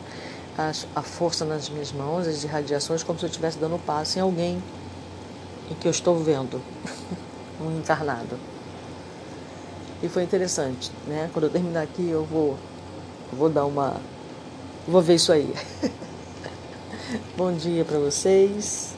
a, 0.58 0.72
a 0.94 1.02
força 1.02 1.46
nas 1.46 1.70
minhas 1.70 1.90
mãos, 1.90 2.26
as 2.26 2.44
irradiações, 2.44 3.02
como 3.02 3.18
se 3.18 3.24
eu 3.24 3.28
estivesse 3.28 3.56
dando 3.56 3.78
passo 3.86 4.18
em 4.18 4.22
alguém 4.22 4.62
em 5.70 5.74
que 5.74 5.88
eu 5.88 5.90
estou 5.90 6.18
vendo, 6.18 6.60
um 7.60 7.78
encarnado. 7.78 8.51
E 10.02 10.08
foi 10.08 10.24
interessante, 10.24 10.90
né? 11.06 11.30
Quando 11.32 11.44
eu 11.44 11.50
terminar 11.50 11.82
aqui, 11.82 12.08
eu 12.08 12.24
vou, 12.24 12.58
vou 13.32 13.48
dar 13.48 13.64
uma. 13.64 14.00
Vou 14.88 15.00
ver 15.00 15.14
isso 15.14 15.30
aí. 15.30 15.54
Bom 17.38 17.52
dia 17.52 17.84
para 17.84 18.00
vocês. 18.00 18.94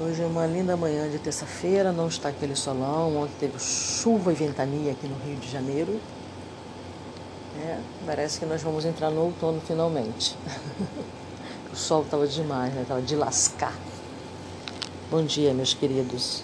Hoje 0.00 0.20
é 0.20 0.26
uma 0.26 0.46
linda 0.46 0.76
manhã 0.76 1.08
de 1.08 1.18
terça-feira, 1.18 1.92
não 1.92 2.08
está 2.08 2.30
aquele 2.30 2.56
solão. 2.56 3.18
Ontem 3.18 3.34
teve 3.38 3.60
chuva 3.60 4.32
e 4.32 4.34
ventania 4.34 4.90
aqui 4.90 5.06
no 5.06 5.16
Rio 5.24 5.36
de 5.36 5.48
Janeiro. 5.48 6.00
É, 7.60 7.78
parece 8.04 8.40
que 8.40 8.46
nós 8.46 8.62
vamos 8.62 8.84
entrar 8.84 9.10
no 9.10 9.22
outono 9.26 9.60
finalmente. 9.60 10.36
o 11.72 11.76
sol 11.76 12.02
estava 12.02 12.26
demais, 12.26 12.74
né? 12.74 12.82
Estava 12.82 13.02
de 13.02 13.14
lascar. 13.14 13.76
Bom 15.08 15.22
dia, 15.24 15.54
meus 15.54 15.72
queridos. 15.72 16.42